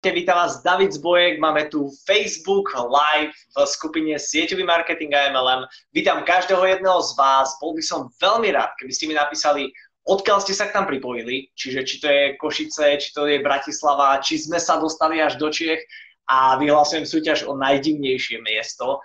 Vítam 0.00 0.40
vás 0.40 0.64
David 0.64 0.96
Zbojek, 0.96 1.36
máme 1.44 1.68
tu 1.68 1.92
Facebook 2.08 2.72
Live 2.72 3.36
v 3.52 3.68
skupine 3.68 4.16
Sieťový 4.16 4.64
marketing 4.64 5.12
a 5.12 5.28
MLM. 5.28 5.68
Vítam 5.92 6.24
každého 6.24 6.64
jedného 6.64 7.04
z 7.04 7.12
vás. 7.20 7.52
Bol 7.60 7.76
by 7.76 7.84
som 7.84 8.08
veľmi 8.16 8.48
rád, 8.48 8.72
keby 8.80 8.96
ste 8.96 9.12
mi 9.12 9.14
napísali, 9.20 9.68
odkiaľ 10.08 10.40
ste 10.40 10.56
sa 10.56 10.72
k 10.72 10.80
nám 10.80 10.88
pripojili, 10.88 11.52
čiže 11.52 11.84
či 11.84 12.00
to 12.00 12.08
je 12.08 12.32
Košice, 12.40 12.96
či 12.96 13.12
to 13.12 13.28
je 13.28 13.44
Bratislava, 13.44 14.24
či 14.24 14.40
sme 14.40 14.56
sa 14.56 14.80
dostali 14.80 15.20
až 15.20 15.36
do 15.36 15.52
Čiech 15.52 15.84
a 16.32 16.56
vyhlasujem 16.56 17.04
súťaž 17.04 17.44
o 17.44 17.52
najdivnejšie 17.60 18.40
miesto. 18.40 19.04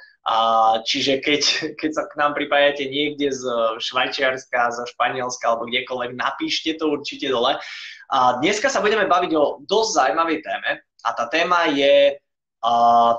čiže 0.88 1.20
keď, 1.20 1.76
keď 1.76 1.92
sa 1.92 2.08
k 2.08 2.14
nám 2.24 2.40
pripájate 2.40 2.88
niekde 2.88 3.36
z 3.36 3.44
Švajčiarska, 3.84 4.72
zo 4.72 4.88
Španielska 4.96 5.44
alebo 5.44 5.68
kdekoľvek, 5.68 6.16
napíšte 6.16 6.80
to 6.80 6.96
určite 6.96 7.28
dole. 7.28 7.60
A 8.16 8.40
dneska 8.40 8.72
sa 8.72 8.80
budeme 8.80 9.12
baviť 9.12 9.32
o 9.36 9.60
dosť 9.68 9.90
zaujímavej 9.92 10.40
téme 10.40 10.85
a 11.06 11.10
tá 11.14 11.30
téma 11.30 11.70
je 11.70 12.18
uh, 12.18 13.14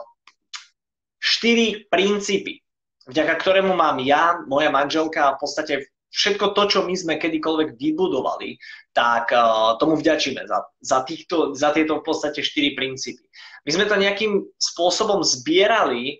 štyri 1.23 1.87
princípy, 1.87 2.59
vďaka 3.07 3.39
ktorému 3.39 3.79
mám 3.79 4.03
ja, 4.03 4.43
moja 4.51 4.75
manželka 4.75 5.31
a 5.31 5.35
v 5.39 5.47
podstate 5.47 5.75
všetko 6.11 6.59
to, 6.59 6.63
čo 6.67 6.79
my 6.83 6.95
sme 6.99 7.15
kedykoľvek 7.23 7.79
vybudovali, 7.79 8.59
tak 8.91 9.31
uh, 9.31 9.79
tomu 9.79 9.95
vďačíme 9.95 10.43
za, 10.43 10.67
za, 10.83 10.99
týchto, 11.07 11.55
za 11.55 11.71
tieto 11.71 12.03
v 12.03 12.07
podstate 12.11 12.43
štyri 12.43 12.75
princípy. 12.75 13.23
My 13.63 13.71
sme 13.71 13.87
to 13.87 13.95
nejakým 13.95 14.43
spôsobom 14.59 15.23
zbierali 15.23 16.19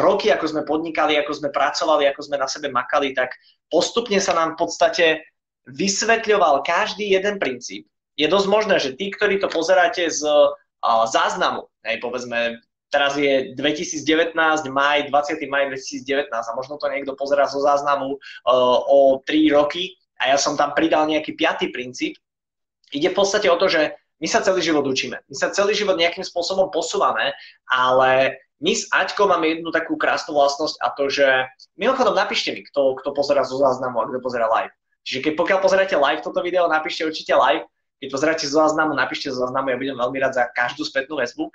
roky, 0.00 0.30
ako 0.30 0.46
sme 0.46 0.62
podnikali, 0.62 1.18
ako 1.18 1.32
sme 1.34 1.50
pracovali, 1.50 2.06
ako 2.08 2.20
sme 2.22 2.36
na 2.38 2.48
sebe 2.48 2.70
makali, 2.70 3.12
tak 3.12 3.34
postupne 3.66 4.22
sa 4.22 4.32
nám 4.32 4.54
v 4.54 4.60
podstate 4.62 5.06
vysvetľoval 5.68 6.62
každý 6.62 7.12
jeden 7.12 7.36
princíp. 7.36 7.86
Je 8.16 8.30
dosť 8.30 8.46
možné, 8.46 8.76
že 8.78 8.94
tí, 8.94 9.10
ktorí 9.10 9.42
to 9.42 9.50
pozeráte 9.50 10.06
z 10.06 10.22
záznamu, 11.08 11.68
hej, 11.84 12.00
povedzme, 12.00 12.60
teraz 12.90 13.14
je 13.14 13.54
2019, 13.54 14.34
maj, 14.68 15.06
20. 15.06 15.46
maj 15.46 15.70
2019 15.70 16.30
a 16.30 16.52
možno 16.58 16.76
to 16.76 16.90
niekto 16.90 17.14
pozerá 17.14 17.46
zo 17.46 17.62
záznamu 17.62 18.18
uh, 18.18 18.78
o 18.84 19.22
3 19.22 19.54
roky 19.54 19.94
a 20.18 20.34
ja 20.34 20.36
som 20.36 20.58
tam 20.58 20.74
pridal 20.74 21.06
nejaký 21.06 21.38
piatý 21.38 21.70
princíp. 21.70 22.18
Ide 22.90 23.14
v 23.14 23.18
podstate 23.22 23.46
o 23.46 23.56
to, 23.56 23.70
že 23.70 23.94
my 24.20 24.28
sa 24.28 24.44
celý 24.44 24.60
život 24.60 24.84
učíme. 24.84 25.16
My 25.16 25.34
sa 25.38 25.54
celý 25.54 25.72
život 25.72 25.96
nejakým 25.96 26.26
spôsobom 26.26 26.68
posúvame, 26.68 27.32
ale 27.70 28.36
my 28.60 28.76
s 28.76 28.84
Aťkou 28.92 29.24
máme 29.24 29.48
jednu 29.48 29.72
takú 29.72 29.96
krásnu 29.96 30.36
vlastnosť 30.36 30.76
a 30.84 30.92
to, 30.92 31.08
že 31.08 31.48
mimochodom 31.80 32.12
napíšte 32.12 32.52
mi, 32.52 32.60
kto, 32.60 33.00
kto 33.00 33.16
pozera 33.16 33.40
zo 33.48 33.56
záznamu 33.56 33.96
a 33.96 34.08
kto 34.12 34.20
pozera 34.20 34.44
live. 34.52 34.74
Čiže 35.08 35.24
keď 35.24 35.32
pokiaľ 35.40 35.58
pozeráte 35.64 35.96
live 35.96 36.20
toto 36.20 36.44
video, 36.44 36.68
napíšte 36.68 37.08
určite 37.08 37.32
live. 37.32 37.64
Keď 38.00 38.08
pozeráte 38.08 38.48
zo 38.48 38.56
záznamu, 38.56 38.96
napíšte 38.96 39.28
zo 39.28 39.44
záznamu, 39.44 39.70
ja 39.70 39.80
budem 39.80 39.96
veľmi 40.00 40.18
rád 40.18 40.34
za 40.40 40.44
každú 40.56 40.88
spätnú 40.88 41.20
väzbu. 41.20 41.52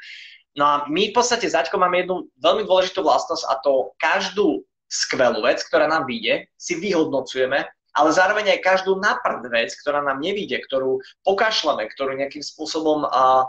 No 0.55 0.63
a 0.63 0.73
my 0.87 1.11
v 1.11 1.15
podstate 1.17 1.49
s 1.49 1.57
Aťkou 1.57 1.75
máme 1.81 2.05
jednu 2.05 2.31
veľmi 2.39 2.63
dôležitú 2.63 3.03
vlastnosť 3.03 3.43
a 3.49 3.53
to 3.59 3.91
každú 3.99 4.63
skvelú 4.87 5.43
vec, 5.43 5.59
ktorá 5.65 5.89
nám 5.89 6.07
vyjde, 6.07 6.47
si 6.55 6.77
vyhodnocujeme, 6.79 7.65
ale 7.95 8.09
zároveň 8.11 8.55
aj 8.55 8.63
každú 8.63 8.95
naprd 9.01 9.43
vec, 9.51 9.73
ktorá 9.83 9.99
nám 10.05 10.21
nevíde, 10.21 10.61
ktorú 10.63 11.01
pokašľame, 11.27 11.89
ktorú 11.91 12.15
nejakým 12.15 12.43
spôsobom, 12.45 13.03
uh, 13.03 13.43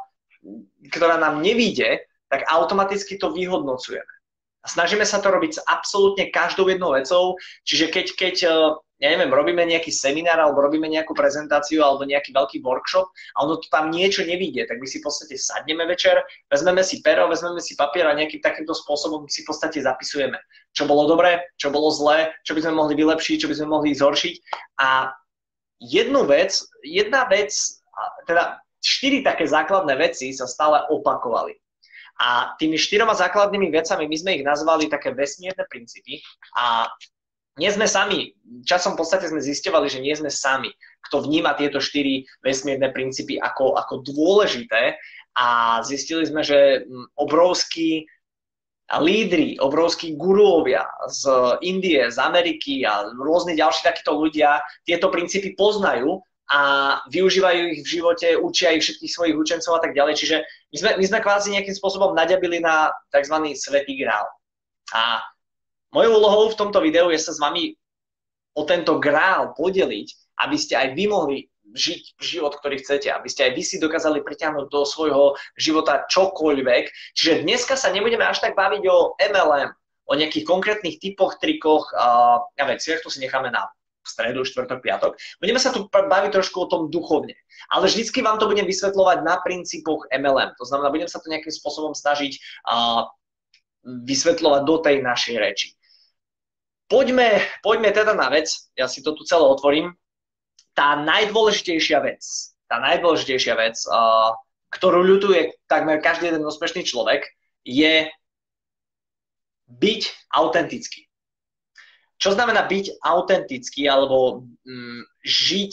ktorá 0.91 1.20
nám 1.20 1.44
nevíde, 1.44 2.06
tak 2.27 2.47
automaticky 2.50 3.19
to 3.19 3.30
vyhodnocujeme. 3.30 4.11
A 4.62 4.67
snažíme 4.67 5.06
sa 5.06 5.22
to 5.22 5.30
robiť 5.30 5.52
s 5.58 5.61
absolútne 5.62 6.27
každou 6.34 6.67
jednou 6.67 6.91
vecou, 6.91 7.39
čiže 7.62 7.86
keď, 7.86 8.06
keď 8.19 8.36
ja 8.97 9.12
neviem, 9.12 9.28
robíme 9.28 9.61
nejaký 9.69 9.92
seminár 9.92 10.41
alebo 10.41 10.64
robíme 10.64 10.89
nejakú 10.89 11.12
prezentáciu 11.12 11.84
alebo 11.84 12.08
nejaký 12.08 12.33
veľký 12.33 12.64
workshop 12.64 13.05
a 13.36 13.44
ono 13.44 13.61
to 13.61 13.69
tam 13.69 13.92
niečo 13.92 14.25
nevidie, 14.25 14.64
tak 14.64 14.80
my 14.80 14.89
si 14.89 15.05
v 15.05 15.12
podstate 15.12 15.36
sadneme 15.36 15.84
večer, 15.84 16.16
vezmeme 16.48 16.80
si 16.80 17.05
pero, 17.05 17.28
vezmeme 17.28 17.61
si 17.61 17.77
papier 17.77 18.08
a 18.08 18.17
nejakým 18.17 18.41
takýmto 18.41 18.72
spôsobom 18.72 19.28
si 19.28 19.44
v 19.44 19.52
podstate 19.52 19.84
zapisujeme, 19.84 20.41
čo 20.72 20.89
bolo 20.89 21.05
dobré, 21.05 21.44
čo 21.61 21.69
bolo 21.69 21.92
zlé, 21.92 22.33
čo 22.48 22.56
by 22.56 22.64
sme 22.64 22.80
mohli 22.80 22.97
vylepšiť, 22.97 23.36
čo 23.44 23.48
by 23.52 23.56
sme 23.61 23.69
mohli 23.69 23.92
zhoršiť. 23.92 24.35
A 24.80 25.12
jednu 25.77 26.24
vec, 26.24 26.56
jedna 26.80 27.29
vec, 27.29 27.52
teda 28.24 28.64
štyri 28.80 29.20
také 29.20 29.45
základné 29.45 29.92
veci 30.01 30.33
sa 30.33 30.48
stále 30.48 30.80
opakovali. 30.89 31.52
A 32.17 32.56
tými 32.56 32.80
štyroma 32.80 33.12
základnými 33.12 33.68
vecami 33.68 34.08
my 34.08 34.17
sme 34.17 34.40
ich 34.40 34.45
nazvali 34.46 34.89
také 34.89 35.12
vesmierne 35.12 35.68
princípy 35.68 36.24
a 36.56 36.89
nie 37.56 37.70
sme 37.72 37.89
sami. 37.89 38.36
Časom 38.68 38.94
v 38.94 39.00
podstate 39.00 39.28
sme 39.33 39.40
zistovali, 39.40 39.89
že 39.89 40.05
nie 40.05 40.12
sme 40.12 40.28
sami, 40.28 40.68
kto 41.08 41.24
vníma 41.24 41.56
tieto 41.56 41.80
štyri 41.80 42.28
vesmírne 42.44 42.92
princípy 42.92 43.40
ako, 43.40 43.77
ako 43.80 44.05
dôležité 44.05 45.00
a 45.36 45.80
zistili 45.84 46.24
sme, 46.28 46.44
že 46.44 46.84
mm, 46.84 47.17
obrovskí 47.17 48.05
lídry, 48.86 49.58
obrovskí 49.58 50.14
guruovia 50.14 50.86
z 51.11 51.27
Indie, 51.67 52.06
z 52.06 52.18
Ameriky 52.22 52.86
a 52.86 53.11
rôzne 53.18 53.58
ďalší 53.58 53.83
takíto 53.83 54.14
ľudia 54.14 54.62
tieto 54.86 55.11
princípy 55.11 55.58
poznajú 55.58 56.23
a 56.46 56.61
využívajú 57.11 57.74
ich 57.74 57.83
v 57.83 57.92
živote, 57.98 58.38
učia 58.38 58.78
ich 58.78 58.86
všetkých 58.86 59.11
svojich 59.11 59.34
učencov 59.34 59.74
a 59.74 59.83
tak 59.83 59.98
ďalej. 59.98 60.14
Čiže 60.14 60.36
my 60.46 60.77
sme, 60.78 60.90
my 61.02 61.05
sme 61.11 61.18
kvázi 61.18 61.48
nejakým 61.50 61.74
spôsobom 61.74 62.14
naďabili 62.14 62.62
na 62.62 62.94
tzv. 63.11 63.34
svetý 63.58 63.98
grál. 63.98 64.30
A 64.94 65.27
Mojou 65.96 66.20
úlohou 66.20 66.52
v 66.52 66.58
tomto 66.61 66.84
videu 66.84 67.08
je 67.08 67.17
sa 67.17 67.33
s 67.33 67.40
vami 67.40 67.73
o 68.52 68.68
tento 68.68 69.01
grál 69.01 69.57
podeliť, 69.57 70.08
aby 70.45 70.57
ste 70.61 70.77
aj 70.77 70.92
vy 70.92 71.05
mohli 71.08 71.48
žiť 71.73 72.20
život, 72.20 72.52
ktorý 72.61 72.84
chcete, 72.84 73.08
aby 73.08 73.29
ste 73.33 73.48
aj 73.48 73.52
vy 73.57 73.62
si 73.64 73.80
dokázali 73.80 74.20
priťahnuť 74.20 74.68
do 74.68 74.85
svojho 74.85 75.40
života 75.56 76.05
čokoľvek. 76.12 77.17
Čiže 77.17 77.48
dneska 77.48 77.80
sa 77.80 77.89
nebudeme 77.89 78.29
až 78.29 78.45
tak 78.45 78.52
baviť 78.52 78.85
o 78.92 79.17
MLM, 79.17 79.73
o 80.08 80.12
nejakých 80.12 80.45
konkrétnych 80.45 81.01
typoch, 81.01 81.40
trikoch 81.40 81.89
a, 81.96 82.40
a 82.45 82.64
veciach, 82.68 83.01
to 83.01 83.08
si 83.08 83.24
necháme 83.24 83.48
na 83.48 83.64
stredu, 84.05 84.45
štvrtok, 84.45 84.85
piatok. 84.85 85.17
Budeme 85.40 85.58
sa 85.58 85.73
tu 85.73 85.89
baviť 85.89 86.30
trošku 86.30 86.61
o 86.61 86.70
tom 86.70 86.92
duchovne. 86.92 87.35
Ale 87.73 87.89
vždycky 87.89 88.20
vám 88.20 88.36
to 88.36 88.46
budem 88.46 88.68
vysvetľovať 88.68 89.24
na 89.24 89.40
princípoch 89.40 90.06
MLM. 90.12 90.55
To 90.61 90.64
znamená, 90.68 90.92
budem 90.92 91.08
sa 91.08 91.18
to 91.18 91.33
nejakým 91.33 91.51
spôsobom 91.51 91.90
snažiť 91.90 92.39
uh, 92.70 93.11
vysvetľovať 93.86 94.62
do 94.62 94.77
tej 94.79 94.96
našej 95.02 95.36
reči. 95.42 95.76
Poďme, 96.86 97.42
poďme 97.67 97.91
teda 97.91 98.14
na 98.14 98.30
vec, 98.30 98.47
ja 98.79 98.86
si 98.86 99.02
to 99.02 99.11
tu 99.19 99.27
celé 99.27 99.42
otvorím. 99.42 99.91
Tá 100.70 100.95
najdôležitejšia 101.02 101.98
vec, 101.98 102.23
tá 102.70 102.79
najdôležitejšia 102.79 103.55
vec, 103.58 103.74
uh, 103.91 104.30
ktorú 104.70 105.02
ľutuje 105.02 105.58
takmer 105.67 105.98
každý 105.98 106.30
jeden 106.30 106.47
úspešný 106.47 106.86
človek, 106.86 107.27
je 107.67 108.07
byť 109.67 110.02
autentický. 110.30 111.11
Čo 112.17 112.39
znamená 112.39 112.64
byť 112.64 113.03
autentický 113.03 113.91
alebo 113.91 114.47
mm, 114.63 115.03
žiť 115.27 115.73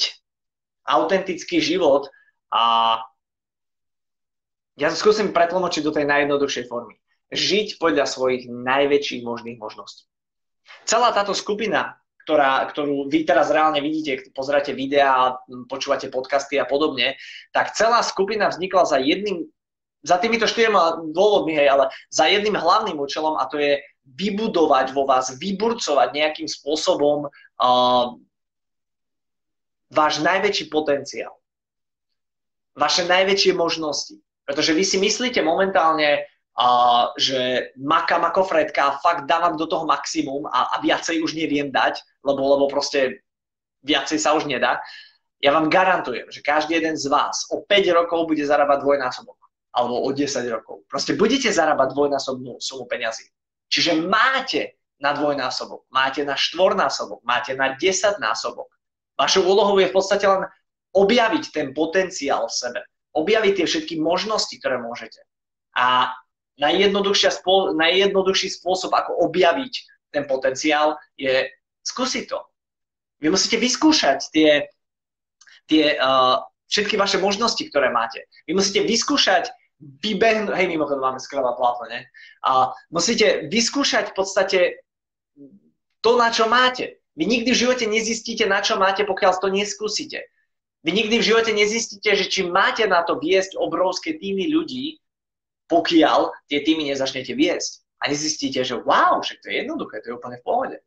autentický 0.90 1.62
život 1.62 2.10
a 2.52 2.98
ja 4.82 4.90
to 4.90 4.98
skúsim 4.98 5.30
pretlmočiť 5.30 5.86
do 5.86 5.94
tej 5.94 6.10
najjednoduchšej 6.10 6.66
formy. 6.66 6.98
Žiť 7.30 7.78
podľa 7.78 8.10
svojich 8.10 8.50
najväčších 8.50 9.22
možných 9.22 9.62
možností. 9.62 10.10
Celá 10.84 11.12
táto 11.16 11.32
skupina, 11.36 11.98
ktorá, 12.24 12.64
ktorú 12.72 13.12
vy 13.12 13.28
teraz 13.28 13.52
reálne 13.52 13.84
vidíte, 13.84 14.32
pozeráte 14.32 14.72
videá, 14.72 15.36
počúvate 15.68 16.08
podcasty 16.08 16.56
a 16.56 16.66
podobne, 16.68 17.20
tak 17.52 17.76
celá 17.76 18.00
skupina 18.00 18.48
vznikla 18.48 18.84
za 18.88 18.98
jedným, 19.00 19.44
za 20.04 20.20
týmito 20.20 20.48
štyrma 20.48 21.04
dôvodmi, 21.12 21.56
hej, 21.56 21.68
ale 21.68 21.92
za 22.12 22.28
jedným 22.28 22.56
hlavným 22.56 23.00
účelom 23.00 23.40
a 23.40 23.48
to 23.48 23.60
je 23.60 23.80
vybudovať 24.04 24.92
vo 24.92 25.08
vás, 25.08 25.36
vyburcovať 25.36 26.12
nejakým 26.12 26.48
spôsobom 26.48 27.28
uh, 27.28 28.06
váš 29.94 30.20
najväčší 30.20 30.68
potenciál. 30.68 31.32
Vaše 32.74 33.06
najväčšie 33.06 33.54
možnosti. 33.54 34.18
Pretože 34.44 34.76
vy 34.76 34.84
si 34.84 34.98
myslíte 35.00 35.40
momentálne, 35.40 36.28
a 36.54 36.68
že 37.18 37.74
makám 37.82 38.22
ako 38.30 38.46
Fredka 38.46 39.02
fakt 39.02 39.26
dávam 39.26 39.58
do 39.58 39.66
toho 39.66 39.90
maximum 39.90 40.46
a, 40.46 40.78
a 40.78 40.86
viacej 40.86 41.26
už 41.26 41.34
neviem 41.34 41.74
dať, 41.74 41.98
lebo, 42.22 42.46
lebo 42.46 42.66
proste 42.70 43.26
viacej 43.82 44.22
sa 44.22 44.38
už 44.38 44.46
nedá. 44.46 44.78
Ja 45.42 45.52
vám 45.52 45.68
garantujem, 45.68 46.30
že 46.30 46.46
každý 46.46 46.78
jeden 46.78 46.96
z 46.96 47.10
vás 47.10 47.50
o 47.50 47.66
5 47.66 47.98
rokov 47.98 48.30
bude 48.30 48.46
zarábať 48.46 48.86
dvojnásobok. 48.86 49.36
Alebo 49.74 50.06
o 50.06 50.10
10 50.14 50.30
rokov. 50.54 50.86
Proste 50.86 51.18
budete 51.18 51.50
zarábať 51.50 51.98
dvojnásobnú 51.98 52.62
sumu 52.62 52.86
peňazí. 52.86 53.26
Čiže 53.74 54.06
máte 54.06 54.78
na 55.02 55.18
dvojnásobok, 55.18 55.90
máte 55.90 56.22
na 56.22 56.38
štvornásobok, 56.38 57.26
máte 57.26 57.58
na 57.58 57.74
10 57.74 58.22
násobok. 58.22 58.70
Vašou 59.18 59.42
úlohou 59.42 59.82
je 59.82 59.90
v 59.90 59.96
podstate 59.98 60.30
len 60.30 60.46
objaviť 60.94 61.44
ten 61.50 61.74
potenciál 61.74 62.46
v 62.46 62.54
sebe. 62.54 62.82
Objaviť 63.18 63.54
tie 63.58 63.66
všetky 63.66 63.96
možnosti, 63.98 64.54
ktoré 64.62 64.78
môžete. 64.78 65.26
A 65.74 66.14
najjednoduchší 66.60 68.50
spôsob, 68.62 68.92
ako 68.94 69.12
objaviť 69.30 69.74
ten 70.14 70.30
potenciál, 70.30 70.98
je 71.18 71.50
skúsiť 71.82 72.24
to. 72.30 72.40
Vy 73.24 73.34
musíte 73.34 73.58
vyskúšať 73.58 74.20
tie, 74.30 74.70
tie 75.66 75.98
uh, 75.98 76.44
všetky 76.70 77.00
vaše 77.00 77.18
možnosti, 77.18 77.62
ktoré 77.70 77.90
máte. 77.90 78.28
Vy 78.46 78.54
musíte 78.54 78.86
vyskúšať 78.86 79.50
vybehnúť, 79.84 80.56
hej, 80.56 80.68
mimochodom 80.70 81.04
máme 81.04 81.20
skvelá 81.20 81.58
plátno, 81.60 81.92
ne? 81.92 82.08
A 82.46 82.72
musíte 82.94 83.50
vyskúšať 83.52 84.14
v 84.14 84.16
podstate 84.16 84.60
to, 86.00 86.12
na 86.16 86.32
čo 86.32 86.48
máte. 86.48 87.04
Vy 87.20 87.28
nikdy 87.28 87.52
v 87.52 87.62
živote 87.68 87.86
nezistíte, 87.86 88.48
na 88.48 88.64
čo 88.64 88.80
máte, 88.80 89.04
pokiaľ 89.04 89.32
to 89.38 89.50
neskúsite. 89.52 90.24
Vy 90.84 90.92
nikdy 90.92 91.20
v 91.20 91.28
živote 91.32 91.52
nezistíte, 91.56 92.12
že 92.16 92.26
či 92.28 92.44
máte 92.48 92.84
na 92.88 93.08
to 93.08 93.20
viesť 93.20 93.56
obrovské 93.56 94.20
týmy 94.20 94.52
ľudí, 94.52 95.03
pokiaľ 95.74 96.30
tie 96.46 96.62
týmy 96.62 96.94
nezačnete 96.94 97.34
viesť. 97.34 97.82
A 98.06 98.14
nezistíte, 98.14 98.62
že 98.62 98.78
wow, 98.78 99.26
však 99.26 99.42
to 99.42 99.50
je 99.50 99.66
jednoduché, 99.66 100.06
to 100.06 100.14
je 100.14 100.18
úplne 100.22 100.38
v 100.38 100.46
pohode. 100.46 100.78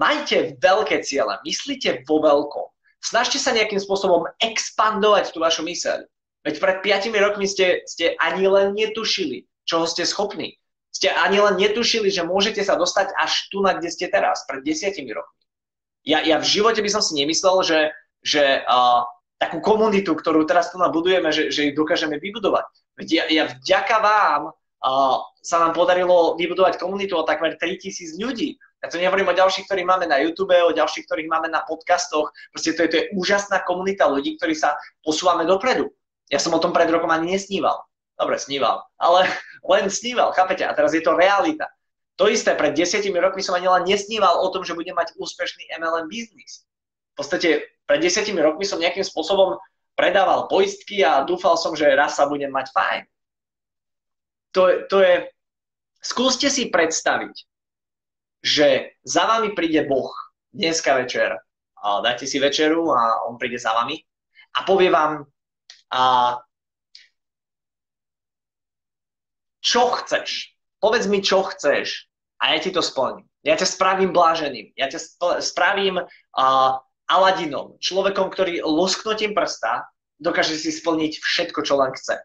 Majte 0.00 0.56
veľké 0.56 1.04
ciele, 1.04 1.36
myslíte 1.44 2.08
vo 2.08 2.24
veľkom. 2.24 2.66
Snažte 3.04 3.36
sa 3.36 3.52
nejakým 3.52 3.76
spôsobom 3.76 4.24
expandovať 4.40 5.36
tú 5.36 5.44
vašu 5.44 5.60
myseľ. 5.60 6.08
Veď 6.48 6.54
pred 6.56 6.76
5 7.12 7.12
rokmi 7.20 7.44
ste, 7.44 7.84
ste 7.84 8.16
ani 8.16 8.48
len 8.48 8.72
netušili, 8.72 9.44
čoho 9.68 9.84
ste 9.84 10.08
schopní. 10.08 10.56
Ste 10.94 11.10
ani 11.10 11.42
len 11.42 11.60
netušili, 11.60 12.08
že 12.08 12.24
môžete 12.24 12.62
sa 12.64 12.78
dostať 12.78 13.12
až 13.18 13.50
tu, 13.50 13.60
na 13.60 13.76
kde 13.76 13.90
ste 13.90 14.06
teraz, 14.08 14.46
pred 14.48 14.64
10 14.64 14.94
rokmi. 15.12 15.40
Ja, 16.06 16.22
ja 16.22 16.40
v 16.40 16.46
živote 16.46 16.80
by 16.80 16.90
som 16.92 17.02
si 17.02 17.18
nemyslel, 17.18 17.64
že, 17.64 17.80
že 18.22 18.62
uh, 18.64 19.02
takú 19.40 19.58
komunitu, 19.60 20.14
ktorú 20.14 20.46
teraz 20.46 20.70
tu 20.70 20.78
nabudujeme, 20.78 21.32
že, 21.34 21.50
že 21.50 21.68
ju 21.68 21.72
dokážeme 21.74 22.20
vybudovať. 22.22 22.64
Ja 23.02 23.50
vďaka 23.50 23.96
vám 23.98 24.42
uh, 24.50 25.16
sa 25.42 25.56
nám 25.58 25.72
podarilo 25.74 26.38
vybudovať 26.38 26.78
komunitu 26.78 27.18
o 27.18 27.26
takmer 27.26 27.58
3000 27.58 28.20
ľudí. 28.22 28.54
Ja 28.84 28.92
to 28.92 29.00
nehovorím 29.00 29.32
o 29.32 29.38
ďalších, 29.38 29.64
ktorých 29.64 29.88
máme 29.88 30.04
na 30.04 30.20
YouTube, 30.20 30.52
o 30.52 30.76
ďalších, 30.76 31.08
ktorých 31.08 31.32
máme 31.32 31.48
na 31.48 31.64
podcastoch. 31.64 32.28
Proste 32.52 32.76
to 32.76 32.84
je, 32.84 32.88
to 32.92 32.96
je 33.00 33.04
úžasná 33.16 33.64
komunita 33.64 34.04
ľudí, 34.04 34.36
ktorí 34.36 34.52
sa 34.52 34.76
posúvame 35.00 35.48
dopredu. 35.48 35.88
Ja 36.28 36.36
som 36.36 36.52
o 36.52 36.60
tom 36.60 36.76
pred 36.76 36.92
rokom 36.92 37.08
ani 37.08 37.32
nesníval. 37.32 37.80
Dobre, 38.14 38.36
sníval, 38.38 38.84
ale 39.00 39.26
len 39.72 39.88
sníval, 39.88 40.36
chápete? 40.36 40.62
A 40.68 40.76
teraz 40.76 40.92
je 40.92 41.00
to 41.00 41.16
realita. 41.16 41.66
To 42.14 42.30
isté, 42.30 42.54
pred 42.54 42.78
desiatimi 42.78 43.18
rokmi 43.18 43.42
som 43.42 43.58
ani 43.58 43.66
len 43.66 43.90
nesníval 43.90 44.38
o 44.38 44.46
tom, 44.54 44.62
že 44.62 44.76
budem 44.76 44.94
mať 44.94 45.18
úspešný 45.18 45.66
MLM 45.82 46.06
biznis. 46.06 46.62
V 47.18 47.24
podstate 47.24 47.48
pred 47.90 47.98
desiatimi 47.98 48.38
rokmi 48.38 48.62
som 48.62 48.78
nejakým 48.78 49.02
spôsobom 49.02 49.58
predával 49.94 50.46
poistky 50.50 51.02
a 51.02 51.22
dúfal 51.22 51.58
som, 51.58 51.74
že 51.74 51.90
raz 51.94 52.18
sa 52.18 52.26
budem 52.26 52.50
mať 52.50 52.70
fajn. 52.74 53.02
To, 54.54 54.62
to 54.86 54.96
je, 55.02 55.14
skúste 55.98 56.46
si 56.50 56.70
predstaviť, 56.70 57.34
že 58.44 58.98
za 59.02 59.26
vami 59.26 59.54
príde 59.54 59.82
Boh 59.86 60.14
dneska 60.54 60.94
večer. 60.94 61.34
A 61.84 62.00
dáte 62.00 62.24
si 62.24 62.38
večeru 62.38 62.94
a 62.94 63.26
on 63.28 63.36
príde 63.36 63.58
za 63.58 63.74
vami 63.74 63.98
a 64.54 64.62
povie 64.62 64.88
vám, 64.88 65.26
a 65.94 66.36
čo 69.60 69.90
chceš? 70.02 70.54
Povedz 70.82 71.06
mi, 71.06 71.22
čo 71.24 71.42
chceš 71.48 72.08
a 72.42 72.54
ja 72.54 72.58
ti 72.60 72.70
to 72.74 72.82
splním. 72.84 73.24
Ja 73.44 73.56
ťa 73.56 73.68
spravím 73.68 74.12
bláženým. 74.12 74.72
Ja 74.76 74.88
ťa 74.88 75.00
spravím 75.40 76.00
uh, 76.00 76.70
Aladinom, 77.14 77.78
človekom, 77.78 78.34
ktorý 78.34 78.66
lusknutím 78.66 79.38
prsta 79.38 79.86
dokáže 80.18 80.58
si 80.58 80.70
splniť 80.70 81.22
všetko, 81.22 81.60
čo 81.62 81.74
len 81.78 81.92
chce. 81.94 82.18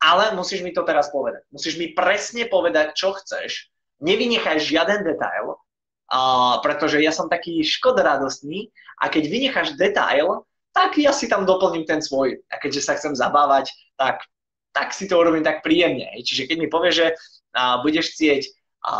Ale 0.00 0.32
musíš 0.32 0.64
mi 0.64 0.72
to 0.72 0.82
teraz 0.82 1.12
povedať. 1.12 1.44
Musíš 1.52 1.76
mi 1.76 1.92
presne 1.92 2.48
povedať, 2.48 2.96
čo 2.96 3.12
chceš. 3.16 3.68
Nevynechaj 4.00 4.56
žiaden 4.64 5.04
detail, 5.04 5.56
uh, 5.56 6.56
pretože 6.64 7.04
ja 7.04 7.12
som 7.12 7.28
taký 7.28 7.60
škodoradostný 7.60 8.72
a 8.96 9.12
keď 9.12 9.22
vynecháš 9.28 9.76
detail, 9.76 10.48
tak 10.72 10.96
ja 10.96 11.12
si 11.12 11.28
tam 11.28 11.44
doplním 11.44 11.84
ten 11.84 12.00
svoj. 12.00 12.40
A 12.48 12.56
keďže 12.56 12.88
sa 12.88 12.96
chcem 12.96 13.12
zabávať, 13.12 13.74
tak, 14.00 14.24
tak 14.72 14.96
si 14.96 15.04
to 15.04 15.20
urobím 15.20 15.44
tak 15.44 15.60
príjemne. 15.60 16.08
Čiže 16.24 16.48
keď 16.48 16.56
mi 16.56 16.68
povie, 16.72 16.92
že 16.96 17.06
a, 17.52 17.84
budeš 17.84 18.16
chcieť 18.16 18.42
a, 18.88 18.92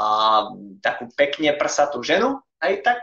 takú 0.84 1.08
pekne 1.16 1.56
prsatú 1.56 2.04
ženu, 2.04 2.44
aj 2.60 2.84
tak, 2.84 2.98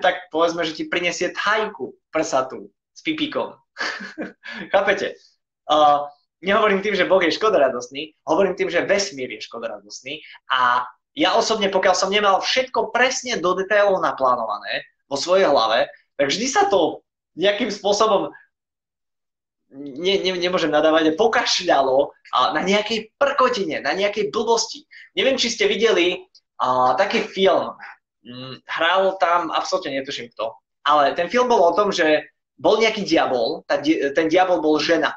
tak 0.00 0.28
povedzme, 0.30 0.64
že 0.64 0.76
ti 0.76 0.84
prinesie 0.86 1.32
thajku 1.32 1.96
prsatú 2.12 2.70
s 2.94 3.00
pipíkom. 3.02 3.56
Chápete? 4.72 5.18
A, 5.68 6.06
nehovorím 6.44 6.84
tým, 6.84 6.94
že 6.94 7.08
Boh 7.08 7.22
je 7.24 7.34
škodoradostný, 7.34 8.14
hovorím 8.28 8.54
tým, 8.54 8.68
že 8.68 8.84
vesmír 8.84 9.32
je 9.32 9.44
škodoradostný 9.44 10.20
a 10.52 10.84
ja 11.14 11.38
osobne, 11.38 11.70
pokiaľ 11.70 11.94
som 11.94 12.10
nemal 12.10 12.42
všetko 12.42 12.90
presne 12.90 13.38
do 13.38 13.54
detailov 13.54 14.02
naplánované 14.02 14.82
vo 15.06 15.14
svojej 15.14 15.46
hlave, 15.46 15.86
tak 16.18 16.26
vždy 16.30 16.46
sa 16.50 16.66
to 16.66 17.06
nejakým 17.38 17.70
spôsobom 17.70 18.34
ne, 19.74 20.14
ne, 20.22 20.32
nemôžem 20.38 20.70
nadávať, 20.70 21.18
pokašľalo 21.18 22.14
na 22.54 22.62
nejakej 22.62 23.14
prkotine, 23.18 23.82
na 23.82 23.94
nejakej 23.94 24.30
blbosti. 24.30 24.86
Neviem, 25.18 25.38
či 25.38 25.50
ste 25.50 25.70
videli 25.70 26.22
a, 26.58 26.94
taký 26.98 27.26
film. 27.26 27.74
Hm, 28.24 28.64
hral 28.64 29.20
tam, 29.20 29.52
absolútne 29.52 30.00
netuším 30.00 30.32
kto, 30.32 30.56
ale 30.88 31.12
ten 31.12 31.28
film 31.28 31.44
bol 31.44 31.60
o 31.60 31.76
tom, 31.76 31.92
že 31.92 32.24
bol 32.56 32.80
nejaký 32.80 33.04
diabol, 33.04 33.68
ten 33.68 34.26
diabol 34.32 34.64
bol 34.64 34.80
žena. 34.80 35.12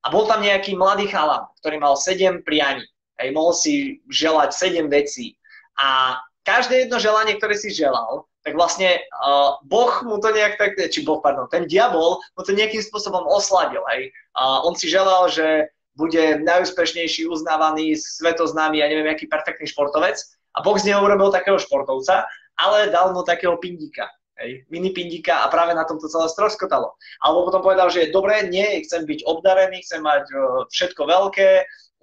A 0.00 0.08
bol 0.08 0.24
tam 0.24 0.40
nejaký 0.40 0.76
mladý 0.76 1.08
chalan, 1.12 1.44
ktorý 1.60 1.76
mal 1.76 1.96
sedem 1.96 2.40
prianí. 2.40 2.84
Hej, 3.20 3.36
mohol 3.36 3.52
si 3.52 4.00
želať 4.08 4.56
sedem 4.56 4.88
vecí. 4.88 5.36
A 5.76 6.16
každé 6.44 6.88
jedno 6.88 6.96
želanie, 6.96 7.36
ktoré 7.36 7.52
si 7.52 7.68
želal, 7.68 8.24
tak 8.40 8.56
vlastne 8.56 8.96
uh, 8.96 9.60
Boh 9.68 9.92
mu 10.08 10.16
to 10.16 10.32
nejak 10.32 10.56
tak, 10.56 10.72
či 10.88 11.04
Boh, 11.04 11.20
pardon, 11.20 11.44
ten 11.52 11.68
diabol 11.68 12.16
mu 12.32 12.40
to 12.40 12.56
nejakým 12.56 12.80
spôsobom 12.80 13.28
osladil. 13.28 13.84
Hej. 13.92 14.08
Uh, 14.32 14.64
on 14.64 14.72
si 14.72 14.88
želal, 14.88 15.28
že 15.28 15.68
bude 16.00 16.40
najúspešnejší, 16.40 17.28
uznávaný, 17.28 18.00
svetoznámy, 18.00 18.80
ja 18.80 18.88
neviem, 18.88 19.12
aký 19.12 19.28
perfektný 19.28 19.68
športovec. 19.68 20.16
A 20.56 20.64
Boh 20.64 20.80
z 20.80 20.88
neho 20.88 21.04
urobil 21.04 21.28
takého 21.28 21.60
športovca, 21.60 22.24
ale 22.60 22.92
dal 22.92 23.16
mu 23.16 23.24
takého 23.24 23.56
pindíka. 23.56 24.04
Hej, 24.40 24.64
mini 24.72 24.96
pindíka 24.96 25.44
a 25.44 25.52
práve 25.52 25.76
na 25.76 25.84
tom 25.84 26.00
to 26.00 26.08
celé 26.08 26.24
stroskotalo. 26.32 26.96
Alebo 27.20 27.52
potom 27.52 27.60
povedal, 27.60 27.92
že 27.92 28.08
dobre, 28.08 28.40
nie, 28.48 28.80
chcem 28.88 29.04
byť 29.04 29.28
obdarený, 29.28 29.84
chcem 29.84 30.00
mať 30.00 30.24
uh, 30.32 30.64
všetko 30.72 31.02
veľké, 31.04 31.48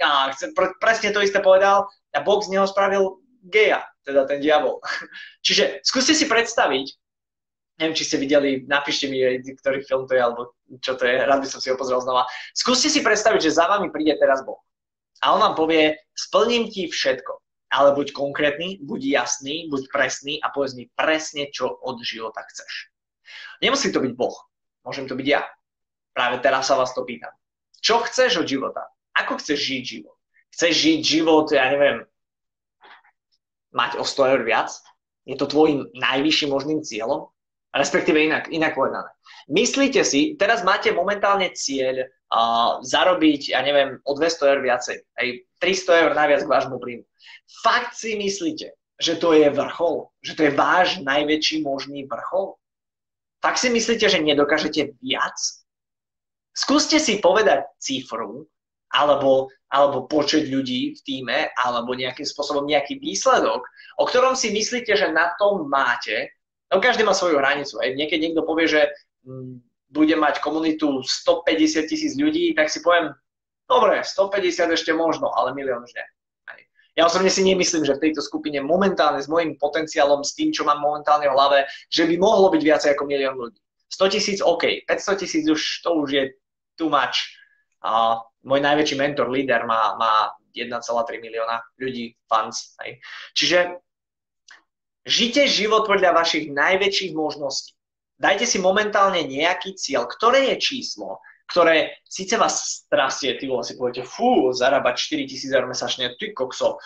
a 0.02 0.30
chcem, 0.34 0.54
pre, 0.54 0.74
presne 0.78 1.10
to 1.10 1.26
isté 1.26 1.42
povedal 1.42 1.90
a 2.14 2.20
Boh 2.22 2.42
z 2.42 2.54
neho 2.54 2.70
spravil 2.70 3.18
geja, 3.50 3.86
teda 4.06 4.30
ten 4.30 4.38
diabol. 4.42 4.78
Čiže 5.46 5.82
skúste 5.82 6.14
si 6.14 6.30
predstaviť, 6.30 6.86
neviem, 7.82 7.98
či 7.98 8.06
ste 8.06 8.18
videli, 8.18 8.66
napíšte 8.66 9.10
mi, 9.10 9.22
ktorý 9.42 9.86
film 9.86 10.06
to 10.10 10.18
je, 10.18 10.22
alebo 10.22 10.54
čo 10.82 10.98
to 10.98 11.06
je, 11.06 11.14
rád 11.18 11.42
by 11.42 11.50
som 11.50 11.62
si 11.62 11.70
ho 11.70 11.78
pozrel 11.78 12.02
znova. 12.02 12.26
Skúste 12.54 12.90
si 12.90 13.06
predstaviť, 13.06 13.50
že 13.50 13.58
za 13.58 13.70
vami 13.70 13.94
príde 13.94 14.18
teraz 14.18 14.42
Boh. 14.46 14.62
A 15.26 15.34
on 15.34 15.42
vám 15.42 15.58
povie, 15.58 15.98
splním 16.14 16.70
ti 16.70 16.90
všetko. 16.90 17.42
Ale 17.68 17.92
buď 17.96 18.16
konkrétny, 18.16 18.80
buď 18.80 19.02
jasný, 19.04 19.68
buď 19.68 19.92
presný 19.92 20.40
a 20.40 20.52
povedz 20.52 20.76
mi 20.80 20.88
presne, 20.96 21.52
čo 21.52 21.68
od 21.68 22.00
života 22.00 22.44
chceš. 22.48 22.92
Nemusí 23.60 23.92
to 23.92 24.00
byť 24.00 24.14
Boh, 24.16 24.36
môžem 24.88 25.04
to 25.04 25.20
byť 25.20 25.28
ja. 25.28 25.44
Práve 26.16 26.40
teraz 26.40 26.72
sa 26.72 26.80
vás 26.80 26.96
to 26.96 27.04
pýtam. 27.04 27.34
Čo 27.84 28.02
chceš 28.08 28.42
od 28.42 28.48
života? 28.48 28.88
Ako 29.20 29.38
chceš 29.38 29.60
žiť 29.60 29.84
život? 29.84 30.18
Chceš 30.56 30.74
žiť 30.74 31.00
život, 31.04 31.46
ja 31.52 31.68
neviem, 31.70 32.08
mať 33.76 34.00
o 34.00 34.04
100 34.08 34.32
eur 34.34 34.42
viac? 34.48 34.70
Je 35.28 35.36
to 35.36 35.46
tvojim 35.46 35.92
najvyšším 35.92 36.50
možným 36.50 36.80
cieľom? 36.82 37.28
Respektíve 37.76 38.18
inak, 38.18 38.48
inak 38.50 38.74
povedané. 38.74 39.12
Myslíte 39.52 40.02
si, 40.02 40.40
teraz 40.40 40.64
máte 40.64 40.90
momentálne 40.96 41.52
cieľ 41.54 42.08
uh, 42.34 42.80
zarobiť, 42.84 43.56
ja 43.56 43.64
neviem, 43.64 44.00
o 44.04 44.12
200 44.16 44.52
eur 44.52 44.60
viacej, 44.64 44.98
aj 45.16 45.28
300 45.60 46.02
eur 46.04 46.12
naviac 46.16 46.42
k 46.44 46.52
vášmu 46.52 46.78
príjmu. 46.80 47.06
Fakt 47.64 47.96
si 47.96 48.20
myslíte, 48.20 48.76
že 48.98 49.14
to 49.16 49.34
je 49.38 49.48
vrchol? 49.54 50.10
Že 50.26 50.34
to 50.36 50.42
je 50.44 50.52
váš 50.58 50.90
najväčší 51.06 51.64
možný 51.64 52.10
vrchol? 52.10 52.58
Fakt 53.40 53.62
si 53.62 53.70
myslíte, 53.70 54.10
že 54.10 54.20
nedokážete 54.20 54.98
viac? 55.00 55.38
Skúste 56.58 56.98
si 56.98 57.22
povedať 57.22 57.70
cifru, 57.78 58.50
alebo, 58.90 59.54
alebo 59.70 60.10
počet 60.10 60.50
ľudí 60.50 60.98
v 60.98 61.00
týme, 61.06 61.38
alebo 61.54 61.94
nejakým 61.94 62.26
spôsobom 62.26 62.66
nejaký 62.66 62.98
výsledok, 62.98 63.62
o 64.02 64.04
ktorom 64.10 64.34
si 64.34 64.50
myslíte, 64.50 64.96
že 64.98 65.14
na 65.14 65.38
tom 65.38 65.70
máte, 65.70 66.34
no 66.74 66.82
každý 66.82 67.06
má 67.06 67.14
svoju 67.14 67.38
hranicu. 67.38 67.78
Aj 67.78 67.94
niekedy 67.94 68.32
niekto 68.32 68.48
povie, 68.48 68.66
že 68.66 68.82
mm, 69.28 69.67
bude 69.88 70.16
mať 70.16 70.44
komunitu 70.44 71.04
150 71.04 71.88
tisíc 71.88 72.14
ľudí, 72.20 72.52
tak 72.54 72.68
si 72.68 72.84
poviem, 72.84 73.16
dobre, 73.68 74.04
150 74.04 74.76
ešte 74.76 74.92
možno, 74.92 75.32
ale 75.32 75.56
milión 75.56 75.84
už 75.84 75.96
nie. 75.96 76.08
Ja 76.98 77.06
osobne 77.06 77.30
si 77.30 77.46
nemyslím, 77.46 77.86
že 77.86 77.94
v 77.94 78.10
tejto 78.10 78.26
skupine 78.26 78.58
momentálne 78.58 79.22
s 79.22 79.30
môjim 79.30 79.54
potenciálom, 79.62 80.26
s 80.26 80.34
tým, 80.34 80.50
čo 80.50 80.66
mám 80.66 80.82
momentálne 80.82 81.30
v 81.30 81.36
hlave, 81.38 81.60
že 81.94 82.10
by 82.10 82.18
mohlo 82.18 82.50
byť 82.50 82.62
viacej 82.66 82.90
ako 82.98 83.04
milión 83.06 83.38
ľudí. 83.38 83.62
100 83.94 84.14
tisíc 84.18 84.40
OK, 84.42 84.82
500 84.90 85.22
tisíc 85.22 85.46
už, 85.46 85.86
to 85.86 85.94
už 85.94 86.10
je 86.10 86.24
too 86.74 86.90
much. 86.90 87.38
A 87.86 88.18
môj 88.42 88.66
najväčší 88.66 88.98
mentor, 88.98 89.30
líder, 89.30 89.70
má, 89.70 89.94
má 90.02 90.34
1,3 90.58 90.74
milióna 91.22 91.62
ľudí, 91.78 92.18
fans. 92.26 92.74
Hej. 92.82 92.98
Čiže 93.38 93.58
žite 95.06 95.46
život 95.46 95.86
podľa 95.86 96.18
vašich 96.18 96.50
najväčších 96.50 97.14
možností. 97.14 97.77
Dajte 98.18 98.50
si 98.50 98.58
momentálne 98.58 99.22
nejaký 99.30 99.78
cieľ, 99.78 100.10
ktoré 100.10 100.54
je 100.54 100.58
číslo, 100.58 101.22
ktoré 101.48 102.02
síce 102.04 102.36
vás 102.36 102.84
strasie, 102.84 103.38
ty 103.38 103.48
si 103.64 103.74
poviete, 103.78 104.04
fú, 104.04 104.52
zarábať 104.52 105.22
4 105.22 105.30
tisíc 105.32 105.52
eur 105.54 105.70
mesačne, 105.70 106.12
ty 106.18 106.34
kokso. 106.34 106.82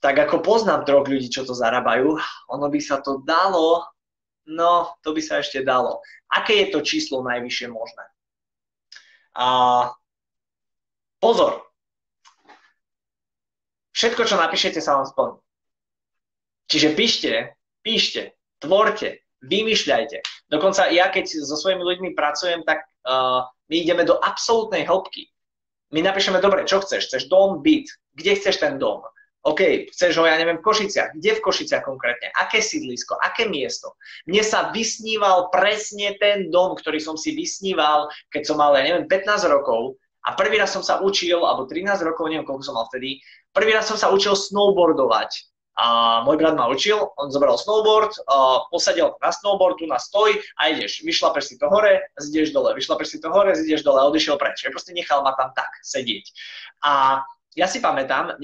Tak 0.00 0.16
ako 0.16 0.40
poznám 0.40 0.88
troch 0.88 1.06
ľudí, 1.06 1.28
čo 1.28 1.44
to 1.44 1.52
zarábajú, 1.52 2.18
ono 2.48 2.66
by 2.66 2.80
sa 2.80 2.98
to 3.04 3.20
dalo, 3.22 3.84
no, 4.48 4.96
to 5.04 5.12
by 5.12 5.20
sa 5.20 5.44
ešte 5.44 5.60
dalo. 5.60 6.00
Aké 6.32 6.66
je 6.66 6.72
to 6.72 6.80
číslo 6.80 7.20
najvyššie 7.22 7.68
možné? 7.68 8.04
A 9.38 9.46
pozor, 11.22 11.68
všetko, 13.92 14.22
čo 14.24 14.34
napíšete, 14.34 14.80
sa 14.82 14.98
vám 14.98 15.06
splní. 15.06 15.36
Čiže 16.68 16.88
píšte, 16.96 17.32
píšte, 17.86 18.34
tvorte, 18.58 19.22
vymýšľajte. 19.44 20.50
Dokonca 20.50 20.90
ja, 20.90 21.12
keď 21.12 21.44
so 21.44 21.56
svojimi 21.56 21.84
ľuďmi 21.84 22.08
pracujem, 22.18 22.64
tak 22.66 22.86
uh, 23.06 23.46
my 23.68 23.76
ideme 23.76 24.02
do 24.02 24.18
absolútnej 24.18 24.88
hĺbky. 24.88 25.28
My 25.94 26.04
napíšeme, 26.04 26.40
dobre, 26.42 26.68
čo 26.68 26.84
chceš? 26.84 27.08
Chceš 27.08 27.32
dom, 27.32 27.64
byt? 27.64 27.88
Kde 28.12 28.36
chceš 28.36 28.60
ten 28.60 28.76
dom? 28.76 29.00
OK, 29.46 29.88
chceš 29.94 30.18
ho, 30.20 30.28
ja 30.28 30.36
neviem, 30.36 30.60
v 30.60 30.66
Košiciach. 30.66 31.16
Kde 31.16 31.38
v 31.38 31.44
Košiciach 31.46 31.86
konkrétne? 31.86 32.28
Aké 32.36 32.60
sídlisko? 32.60 33.16
Aké 33.22 33.48
miesto? 33.48 33.96
Mne 34.28 34.44
sa 34.44 34.68
vysníval 34.74 35.48
presne 35.48 36.18
ten 36.20 36.52
dom, 36.52 36.76
ktorý 36.76 37.00
som 37.00 37.16
si 37.16 37.32
vysníval, 37.32 38.10
keď 38.28 38.42
som 38.44 38.60
mal, 38.60 38.76
ja 38.76 38.84
neviem, 38.84 39.08
15 39.08 39.48
rokov 39.48 39.96
a 40.26 40.36
prvý 40.36 40.60
raz 40.60 40.74
som 40.74 40.84
sa 40.84 41.00
učil, 41.00 41.40
alebo 41.40 41.64
13 41.64 42.02
rokov, 42.04 42.28
neviem, 42.28 42.44
koľko 42.44 42.66
som 42.66 42.76
mal 42.76 42.90
vtedy, 42.92 43.22
prvý 43.54 43.72
raz 43.72 43.88
som 43.88 43.96
sa 43.96 44.12
učil 44.12 44.36
snowboardovať. 44.36 45.48
A 45.78 46.20
môj 46.26 46.42
brat 46.42 46.58
ma 46.58 46.66
učil, 46.66 46.98
on 47.22 47.30
zobral 47.30 47.54
snowboard, 47.54 48.10
uh, 48.26 48.66
posadil 48.66 49.14
na 49.22 49.30
snowboard, 49.30 49.78
tu 49.78 49.86
na 49.86 50.02
stoj 50.02 50.34
a 50.58 50.74
ideš. 50.74 51.06
Vyšlapeš 51.06 51.54
si 51.54 51.54
to 51.54 51.70
hore, 51.70 52.02
zideš 52.18 52.50
dole, 52.50 52.74
vyšlapeš 52.74 53.14
si 53.14 53.18
to 53.22 53.30
hore, 53.30 53.54
zideš 53.54 53.86
dole 53.86 54.02
a 54.02 54.10
odišiel 54.10 54.34
preč. 54.42 54.66
Ja 54.66 54.74
proste 54.74 54.90
nechal 54.90 55.22
ma 55.22 55.38
tam 55.38 55.54
tak 55.54 55.70
sedieť. 55.86 56.34
A 56.82 57.22
ja 57.54 57.66
si 57.70 57.78
pamätám, 57.78 58.34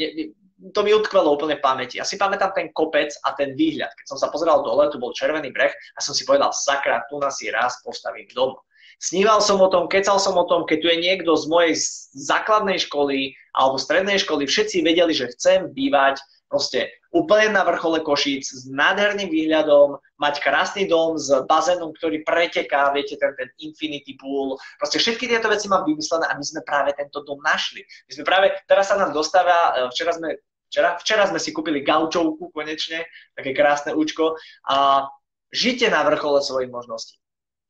to 0.72 0.80
mi 0.86 0.94
utkvelo 0.94 1.34
úplne 1.34 1.58
v 1.58 1.64
pamäti. 1.66 1.98
Ja 1.98 2.06
si 2.06 2.14
pamätám 2.14 2.54
ten 2.54 2.70
kopec 2.70 3.10
a 3.26 3.34
ten 3.34 3.58
výhľad. 3.58 3.90
Keď 3.98 4.06
som 4.14 4.18
sa 4.18 4.30
pozeral 4.30 4.62
dole, 4.62 4.86
tu 4.88 5.02
bol 5.02 5.10
červený 5.10 5.50
breh 5.50 5.74
a 5.74 5.98
som 6.00 6.14
si 6.14 6.22
povedal, 6.22 6.54
sakra, 6.54 7.02
tu 7.10 7.18
na 7.18 7.28
si 7.34 7.50
raz 7.50 7.82
postavím 7.82 8.30
dom. 8.30 8.54
Sníval 9.02 9.40
som 9.44 9.60
o 9.60 9.68
tom, 9.68 9.90
kecal 9.90 10.18
som 10.18 10.34
o 10.38 10.48
tom, 10.48 10.64
keď 10.64 10.78
tu 10.80 10.86
je 10.90 10.98
niekto 10.98 11.30
z 11.34 11.44
mojej 11.50 11.74
základnej 12.14 12.78
školy 12.82 13.34
alebo 13.54 13.78
strednej 13.78 14.18
školy, 14.18 14.46
všetci 14.46 14.82
vedeli, 14.82 15.14
že 15.14 15.30
chcem 15.34 15.70
bývať 15.70 16.18
proste 16.54 16.86
úplne 17.14 17.54
na 17.54 17.62
vrchole 17.62 18.02
Košíc 18.02 18.50
s 18.50 18.62
nádherným 18.70 19.30
výhľadom, 19.30 19.98
mať 20.18 20.34
krásny 20.42 20.86
dom 20.90 21.14
s 21.14 21.30
bazénom, 21.46 21.94
ktorý 21.94 22.26
preteká, 22.26 22.90
viete, 22.90 23.14
ten, 23.18 23.34
ten 23.38 23.50
infinity 23.62 24.18
pool. 24.18 24.58
Proste 24.78 24.98
všetky 24.98 25.30
tieto 25.30 25.46
veci 25.46 25.70
mám 25.70 25.86
vymyslené 25.86 26.26
a 26.26 26.34
my 26.34 26.44
sme 26.46 26.62
práve 26.66 26.90
tento 26.94 27.22
dom 27.22 27.38
našli. 27.42 27.86
My 28.10 28.12
sme 28.18 28.24
práve, 28.26 28.46
teraz 28.66 28.90
sa 28.90 28.98
nám 28.98 29.14
dostáva, 29.14 29.78
e, 29.78 29.90
včera 29.94 30.14
sme, 30.14 30.42
včera, 30.70 30.98
včera 30.98 31.24
sme 31.30 31.38
si 31.38 31.50
kúpili 31.54 31.86
gaučovku 31.86 32.50
konečne, 32.50 33.06
také 33.38 33.54
krásne 33.54 33.94
účko 33.94 34.34
a 34.66 35.06
žite 35.54 35.86
na 35.90 36.02
vrchole 36.02 36.42
svojich 36.42 36.70
možností. 36.70 37.18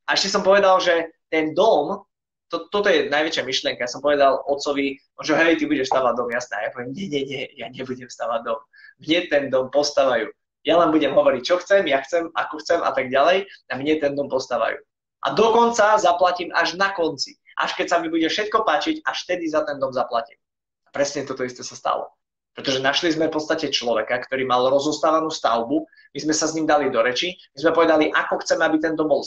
A 0.05 0.17
ešte 0.17 0.33
som 0.33 0.45
povedal, 0.45 0.77
že 0.81 1.13
ten 1.33 1.57
dom 1.57 2.05
to, 2.53 2.71
toto 2.71 2.87
je 2.87 3.11
najväčšia 3.11 3.43
myšlienka. 3.43 3.83
Ja 3.83 3.91
som 3.91 4.05
povedal 4.05 4.39
otcovi, 4.47 5.01
že 5.27 5.35
hej, 5.35 5.59
ty 5.59 5.65
budeš 5.67 5.91
stavať 5.91 6.15
dom, 6.15 6.31
jasné. 6.31 6.55
A 6.61 6.63
ja 6.69 6.71
poviem, 6.71 6.95
nie, 6.95 7.11
nie, 7.11 7.23
nie, 7.27 7.43
ja 7.59 7.67
nebudem 7.73 8.07
stavať 8.07 8.41
dom. 8.47 8.61
Mne 9.03 9.19
ten 9.27 9.45
dom 9.51 9.75
postavajú. 9.75 10.31
Ja 10.65 10.81
len 10.81 10.95
budem 10.95 11.13
hovoriť, 11.13 11.43
čo 11.43 11.59
chcem, 11.61 11.85
ja 11.91 12.01
chcem, 12.07 12.31
ako 12.33 12.63
chcem 12.63 12.81
a 12.81 12.95
tak 12.95 13.11
ďalej 13.11 13.45
a 13.45 13.73
mne 13.75 13.95
ten 14.01 14.13
dom 14.15 14.31
postavajú. 14.31 14.79
A 15.25 15.35
dokonca 15.35 15.99
zaplatím 15.99 16.55
až 16.55 16.77
na 16.79 16.95
konci. 16.95 17.37
Až 17.59 17.75
keď 17.75 17.87
sa 17.91 17.97
mi 17.99 18.09
bude 18.13 18.29
všetko 18.29 18.63
páčiť, 18.63 19.03
až 19.03 19.17
vtedy 19.25 19.51
za 19.51 19.65
ten 19.67 19.81
dom 19.83 19.91
zaplatím. 19.91 20.39
A 20.87 20.89
presne 20.95 21.27
toto 21.27 21.43
isté 21.43 21.67
sa 21.67 21.75
stalo. 21.75 22.13
Pretože 22.55 22.79
našli 22.79 23.11
sme 23.11 23.27
v 23.27 23.35
podstate 23.35 23.67
človeka, 23.75 24.23
ktorý 24.31 24.47
mal 24.47 24.71
rozostávanú 24.71 25.27
stavbu, 25.27 25.83
my 26.15 26.19
sme 26.23 26.35
sa 26.35 26.47
s 26.47 26.55
ním 26.55 26.71
dali 26.71 26.87
do 26.87 27.03
reči, 27.03 27.35
my 27.55 27.59
sme 27.59 27.73
povedali, 27.75 28.05
ako 28.15 28.47
chceme, 28.47 28.63
aby 28.63 28.79
ten 28.79 28.95
dom 28.95 29.11
bol 29.11 29.27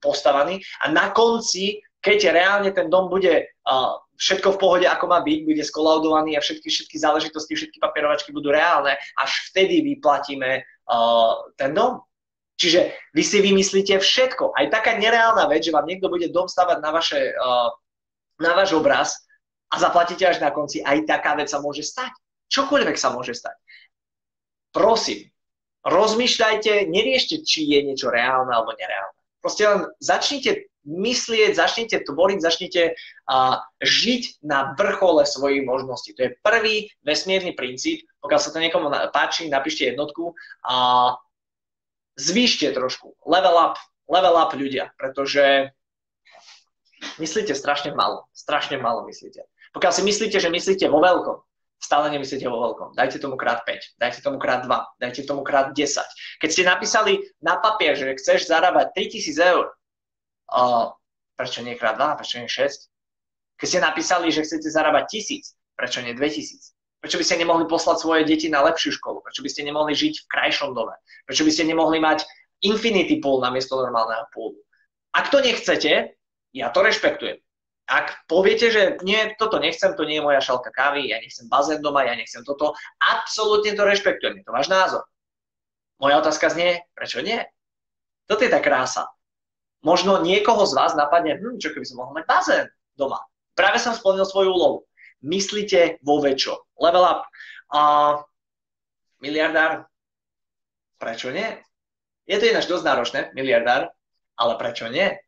postavaný 0.00 0.64
a 0.80 0.88
na 0.88 1.12
konci 1.12 1.84
keď 2.04 2.36
reálne 2.36 2.70
ten 2.76 2.92
dom 2.92 3.08
bude 3.08 3.48
uh, 3.48 3.96
všetko 4.20 4.54
v 4.54 4.60
pohode, 4.60 4.84
ako 4.84 5.08
má 5.08 5.24
byť, 5.24 5.38
bude 5.48 5.64
skolaudovaný 5.64 6.36
a 6.36 6.44
všetky, 6.44 6.68
všetky 6.68 6.96
záležitosti, 7.00 7.56
všetky 7.56 7.80
papierovačky 7.80 8.28
budú 8.28 8.52
reálne, 8.52 8.92
až 9.16 9.30
vtedy 9.48 9.80
vyplatíme 9.80 10.60
uh, 10.60 11.32
ten 11.56 11.72
dom. 11.72 12.04
Čiže 12.60 12.92
vy 13.16 13.22
si 13.24 13.40
vymyslíte 13.40 13.98
všetko. 13.98 14.52
Aj 14.54 14.68
taká 14.70 14.94
nereálna 15.00 15.48
vec, 15.50 15.64
že 15.64 15.74
vám 15.74 15.88
niekto 15.88 16.06
bude 16.06 16.30
dom 16.30 16.46
stavať 16.46 16.78
na, 16.78 16.90
vaše, 16.94 17.34
na 18.38 18.52
váš 18.54 18.78
obraz 18.78 19.23
a 19.74 19.76
zaplatíte 19.82 20.22
až 20.22 20.38
na 20.38 20.54
konci, 20.54 20.78
aj 20.86 21.02
taká 21.10 21.34
vec 21.34 21.50
sa 21.50 21.58
môže 21.58 21.82
stať. 21.82 22.14
Čokoľvek 22.46 22.94
sa 22.94 23.10
môže 23.10 23.34
stať. 23.34 23.58
Prosím, 24.70 25.26
rozmýšľajte, 25.82 26.86
neriešte, 26.86 27.42
či 27.42 27.66
je 27.66 27.82
niečo 27.82 28.14
reálne 28.14 28.54
alebo 28.54 28.70
nereálne. 28.78 29.18
Proste 29.42 29.66
len 29.66 29.90
začnite 29.98 30.70
myslieť, 30.84 31.56
začnite 31.56 31.96
tvoriť, 32.04 32.38
začnite 32.40 32.82
uh, 32.92 33.56
žiť 33.80 34.44
na 34.44 34.76
vrchole 34.76 35.24
svojich 35.24 35.64
možností. 35.64 36.12
To 36.16 36.28
je 36.28 36.36
prvý 36.44 36.92
vesmírny 37.04 37.56
princíp. 37.56 38.04
Pokiaľ 38.20 38.40
sa 38.40 38.52
to 38.52 38.60
niekomu 38.60 38.88
páči, 39.12 39.48
napíšte 39.48 39.88
jednotku 39.88 40.32
a 40.64 40.76
zvýšte 42.16 42.72
trošku. 42.72 43.16
Level 43.24 43.56
up, 43.56 43.76
level 44.08 44.36
up 44.36 44.52
ľudia, 44.56 44.92
pretože 44.96 45.72
myslíte 47.20 47.52
strašne 47.56 47.92
malo. 47.92 48.28
Strašne 48.32 48.80
malo 48.80 49.04
myslíte. 49.08 49.44
Pokiaľ 49.74 49.92
si 49.92 50.02
myslíte, 50.06 50.38
že 50.38 50.54
myslíte 50.54 50.86
vo 50.86 51.02
veľkom, 51.02 51.36
stále 51.82 52.08
nemyslíte 52.14 52.46
vo 52.46 52.62
veľkom. 52.62 52.94
Dajte 52.94 53.18
tomu 53.18 53.34
krát 53.34 53.66
5, 53.66 53.98
dajte 53.98 54.22
tomu 54.22 54.38
krát 54.38 54.62
2, 54.62 55.02
dajte 55.02 55.22
tomu 55.26 55.42
krát 55.42 55.74
10. 55.74 56.00
Keď 56.40 56.48
ste 56.48 56.62
napísali 56.62 57.18
na 57.42 57.58
papier, 57.58 57.98
že 57.98 58.14
chceš 58.16 58.46
zarábať 58.46 58.94
3000 58.94 59.34
eur, 59.52 59.74
uh, 60.54 60.94
prečo 61.34 61.60
nie 61.60 61.74
krát 61.74 61.98
2, 61.98 62.18
prečo 62.22 62.38
nie 62.38 62.48
6? 62.48 62.88
Keď 63.58 63.66
ste 63.66 63.80
napísali, 63.82 64.30
že 64.30 64.46
chcete 64.46 64.70
zarábať 64.70 65.04
tisíc, 65.10 65.58
prečo 65.74 65.98
nie 66.00 66.14
2000? 66.14 66.74
Prečo 67.04 67.20
by 67.20 67.24
ste 67.26 67.36
nemohli 67.36 67.68
poslať 67.68 68.00
svoje 68.00 68.22
deti 68.24 68.48
na 68.48 68.64
lepšiu 68.64 68.96
školu? 68.96 69.20
Prečo 69.20 69.44
by 69.44 69.50
ste 69.52 69.68
nemohli 69.68 69.92
žiť 69.92 70.24
v 70.24 70.30
krajšom 70.30 70.72
dome? 70.72 70.96
Prečo 71.28 71.44
by 71.44 71.52
ste 71.52 71.68
nemohli 71.68 72.00
mať 72.00 72.24
infinity 72.64 73.20
pool 73.20 73.44
namiesto 73.44 73.76
normálneho 73.76 74.24
poolu? 74.32 74.56
Ak 75.12 75.28
to 75.28 75.44
nechcete, 75.44 76.16
ja 76.56 76.66
to 76.72 76.80
rešpektujem. 76.80 77.36
Ak 77.84 78.24
poviete, 78.30 78.72
že 78.72 78.96
nie, 79.04 79.36
toto 79.36 79.60
nechcem, 79.60 79.92
to 79.92 80.08
nie 80.08 80.16
je 80.20 80.24
moja 80.24 80.40
šalka 80.40 80.72
kávy, 80.72 81.12
ja 81.12 81.20
nechcem 81.20 81.48
bazén 81.52 81.84
doma, 81.84 82.08
ja 82.08 82.16
nechcem 82.16 82.40
toto, 82.40 82.72
absolútne 82.96 83.76
to 83.76 83.84
rešpektujem, 83.84 84.40
je 84.40 84.44
to 84.44 84.56
váš 84.56 84.72
názor. 84.72 85.04
Moja 86.00 86.24
otázka 86.24 86.48
znie, 86.48 86.80
prečo 86.96 87.20
nie? 87.20 87.44
Toto 88.24 88.40
je 88.40 88.50
tá 88.50 88.58
krása 88.64 89.12
možno 89.84 90.24
niekoho 90.24 90.64
z 90.64 90.72
vás 90.74 90.96
napadne, 90.96 91.36
hm, 91.36 91.60
čo 91.60 91.70
keby 91.76 91.84
som 91.84 92.00
mohol 92.00 92.16
mať 92.16 92.24
bazén 92.24 92.66
doma. 92.96 93.20
Práve 93.52 93.78
som 93.78 93.92
splnil 93.92 94.24
svoju 94.24 94.50
úlohu. 94.50 94.78
Myslíte 95.20 96.00
vo 96.00 96.18
väčšo. 96.18 96.56
Level 96.80 97.04
up. 97.04 97.28
A 97.70 97.80
miliardár, 99.20 99.86
prečo 100.96 101.30
nie? 101.30 101.46
Je 102.24 102.40
to 102.40 102.48
ináč 102.48 102.66
dosť 102.66 102.84
náročné, 102.88 103.20
miliardár, 103.36 103.92
ale 104.40 104.52
prečo 104.56 104.88
nie? 104.88 105.04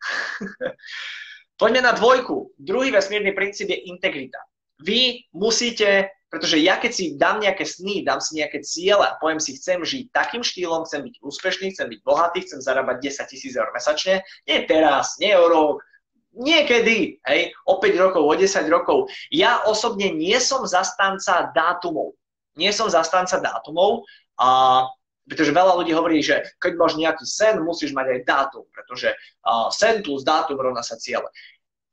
Poďme 1.57 1.81
na 1.89 1.93
dvojku. 1.97 2.53
Druhý 2.61 2.93
vesmírny 2.93 3.33
princíp 3.33 3.73
je 3.73 3.89
integrita. 3.89 4.39
Vy 4.85 5.25
musíte 5.33 6.13
pretože 6.27 6.59
ja 6.59 6.77
keď 6.77 6.93
si 6.93 7.05
dám 7.15 7.39
nejaké 7.39 7.63
sny, 7.63 8.03
dám 8.03 8.19
si 8.19 8.43
nejaké 8.43 8.59
ciele 8.67 9.07
a 9.07 9.17
poviem 9.23 9.39
si, 9.39 9.55
chcem 9.55 9.81
žiť 9.87 10.11
takým 10.11 10.43
štýlom, 10.43 10.83
chcem 10.85 11.07
byť 11.07 11.23
úspešný, 11.23 11.73
chcem 11.73 11.87
byť 11.87 12.01
bohatý, 12.03 12.43
chcem 12.43 12.61
zarábať 12.61 12.99
10 12.99 13.31
tisíc 13.31 13.55
eur 13.55 13.71
mesačne, 13.71 14.27
nie 14.45 14.59
teraz, 14.67 15.17
nie 15.23 15.33
o 15.39 15.47
rok, 15.47 15.87
niekedy, 16.35 17.23
hej, 17.25 17.55
o 17.65 17.79
5 17.79 18.05
rokov, 18.05 18.23
o 18.27 18.35
10 18.35 18.69
rokov. 18.69 19.09
Ja 19.31 19.65
osobne 19.65 20.13
nie 20.13 20.37
som 20.43 20.67
zastanca 20.67 21.49
dátumov. 21.55 22.19
Nie 22.59 22.75
som 22.75 22.91
zastanca 22.91 23.39
dátumov, 23.39 24.05
a, 24.37 24.83
pretože 25.27 25.51
veľa 25.51 25.75
ľudí 25.83 25.93
hovorí, 25.93 26.23
že 26.23 26.47
keď 26.63 26.73
máš 26.79 26.95
nejaký 26.95 27.27
sen, 27.27 27.59
musíš 27.63 27.91
mať 27.91 28.07
aj 28.15 28.21
dátum, 28.23 28.65
pretože 28.71 29.11
a, 29.43 29.69
sen 29.75 30.01
plus 30.01 30.23
dátum 30.23 30.59
rovná 30.59 30.81
sa 30.87 30.95
ciele. 30.97 31.27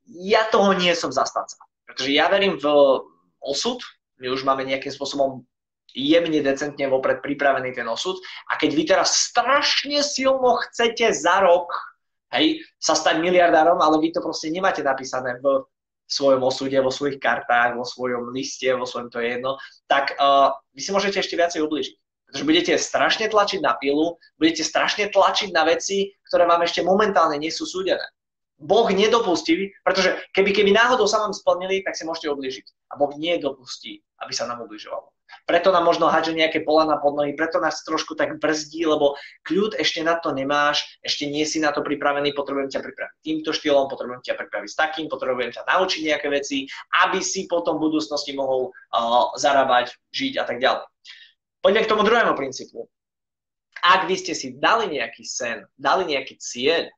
Ja 0.06 0.46
toho 0.48 0.72
nie 0.74 0.94
som 0.94 1.10
zastanca, 1.10 1.58
pretože 1.84 2.14
ja 2.14 2.30
verím 2.30 2.56
v 2.56 2.66
osud, 3.42 3.82
my 4.22 4.30
už 4.30 4.46
máme 4.46 4.62
nejakým 4.62 4.94
spôsobom 4.94 5.42
jemne, 5.94 6.42
decentne 6.42 6.90
vopred 6.90 7.22
pripravený 7.22 7.74
ten 7.74 7.86
osud. 7.86 8.18
A 8.50 8.58
keď 8.58 8.70
vy 8.74 8.82
teraz 8.84 9.30
strašne 9.30 10.02
silno 10.02 10.58
chcete 10.66 11.14
za 11.14 11.42
rok 11.42 11.70
hej, 12.34 12.62
sa 12.82 12.98
stať 12.98 13.22
miliardárom, 13.22 13.78
ale 13.78 14.02
vy 14.02 14.10
to 14.10 14.18
proste 14.18 14.50
nemáte 14.50 14.82
napísané 14.82 15.38
v 15.38 15.62
svojom 16.04 16.42
osude, 16.44 16.76
vo 16.82 16.92
svojich 16.92 17.22
kartách, 17.22 17.78
vo 17.78 17.86
svojom 17.86 18.34
liste, 18.34 18.68
vo 18.74 18.84
svojom 18.84 19.08
to 19.08 19.22
je 19.22 19.38
jedno, 19.38 19.56
tak 19.88 20.12
uh, 20.20 20.52
vy 20.76 20.80
si 20.82 20.90
môžete 20.92 21.22
ešte 21.22 21.38
viacej 21.38 21.64
ubližiť. 21.64 21.94
Pretože 22.28 22.48
budete 22.48 22.72
strašne 22.80 23.26
tlačiť 23.30 23.60
na 23.62 23.76
pilu, 23.78 24.18
budete 24.40 24.64
strašne 24.66 25.06
tlačiť 25.12 25.54
na 25.54 25.68
veci, 25.68 26.10
ktoré 26.26 26.48
vám 26.48 26.64
ešte 26.64 26.82
momentálne 26.82 27.38
nie 27.38 27.52
sú 27.52 27.68
súdené. 27.68 28.02
Boh 28.58 28.86
nedopustí, 28.88 29.74
pretože 29.82 30.14
keby, 30.32 30.54
keby 30.54 30.70
náhodou 30.72 31.10
sa 31.10 31.20
vám 31.20 31.34
splnili, 31.34 31.82
tak 31.82 31.98
si 31.98 32.06
môžete 32.06 32.30
obližiť. 32.30 32.66
A 32.94 32.98
Boh 32.98 33.12
nedopustí, 33.18 34.00
aby 34.22 34.32
sa 34.32 34.46
nám 34.46 34.62
obližovalo. 34.62 35.10
Preto 35.44 35.74
nám 35.74 35.84
možno 35.84 36.06
hádže 36.08 36.36
nejaké 36.36 36.62
pola 36.62 36.86
na 36.86 36.96
podnohy, 36.96 37.34
preto 37.34 37.58
nás 37.58 37.82
trošku 37.82 38.14
tak 38.14 38.38
brzdí, 38.38 38.86
lebo 38.86 39.18
kľud 39.44 39.76
ešte 39.76 40.00
na 40.00 40.16
to 40.20 40.30
nemáš, 40.30 40.86
ešte 41.02 41.26
nie 41.26 41.42
si 41.44 41.58
na 41.58 41.74
to 41.74 41.82
pripravený, 41.82 42.32
potrebujem 42.32 42.70
ťa 42.70 42.80
pripraviť 42.80 43.16
týmto 43.20 43.50
štýlom, 43.50 43.90
potrebujem 43.90 44.22
ťa 44.22 44.38
pripraviť 44.38 44.70
s 44.70 44.78
takým, 44.78 45.06
potrebujem 45.10 45.50
ťa 45.52 45.66
naučiť 45.66 46.00
nejaké 46.06 46.28
veci, 46.30 46.70
aby 47.04 47.18
si 47.20 47.50
potom 47.50 47.76
v 47.76 47.90
budúcnosti 47.90 48.32
mohol 48.32 48.70
uh, 48.70 49.34
zarábať, 49.34 49.96
žiť 50.14 50.40
a 50.40 50.44
tak 50.46 50.62
ďalej. 50.62 50.84
Poďme 51.64 51.80
k 51.80 51.90
tomu 51.96 52.04
druhému 52.04 52.36
princípu. 52.36 52.84
Ak 53.80 54.04
vy 54.04 54.20
ste 54.20 54.36
si 54.36 54.60
dali 54.60 55.00
nejaký 55.00 55.24
sen, 55.24 55.64
dali 55.80 56.04
nejaký 56.12 56.36
cieľ, 56.36 56.92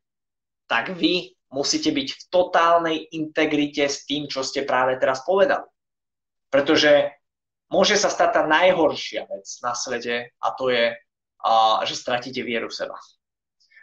tak 0.67 0.91
vy 0.99 1.31
musíte 1.55 1.95
byť 1.95 2.09
v 2.11 2.23
totálnej 2.35 2.99
integrite 3.15 3.87
s 3.87 4.03
tým, 4.11 4.27
čo 4.27 4.43
ste 4.43 4.67
práve 4.67 4.99
teraz 4.99 5.23
povedali. 5.23 5.63
Pretože 6.51 7.15
môže 7.71 7.95
sa 7.95 8.11
stať 8.11 8.31
tá 8.35 8.43
najhoršia 8.43 9.31
vec 9.31 9.47
na 9.63 9.79
svete 9.79 10.35
a 10.35 10.49
to 10.59 10.75
je, 10.75 10.99
že 11.87 11.95
stratíte 11.95 12.43
vieru 12.43 12.67
v 12.67 12.75
seba. 12.75 12.99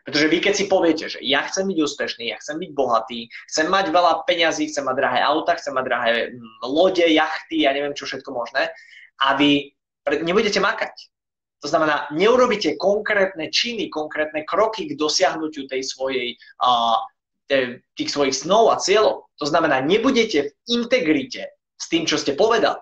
Pretože 0.04 0.28
vy 0.28 0.38
keď 0.44 0.54
si 0.54 0.66
poviete, 0.68 1.06
že 1.08 1.24
ja 1.24 1.48
chcem 1.48 1.64
byť 1.64 1.80
úspešný, 1.80 2.28
ja 2.28 2.38
chcem 2.44 2.60
byť 2.60 2.72
bohatý, 2.76 3.32
chcem 3.48 3.72
mať 3.72 3.88
veľa 3.88 4.28
peňazí, 4.28 4.68
chcem 4.68 4.84
mať 4.84 5.00
drahé 5.00 5.20
auta, 5.24 5.56
chcem 5.56 5.72
mať 5.72 5.86
drahé 5.88 6.12
mm, 6.36 6.60
lode, 6.68 7.08
jachty, 7.08 7.64
ja 7.64 7.72
neviem 7.72 7.96
čo 7.96 8.04
všetko 8.04 8.36
možné, 8.36 8.68
a 9.24 9.40
vy 9.40 9.72
nebudete 10.10 10.60
makať. 10.60 11.12
To 11.64 11.72
znamená, 11.72 12.12
neurobíte 12.12 12.76
konkrétne 12.76 13.48
činy, 13.48 13.88
konkrétne 13.88 14.44
kroky 14.44 14.92
k 14.92 15.00
dosiahnutiu 15.00 15.64
tej 15.72 15.84
svojej 15.88 16.36
tých 17.94 18.10
svojich 18.10 18.34
snov 18.34 18.72
a 18.72 18.80
cieľov, 18.80 19.30
to 19.38 19.46
znamená, 19.46 19.84
nebudete 19.84 20.50
v 20.50 20.52
integrite 20.72 21.54
s 21.76 21.86
tým, 21.92 22.08
čo 22.08 22.18
ste 22.18 22.34
povedali, 22.34 22.80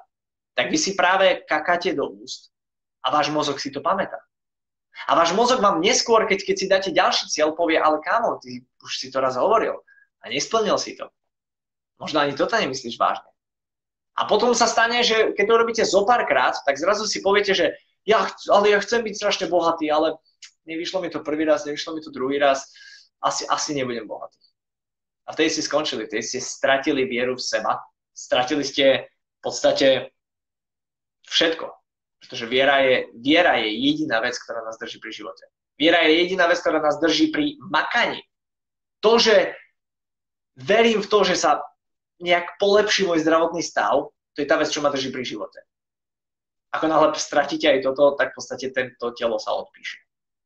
tak 0.54 0.70
vy 0.70 0.78
si 0.78 0.94
práve 0.94 1.44
kakáte 1.50 1.92
do 1.98 2.08
úst 2.08 2.54
a 3.02 3.10
váš 3.10 3.34
mozog 3.34 3.58
si 3.58 3.74
to 3.74 3.82
pamätá. 3.82 4.22
A 5.10 5.18
váš 5.18 5.34
mozog 5.34 5.64
vám 5.64 5.82
neskôr, 5.82 6.28
keď, 6.30 6.40
keď 6.46 6.56
si 6.56 6.66
dáte 6.70 6.90
ďalší 6.94 7.26
cieľ, 7.32 7.58
povie, 7.58 7.80
ale 7.80 8.04
kámo, 8.04 8.38
ty 8.44 8.62
už 8.84 8.92
si 9.02 9.08
to 9.10 9.24
raz 9.24 9.40
hovoril 9.40 9.82
a 10.22 10.30
nesplnil 10.30 10.78
si 10.78 10.94
to. 10.94 11.10
Možno 11.98 12.22
ani 12.22 12.38
toto 12.38 12.54
nemyslíš 12.60 13.00
vážne. 13.02 13.31
A 14.20 14.28
potom 14.28 14.52
sa 14.52 14.68
stane, 14.68 15.02
že 15.08 15.32
keď 15.34 15.46
to 15.48 15.56
robíte 15.56 15.84
zo 15.88 16.04
párkrát, 16.04 16.52
tak 16.68 16.76
zrazu 16.76 17.08
si 17.08 17.24
poviete, 17.24 17.56
že 17.56 17.72
ja, 18.04 18.28
ale 18.52 18.76
ja 18.76 18.80
chcem 18.84 19.06
byť 19.06 19.14
strašne 19.16 19.46
bohatý, 19.48 19.88
ale 19.88 20.20
nevyšlo 20.68 21.02
mi 21.02 21.10
to 21.10 21.24
prvý 21.24 21.48
raz, 21.48 21.64
nevyšlo 21.64 21.96
mi 21.96 22.02
to 22.04 22.12
druhý 22.12 22.42
raz, 22.42 22.68
asi, 23.24 23.48
asi 23.48 23.78
nebudem 23.78 24.10
bohatý. 24.10 24.38
A 25.30 25.38
vtedy 25.38 25.54
ste 25.54 25.64
skončili, 25.64 26.10
vtedy 26.10 26.26
ste 26.26 26.40
stratili 26.42 27.06
vieru 27.08 27.38
v 27.38 27.46
seba, 27.46 27.80
stratili 28.12 28.66
ste 28.66 29.08
v 29.08 29.40
podstate 29.40 30.12
všetko. 31.30 31.72
Pretože 32.22 32.46
viera 32.46 32.84
je, 32.86 33.10
viera 33.18 33.58
je 33.58 33.70
jediná 33.70 34.22
vec, 34.22 34.38
ktorá 34.38 34.62
nás 34.62 34.78
drží 34.78 35.02
pri 35.02 35.12
živote. 35.14 35.46
Viera 35.80 36.06
je 36.06 36.22
jediná 36.22 36.46
vec, 36.46 36.62
ktorá 36.62 36.78
nás 36.78 37.02
drží 37.02 37.34
pri 37.34 37.58
makaní. 37.70 38.22
To, 39.02 39.18
že 39.18 39.58
verím 40.54 41.02
v 41.02 41.10
to, 41.10 41.26
že 41.26 41.34
sa 41.34 41.66
nejak 42.22 42.58
polepší 42.62 43.10
môj 43.10 43.26
zdravotný 43.26 43.62
stav, 43.66 44.14
to 44.34 44.40
je 44.40 44.48
tá 44.48 44.56
vec, 44.56 44.72
čo 44.72 44.80
ma 44.80 44.94
drží 44.94 45.12
pri 45.12 45.26
živote. 45.28 45.60
Ako 46.72 46.88
náhle 46.88 47.12
stratíte 47.20 47.68
aj 47.68 47.84
toto, 47.84 48.16
tak 48.16 48.32
v 48.32 48.38
podstate 48.40 48.72
tento 48.72 49.12
telo 49.18 49.36
sa 49.42 49.52
odpíše 49.58 50.00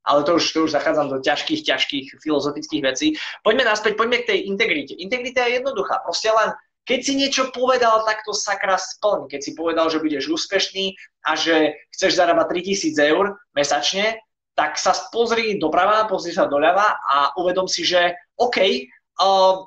ale 0.06 0.22
to 0.24 0.38
už, 0.38 0.54
to 0.54 0.60
už 0.70 0.72
zachádzam 0.72 1.10
do 1.10 1.18
ťažkých, 1.18 1.66
ťažkých 1.66 2.06
filozofických 2.22 2.82
vecí. 2.86 3.08
Poďme 3.42 3.66
naspäť, 3.66 3.98
poďme 3.98 4.22
k 4.22 4.30
tej 4.30 4.40
integrite. 4.46 4.94
Integrita 4.94 5.50
je 5.50 5.58
jednoduchá, 5.58 6.06
proste 6.06 6.30
len 6.30 6.54
keď 6.86 7.00
si 7.02 7.14
niečo 7.18 7.50
povedal, 7.50 8.06
tak 8.06 8.22
to 8.22 8.30
sakra 8.30 8.78
splň. 8.78 9.26
Keď 9.26 9.42
si 9.42 9.52
povedal, 9.58 9.90
že 9.90 9.98
budeš 9.98 10.30
úspešný 10.30 10.94
a 11.26 11.34
že 11.34 11.74
chceš 11.98 12.14
zarábať 12.14 12.62
3000 12.62 12.94
eur 13.10 13.42
mesačne, 13.58 14.22
tak 14.54 14.78
sa 14.78 14.94
pozri 15.10 15.58
doprava, 15.58 16.06
pozri 16.06 16.30
sa 16.30 16.46
doľava 16.46 17.02
a 17.02 17.34
uvedom 17.42 17.66
si, 17.66 17.82
že 17.82 18.14
OK, 18.38 18.86
uh, 19.18 19.66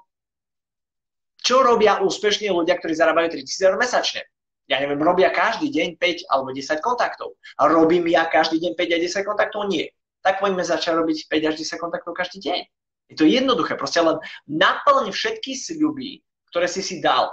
čo 1.49 1.65
robia 1.65 2.05
úspešní 2.05 2.53
ľudia, 2.53 2.77
ktorí 2.77 2.93
zarábajú 2.93 3.41
3000 3.41 3.69
eur 3.73 3.77
mesačne? 3.81 4.21
Ja 4.69 4.77
neviem, 4.85 5.01
robia 5.01 5.33
každý 5.33 5.73
deň 5.73 5.97
5 5.97 6.29
alebo 6.29 6.53
10 6.53 6.85
kontaktov. 6.85 7.41
A 7.57 7.73
robím 7.73 8.05
ja 8.13 8.29
každý 8.29 8.61
deň 8.61 8.77
5 8.77 8.85
a 8.93 8.99
10 9.01 9.25
kontaktov? 9.25 9.65
Nie 9.73 9.89
tak 10.23 10.45
poďme 10.45 10.61
začať 10.61 10.93
robiť 10.93 11.19
5 11.31 11.49
až 11.49 11.55
10 11.57 11.81
kontaktov 11.81 12.13
každý 12.13 12.43
deň. 12.43 12.61
Je 13.09 13.17
to 13.17 13.25
jednoduché, 13.25 13.81
proste 13.81 14.03
len 14.05 14.21
naplň 14.45 15.09
všetky 15.09 15.57
sľuby, 15.57 16.21
ktoré 16.53 16.69
si 16.69 16.85
si 16.85 17.01
dal. 17.01 17.33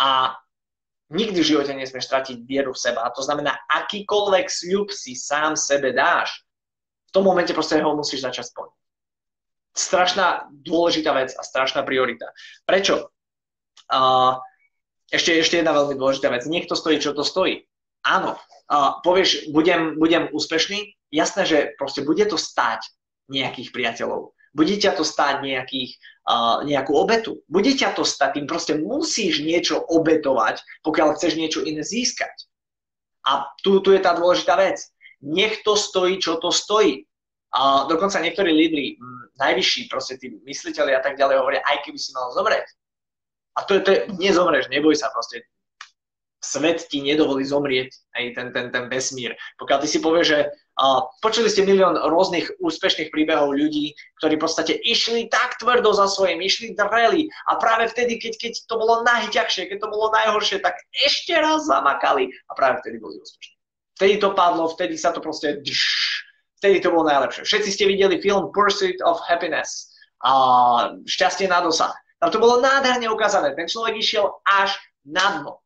A 0.00 0.32
nikdy 1.12 1.36
v 1.44 1.50
živote 1.52 1.76
nesmieš 1.76 2.08
stratiť 2.08 2.48
vieru 2.48 2.72
v 2.72 2.80
seba. 2.80 3.04
A 3.04 3.12
to 3.12 3.20
znamená, 3.20 3.60
akýkoľvek 3.68 4.46
sľub 4.48 4.88
si 4.88 5.12
sám 5.12 5.60
sebe 5.60 5.92
dáš, 5.92 6.32
v 7.06 7.10
tom 7.12 7.28
momente 7.28 7.52
proste 7.52 7.76
ho 7.76 7.92
musíš 7.92 8.24
začať 8.24 8.56
splniť. 8.56 8.76
Strašná 9.76 10.48
dôležitá 10.48 11.12
vec 11.12 11.36
a 11.36 11.44
strašná 11.44 11.84
priorita. 11.84 12.32
Prečo? 12.64 13.12
Uh, 13.86 14.40
ešte, 15.12 15.38
ešte 15.38 15.62
jedna 15.62 15.70
veľmi 15.76 15.94
dôležitá 15.94 16.32
vec. 16.32 16.44
Niekto 16.48 16.74
stojí, 16.74 16.98
čo 16.98 17.14
to 17.14 17.22
stojí. 17.22 17.62
Áno, 18.02 18.34
uh, 18.38 18.98
povieš, 19.02 19.50
budem, 19.54 19.98
budem 19.98 20.30
úspešný, 20.30 20.94
jasné, 21.14 21.42
že 21.46 21.58
proste 21.78 22.02
bude 22.02 22.22
to 22.26 22.34
stáť 22.38 22.82
nejakých 23.30 23.70
priateľov. 23.70 24.34
Bude 24.56 24.74
ťa 24.80 24.96
to 24.96 25.04
stáť 25.04 25.44
nejakých, 25.44 26.00
uh, 26.26 26.64
nejakú 26.64 26.96
obetu. 26.96 27.44
Bude 27.46 27.76
ťa 27.76 27.92
to 27.92 28.08
stáť, 28.08 28.40
tým 28.40 28.46
proste 28.48 28.74
musíš 28.78 29.44
niečo 29.44 29.84
obetovať, 29.84 30.64
pokiaľ 30.82 31.14
chceš 31.14 31.36
niečo 31.36 31.60
iné 31.62 31.84
získať. 31.84 32.32
A 33.26 33.50
tu, 33.60 33.82
tu 33.82 33.90
je 33.92 34.00
tá 34.00 34.14
dôležitá 34.14 34.54
vec. 34.56 34.80
Nech 35.20 35.66
to 35.66 35.74
stojí, 35.74 36.22
čo 36.22 36.38
to 36.38 36.54
stojí. 36.54 37.04
A 37.56 37.84
dokonca 37.90 38.22
niektorí 38.22 38.52
lídry, 38.52 38.86
najvyšší, 39.40 39.88
proste 39.88 40.20
tí 40.20 40.32
mysliteľi 40.44 40.92
a 40.94 41.00
tak 41.02 41.16
ďalej 41.16 41.36
hovoria, 41.40 41.62
aj 41.66 41.84
keby 41.84 41.98
si 41.98 42.12
mal 42.12 42.30
zomrieť. 42.32 42.66
A 43.56 43.64
to 43.64 43.74
je, 43.76 43.80
to 43.80 43.90
je 43.92 44.00
nezomreš, 44.20 44.68
neboj 44.68 44.92
sa 44.92 45.08
proste 45.08 45.48
svet 46.46 46.86
ti 46.86 47.02
nedovolí 47.02 47.42
zomrieť, 47.42 47.90
aj 48.14 48.24
ten, 48.38 48.46
ten, 48.54 48.66
ten 48.70 48.84
vesmír. 48.86 49.34
Pokiaľ 49.58 49.78
ty 49.82 49.88
si 49.90 49.98
povieš, 49.98 50.26
že 50.30 50.40
uh, 50.78 51.02
počuli 51.18 51.50
ste 51.50 51.66
milión 51.66 51.98
rôznych 51.98 52.62
úspešných 52.62 53.10
príbehov 53.10 53.50
ľudí, 53.50 53.96
ktorí 54.22 54.38
v 54.38 54.44
podstate 54.46 54.72
išli 54.86 55.26
tak 55.26 55.58
tvrdo 55.58 55.90
za 55.90 56.06
svojím, 56.06 56.44
išli 56.44 56.78
dreli 56.78 57.26
a 57.50 57.58
práve 57.58 57.90
vtedy, 57.90 58.22
keď, 58.22 58.38
keď 58.38 58.52
to 58.70 58.74
bolo 58.78 59.02
najťažšie, 59.02 59.66
keď 59.66 59.78
to 59.82 59.88
bolo 59.90 60.14
najhoršie, 60.14 60.62
tak 60.62 60.78
ešte 60.94 61.34
raz 61.34 61.66
zamakali 61.66 62.30
a 62.46 62.52
práve 62.54 62.78
vtedy 62.84 63.02
boli 63.02 63.18
úspešní. 63.18 63.54
Vtedy 63.96 64.14
to 64.20 64.28
padlo, 64.36 64.70
vtedy 64.70 64.94
sa 65.00 65.10
to 65.10 65.24
proste... 65.24 65.64
Vtedy 66.56 66.80
to 66.80 66.88
bolo 66.88 67.04
najlepšie. 67.04 67.44
Všetci 67.44 67.68
ste 67.68 67.84
videli 67.84 68.16
film 68.16 68.48
Pursuit 68.48 68.96
of 69.04 69.20
Happiness. 69.28 69.92
A 70.24 70.32
šťastie 71.04 71.52
na 71.52 71.60
dosah. 71.60 71.92
Tam 72.16 72.32
to 72.32 72.40
bolo 72.40 72.64
nádherne 72.64 73.08
ukázané. 73.12 73.52
Ten 73.52 73.68
človek 73.68 74.00
išiel 74.00 74.30
až 74.44 74.72
na 75.04 75.40
dno 75.40 75.60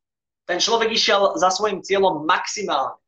ten 0.51 0.59
človek 0.59 0.91
išiel 0.91 1.39
za 1.39 1.47
svojim 1.55 1.79
cieľom 1.79 2.27
maximálne. 2.27 2.99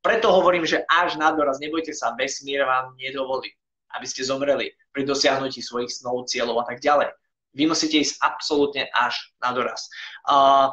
Preto 0.00 0.32
hovorím, 0.32 0.64
že 0.64 0.80
až 0.88 1.20
na 1.20 1.28
doraz, 1.36 1.60
nebojte 1.60 1.92
sa, 1.92 2.16
vesmír 2.16 2.64
vám 2.64 2.96
nedovolí, 2.96 3.52
aby 3.92 4.06
ste 4.08 4.24
zomreli 4.24 4.72
pri 4.96 5.04
dosiahnutí 5.04 5.60
svojich 5.60 5.92
snov, 5.92 6.24
cieľov 6.24 6.64
a 6.64 6.72
tak 6.72 6.80
ďalej. 6.80 7.12
Vy 7.52 7.68
musíte 7.68 8.00
ísť 8.00 8.16
absolútne 8.24 8.88
až 8.96 9.12
na 9.44 9.52
doraz. 9.52 9.92
Uh, 10.24 10.72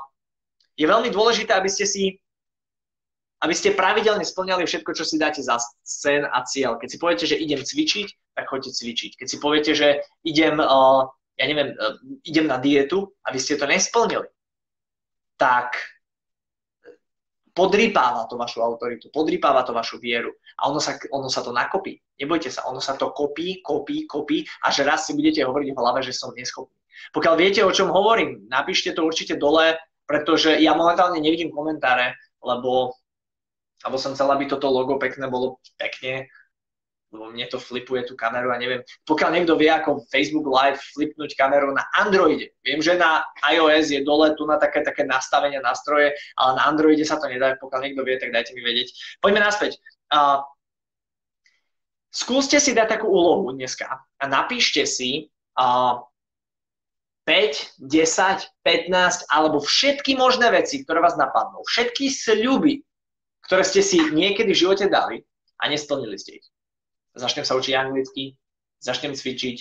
je 0.79 0.87
veľmi 0.87 1.11
dôležité, 1.11 1.51
aby 1.51 1.67
ste 1.67 1.83
si 1.83 2.23
aby 3.43 3.51
ste 3.51 3.75
pravidelne 3.75 4.23
splňali 4.23 4.63
všetko, 4.63 4.95
čo 4.95 5.03
si 5.03 5.19
dáte 5.19 5.43
za 5.43 5.59
sen 5.83 6.23
a 6.23 6.47
cieľ. 6.47 6.79
Keď 6.79 6.87
si 6.87 6.95
poviete, 6.95 7.25
že 7.27 7.35
idem 7.35 7.59
cvičiť, 7.59 8.39
tak 8.39 8.47
choďte 8.47 8.71
cvičiť. 8.71 9.11
Keď 9.19 9.27
si 9.27 9.37
poviete, 9.43 9.75
že 9.75 9.99
idem, 10.23 10.63
uh, 10.63 11.11
ja 11.37 11.45
neviem, 11.49 11.73
uh, 11.73 11.97
idem 12.23 12.45
na 12.45 12.61
dietu, 12.61 13.09
aby 13.25 13.37
ste 13.41 13.57
to 13.57 13.65
nesplnili, 13.65 14.29
tak 15.37 15.75
podrýpáva 17.53 18.25
to 18.25 18.35
vašu 18.35 18.65
autoritu, 18.65 19.13
podrýpáva 19.13 19.61
to 19.61 19.77
vašu 19.77 20.01
vieru 20.01 20.33
a 20.57 20.69
ono 20.73 20.81
sa, 20.81 20.97
ono 21.13 21.29
sa 21.29 21.45
to 21.45 21.53
nakopí. 21.53 22.01
Nebojte 22.17 22.49
sa, 22.49 22.65
ono 22.65 22.81
sa 22.81 22.97
to 22.97 23.13
kopí, 23.13 23.61
kopí, 23.61 24.09
kopí, 24.09 24.41
až 24.65 24.81
raz 24.85 25.05
si 25.05 25.13
budete 25.13 25.45
hovoriť 25.45 25.69
v 25.69 25.79
hlave, 25.79 26.01
že 26.01 26.17
som 26.17 26.33
neschopný. 26.33 26.73
Pokiaľ 27.13 27.35
viete, 27.37 27.61
o 27.61 27.73
čom 27.73 27.93
hovorím, 27.93 28.49
napíšte 28.49 28.93
to 28.93 29.05
určite 29.05 29.37
dole, 29.37 29.77
pretože 30.09 30.57
ja 30.61 30.73
momentálne 30.73 31.21
nevidím 31.21 31.53
komentáre, 31.53 32.17
lebo, 32.41 32.93
lebo 33.85 33.95
som 34.01 34.17
chcel, 34.17 34.29
aby 34.33 34.49
toto 34.49 34.69
logo 34.73 34.97
pekné 34.97 35.29
bolo 35.29 35.61
pekne 35.77 36.29
lebo 37.13 37.29
mne 37.29 37.45
to 37.45 37.61
flipuje 37.61 38.09
tú 38.09 38.17
kameru 38.17 38.49
a 38.49 38.57
neviem. 38.57 38.81
Pokiaľ 39.05 39.29
niekto 39.37 39.53
vie, 39.53 39.69
ako 39.69 40.09
Facebook 40.09 40.49
Live 40.49 40.81
flipnúť 40.97 41.37
kameru 41.37 41.69
na 41.69 41.85
Androide. 41.93 42.57
Viem, 42.65 42.81
že 42.81 42.97
na 42.97 43.21
iOS 43.45 43.93
je 43.93 44.01
dole 44.01 44.33
tu 44.33 44.49
na 44.49 44.57
také, 44.57 44.81
také 44.81 45.05
nastavenia 45.05 45.61
nástroje, 45.61 46.17
ale 46.33 46.51
na 46.57 46.65
Androide 46.65 47.05
sa 47.05 47.21
to 47.21 47.29
nedá. 47.29 47.53
Pokiaľ 47.61 47.81
niekto 47.85 48.01
vie, 48.01 48.17
tak 48.17 48.33
dajte 48.33 48.57
mi 48.57 48.65
vedieť. 48.65 49.21
Poďme 49.21 49.45
naspäť. 49.45 49.77
Uh, 50.09 50.41
skúste 52.09 52.57
si 52.57 52.73
dať 52.73 52.97
takú 52.97 53.13
úlohu 53.13 53.53
dneska 53.53 54.01
a 54.17 54.23
napíšte 54.25 54.81
si, 54.89 55.29
uh, 55.61 56.01
5, 57.23 57.79
10, 57.79 58.51
15 58.67 59.31
alebo 59.31 59.63
všetky 59.63 60.19
možné 60.19 60.51
veci, 60.51 60.83
ktoré 60.83 60.99
vás 60.99 61.15
napadnú, 61.15 61.63
všetky 61.63 62.11
sľuby, 62.11 62.83
ktoré 63.47 63.63
ste 63.63 63.79
si 63.79 63.95
niekedy 64.11 64.51
v 64.51 64.59
živote 64.59 64.91
dali 64.91 65.23
a 65.63 65.71
nesplnili 65.71 66.19
ste 66.19 66.43
ich. 66.43 66.52
Začnem 67.13 67.45
sa 67.45 67.53
učiť 67.57 67.73
anglicky, 67.77 68.33
začnem 68.81 69.13
cvičiť, 69.13 69.57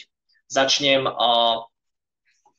začnem, 0.49 1.05
uh, 1.05 1.57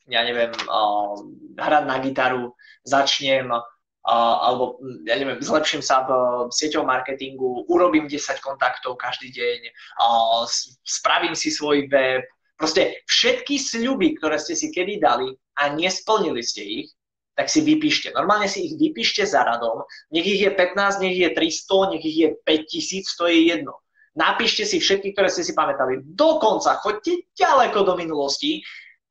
ja 0.06 0.20
neviem, 0.22 0.54
uh, 0.70 1.18
hrať 1.58 1.84
na 1.86 1.96
gitaru, 1.98 2.54
začnem, 2.86 3.50
uh, 3.50 4.36
alebo 4.38 4.78
ja 5.02 5.18
neviem, 5.18 5.42
zlepším 5.42 5.82
sa 5.82 6.06
v 6.06 6.50
sieťovom 6.54 6.86
marketingu, 6.86 7.66
urobím 7.66 8.06
10 8.06 8.38
kontaktov 8.38 8.94
každý 9.02 9.34
deň, 9.34 9.60
uh, 9.98 10.46
spravím 10.86 11.34
si 11.34 11.50
svoj 11.50 11.90
web, 11.90 12.22
Proste 12.54 13.02
všetky 13.10 13.58
sľuby, 13.58 14.14
ktoré 14.18 14.38
ste 14.38 14.54
si 14.54 14.70
kedy 14.70 15.02
dali 15.02 15.26
a 15.58 15.74
nesplnili 15.74 16.38
ste 16.38 16.62
ich, 16.62 16.88
tak 17.34 17.50
si 17.50 17.66
vypíšte. 17.66 18.14
Normálne 18.14 18.46
si 18.46 18.70
ich 18.70 18.78
vypíšte 18.78 19.26
za 19.26 19.42
radom. 19.42 19.82
Nech 20.14 20.22
ich 20.22 20.38
je 20.38 20.50
15, 20.54 21.02
nech 21.02 21.18
je 21.18 21.28
300, 21.34 21.90
nech 21.90 22.04
ich 22.06 22.18
je 22.22 22.28
5000, 22.46 23.18
to 23.18 23.24
je 23.26 23.38
jedno. 23.50 23.74
Napíšte 24.14 24.62
si 24.62 24.78
všetky, 24.78 25.10
ktoré 25.10 25.26
ste 25.26 25.42
si 25.42 25.52
pamätali. 25.58 25.98
Dokonca 26.06 26.78
choďte 26.78 27.26
ďaleko 27.34 27.82
do 27.82 27.94
minulosti, 27.98 28.62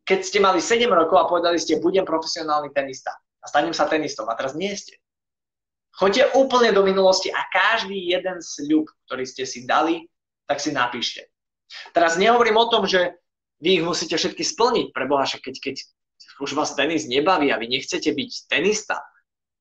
keď 0.07 0.19
ste 0.23 0.39
mali 0.39 0.63
7 0.63 0.87
rokov 0.87 1.17
a 1.19 1.29
povedali 1.29 1.59
ste, 1.59 1.79
budem 1.79 2.07
profesionálny 2.07 2.71
tenista 2.71 3.11
a 3.43 3.45
stanem 3.47 3.75
sa 3.75 3.87
tenistom 3.87 4.27
a 4.31 4.35
teraz 4.39 4.55
nie 4.55 4.71
ste. 4.75 4.99
Choďte 5.93 6.33
úplne 6.39 6.73
do 6.73 6.81
minulosti 6.81 7.29
a 7.29 7.43
každý 7.51 8.15
jeden 8.15 8.41
sľub, 8.41 8.89
ktorý 9.07 9.23
ste 9.27 9.43
si 9.45 9.67
dali, 9.67 10.07
tak 10.47 10.63
si 10.63 10.73
napíšte. 10.73 11.29
Teraz 11.91 12.17
nehovorím 12.17 12.57
o 12.57 12.69
tom, 12.71 12.87
že 12.87 13.19
vy 13.61 13.79
ich 13.79 13.83
musíte 13.85 14.17
všetky 14.17 14.41
splniť. 14.41 14.87
Pre 14.91 15.05
Boha, 15.05 15.23
keď, 15.27 15.55
keď 15.59 15.75
už 16.41 16.57
vás 16.57 16.73
tenis 16.73 17.05
nebaví 17.05 17.53
a 17.53 17.59
vy 17.59 17.69
nechcete 17.69 18.09
byť 18.09 18.31
tenista, 18.49 19.03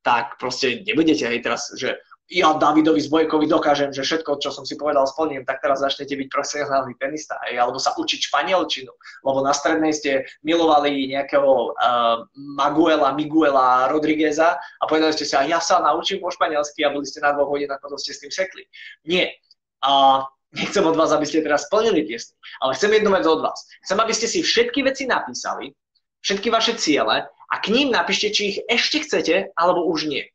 tak 0.03 0.41
proste 0.41 0.83
nebudete 0.83 1.23
aj 1.29 1.39
teraz, 1.45 1.63
že 1.79 2.01
ja 2.31 2.55
Davidovi 2.55 3.03
Zbojkovi 3.03 3.51
dokážem, 3.51 3.91
že 3.91 4.07
všetko, 4.07 4.39
čo 4.39 4.55
som 4.55 4.63
si 4.63 4.79
povedal, 4.79 5.05
splním, 5.05 5.43
tak 5.43 5.59
teraz 5.59 5.83
začnete 5.83 6.15
byť 6.15 6.29
profesionálny 6.31 6.95
tenista, 6.97 7.37
aj, 7.43 7.59
alebo 7.59 7.83
sa 7.83 7.93
učiť 7.99 8.31
španielčinu, 8.31 8.93
lebo 9.27 9.39
na 9.43 9.51
strednej 9.51 9.91
ste 9.91 10.25
milovali 10.47 11.11
nejakého 11.13 11.51
uh, 11.75 12.25
Maguela, 12.57 13.13
Miguela 13.13 13.91
Rodrigueza 13.91 14.57
a 14.57 14.83
povedali 14.87 15.13
ste 15.13 15.27
si, 15.27 15.35
a 15.35 15.45
ja 15.45 15.59
sa 15.59 15.83
naučím 15.83 16.23
po 16.23 16.31
španielsky 16.31 16.87
a 16.87 16.95
boli 16.95 17.05
ste 17.05 17.21
na 17.21 17.35
dvoch 17.35 17.53
hodinách, 17.53 17.83
potom 17.83 17.99
ste 17.99 18.15
s 18.15 18.23
tým 18.23 18.33
sekli. 18.33 18.65
Nie. 19.05 19.37
Uh, 19.83 20.25
Nechcem 20.53 20.85
od 20.85 21.01
vás, 21.01 21.09
aby 21.17 21.25
ste 21.25 21.41
teraz 21.41 21.65
splnili 21.65 22.05
piesne, 22.05 22.37
ale 22.61 22.77
chcem 22.77 22.93
jednu 22.93 23.09
vec 23.17 23.25
od 23.25 23.41
vás. 23.41 23.65
Chcem, 23.89 23.97
aby 23.97 24.13
ste 24.13 24.29
si 24.29 24.45
všetky 24.45 24.85
veci 24.85 25.09
napísali, 25.09 25.73
všetky 26.21 26.53
vaše 26.53 26.77
ciele 26.77 27.25
a 27.25 27.55
k 27.57 27.73
ním 27.73 27.89
napíšte, 27.89 28.29
či 28.29 28.43
ich 28.53 28.59
ešte 28.69 29.01
chcete, 29.01 29.57
alebo 29.57 29.89
už 29.89 30.13
nie. 30.13 30.29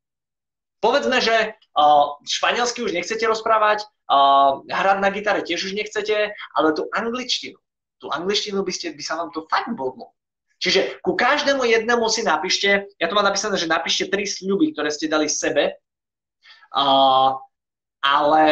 Povedzme, 0.78 1.18
že 1.18 1.58
uh, 1.74 2.22
španielsky 2.22 2.86
už 2.86 2.94
nechcete 2.94 3.26
rozprávať, 3.26 3.82
uh, 4.13 4.62
hrať 4.70 4.98
na 5.02 5.10
gitare 5.10 5.42
tiež 5.42 5.66
už 5.66 5.74
nechcete, 5.74 6.38
ale 6.54 6.68
tú 6.78 6.86
angličtinu, 6.94 7.58
tú 7.98 8.13
angličtinu 8.13 8.62
by, 8.62 8.74
ste, 8.74 8.94
by 8.94 9.02
sa 9.02 9.18
vám 9.18 9.34
to 9.34 9.50
fakt 9.50 9.74
bodlo. 9.74 10.13
Čiže 10.58 11.02
ku 11.06 11.13
každému 11.13 11.66
jednému 11.66 12.06
si 12.10 12.26
napíšte, 12.26 12.90
ja 12.98 13.06
to 13.10 13.13
mám 13.13 13.26
napísané, 13.26 13.58
že 13.58 13.70
napíšte 13.70 14.10
tri 14.10 14.26
sľuby, 14.26 14.74
ktoré 14.74 14.90
ste 14.90 15.10
dali 15.10 15.30
sebe, 15.30 15.78
uh, 16.74 17.38
ale 18.06 18.44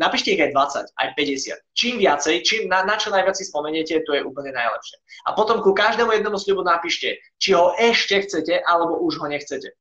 napíšte 0.00 0.32
ich 0.32 0.40
aj 0.40 0.56
20, 0.56 0.88
aj 0.96 1.08
50. 1.12 1.76
Čím 1.76 1.94
viacej, 2.00 2.34
čím 2.42 2.62
na, 2.72 2.82
na 2.88 2.96
čo 2.96 3.12
najviac 3.12 3.36
si 3.36 3.44
spomeniete, 3.44 4.00
to 4.08 4.16
je 4.16 4.24
úplne 4.24 4.56
najlepšie. 4.56 4.96
A 5.28 5.36
potom 5.36 5.60
ku 5.60 5.76
každému 5.76 6.10
jednému 6.16 6.40
sľubu 6.40 6.64
napíšte, 6.64 7.20
či 7.36 7.52
ho 7.52 7.76
ešte 7.76 8.24
chcete, 8.24 8.64
alebo 8.64 9.04
už 9.04 9.20
ho 9.20 9.26
nechcete. 9.28 9.76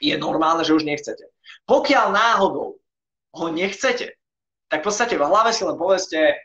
Je 0.00 0.14
normálne, 0.20 0.62
že 0.64 0.76
už 0.76 0.84
nechcete. 0.84 1.24
Pokiaľ 1.64 2.12
náhodou 2.12 2.80
ho 3.36 3.46
nechcete, 3.52 4.16
tak 4.68 4.82
v 4.82 4.86
podstate 4.90 5.14
v 5.16 5.24
hlave 5.24 5.54
si 5.54 5.62
len 5.62 5.78
povedzte, 5.78 6.36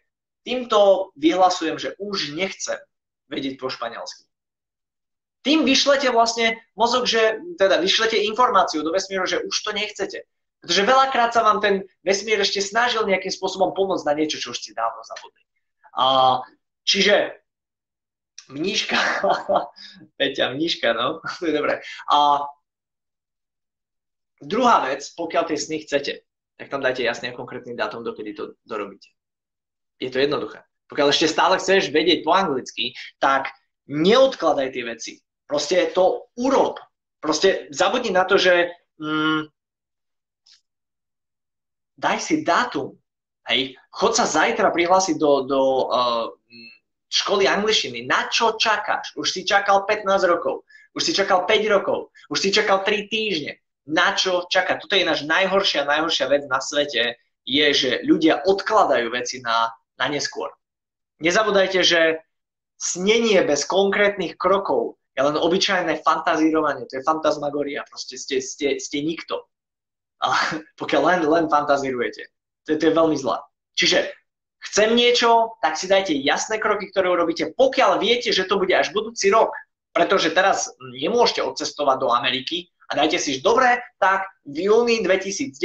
týmto 0.45 1.11
vyhlasujem, 1.17 1.77
že 1.77 1.93
už 2.01 2.33
nechcem 2.33 2.77
vedieť 3.29 3.57
po 3.61 3.69
španielsky. 3.69 4.25
Tým 5.41 5.65
vyšlete 5.65 6.13
vlastne 6.13 6.61
mozog, 6.77 7.09
že 7.09 7.41
teda 7.57 7.81
vyšlete 7.81 8.13
informáciu 8.29 8.85
do 8.85 8.93
vesmíru, 8.93 9.25
že 9.25 9.41
už 9.41 9.55
to 9.65 9.71
nechcete. 9.73 10.21
Pretože 10.61 10.85
veľakrát 10.85 11.33
sa 11.33 11.41
vám 11.41 11.57
ten 11.57 11.81
vesmír 12.05 12.37
ešte 12.37 12.61
snažil 12.61 13.01
nejakým 13.09 13.33
spôsobom 13.33 13.73
pomôcť 13.73 14.05
na 14.05 14.13
niečo, 14.13 14.37
čo 14.37 14.53
už 14.53 14.61
ste 14.61 14.77
dávno 14.77 15.01
zabudli. 15.01 15.41
A, 15.97 16.05
čiže 16.85 17.41
mníška, 18.53 18.97
Peťa, 20.21 20.53
mníška, 20.53 20.93
no, 20.93 21.25
to 21.41 21.49
je 21.49 21.53
dobré. 21.57 21.81
A 22.13 22.45
druhá 24.41 24.89
vec, 24.89 25.05
pokiaľ 25.13 25.43
tie 25.47 25.57
sny 25.57 25.77
chcete, 25.85 26.13
tak 26.57 26.67
tam 26.69 26.81
dajte 26.81 27.01
jasný 27.05 27.33
a 27.33 27.37
konkrétny 27.37 27.73
dátum, 27.73 28.05
dokedy 28.05 28.33
to 28.33 28.53
dorobíte. 28.65 29.09
Je 30.01 30.09
to 30.09 30.21
jednoduché. 30.21 30.61
Pokiaľ 30.89 31.07
ešte 31.13 31.31
stále 31.31 31.55
chceš 31.61 31.93
vedieť 31.93 32.25
po 32.25 32.35
anglicky, 32.35 32.91
tak 33.21 33.53
neodkladaj 33.87 34.67
tie 34.75 34.83
veci. 34.83 35.13
Proste 35.47 35.87
to 35.93 36.27
urob. 36.35 36.81
Proste 37.21 37.69
zabudni 37.69 38.11
na 38.11 38.25
to, 38.25 38.35
že 38.35 38.73
mm, 38.97 39.47
daj 42.01 42.17
si 42.19 42.41
dátum. 42.41 42.97
Hej, 43.45 43.77
chod 43.93 44.17
sa 44.17 44.25
zajtra 44.25 44.73
prihlásiť 44.73 45.15
do, 45.17 45.45
do 45.45 45.61
uh, 45.89 46.27
školy 47.09 47.45
angličtiny. 47.45 48.09
Na 48.09 48.25
čo 48.31 48.57
čakáš? 48.57 49.13
Už 49.17 49.29
si 49.29 49.45
čakal 49.45 49.85
15 49.85 50.07
rokov, 50.25 50.65
už 50.97 51.01
si 51.03 51.11
čakal 51.13 51.45
5 51.45 51.73
rokov, 51.73 52.09
už 52.31 52.37
si 52.41 52.49
čakal 52.49 52.81
3 52.81 53.11
týždne. 53.11 53.60
Na 53.89 54.13
čo 54.13 54.45
čakať? 54.45 54.77
Toto 54.81 54.93
je 54.93 55.07
náš 55.07 55.25
najhoršia, 55.25 55.89
najhoršia 55.89 56.29
vec 56.29 56.43
na 56.45 56.61
svete, 56.61 57.17
je, 57.45 57.67
že 57.73 57.91
ľudia 58.05 58.45
odkladajú 58.45 59.09
veci 59.09 59.41
na, 59.41 59.73
na 59.97 60.05
neskôr. 60.05 60.53
Nezabúdajte, 61.21 61.81
že 61.81 62.21
snenie 62.77 63.41
bez 63.45 63.65
konkrétnych 63.65 64.37
krokov 64.37 65.01
je 65.17 65.21
len 65.21 65.37
obyčajné 65.37 66.01
fantazírovanie, 66.05 66.85
to 66.87 67.01
je 67.01 67.05
fantasmagoria, 67.05 67.85
proste 67.89 68.17
ste, 68.17 68.39
ste, 68.41 68.77
ste 68.77 69.01
nikto 69.01 69.45
a 70.21 70.37
pokiaľ 70.81 71.01
len, 71.01 71.21
len 71.25 71.45
fantazírujete. 71.49 72.29
To, 72.69 72.77
to 72.77 72.83
je 72.89 72.93
veľmi 72.93 73.17
zlé. 73.17 73.41
Čiže 73.73 74.13
chcem 74.69 74.93
niečo, 74.93 75.57
tak 75.65 75.75
si 75.75 75.89
dajte 75.89 76.13
jasné 76.21 76.61
kroky, 76.61 76.93
ktoré 76.93 77.09
urobíte, 77.09 77.51
pokiaľ 77.57 77.97
viete, 77.97 78.29
že 78.29 78.45
to 78.45 78.61
bude 78.61 78.71
až 78.71 78.93
budúci 78.93 79.33
rok. 79.33 79.51
Pretože 79.91 80.31
teraz 80.31 80.71
nemôžete 80.79 81.43
odcestovať 81.43 81.97
do 81.99 82.07
Ameriky 82.15 82.71
a 82.91 82.99
dajte 82.99 83.17
si, 83.23 83.39
že 83.39 83.45
dobre, 83.45 83.79
tak 84.03 84.27
v 84.43 84.67
júni 84.67 84.99
2019 84.99 85.55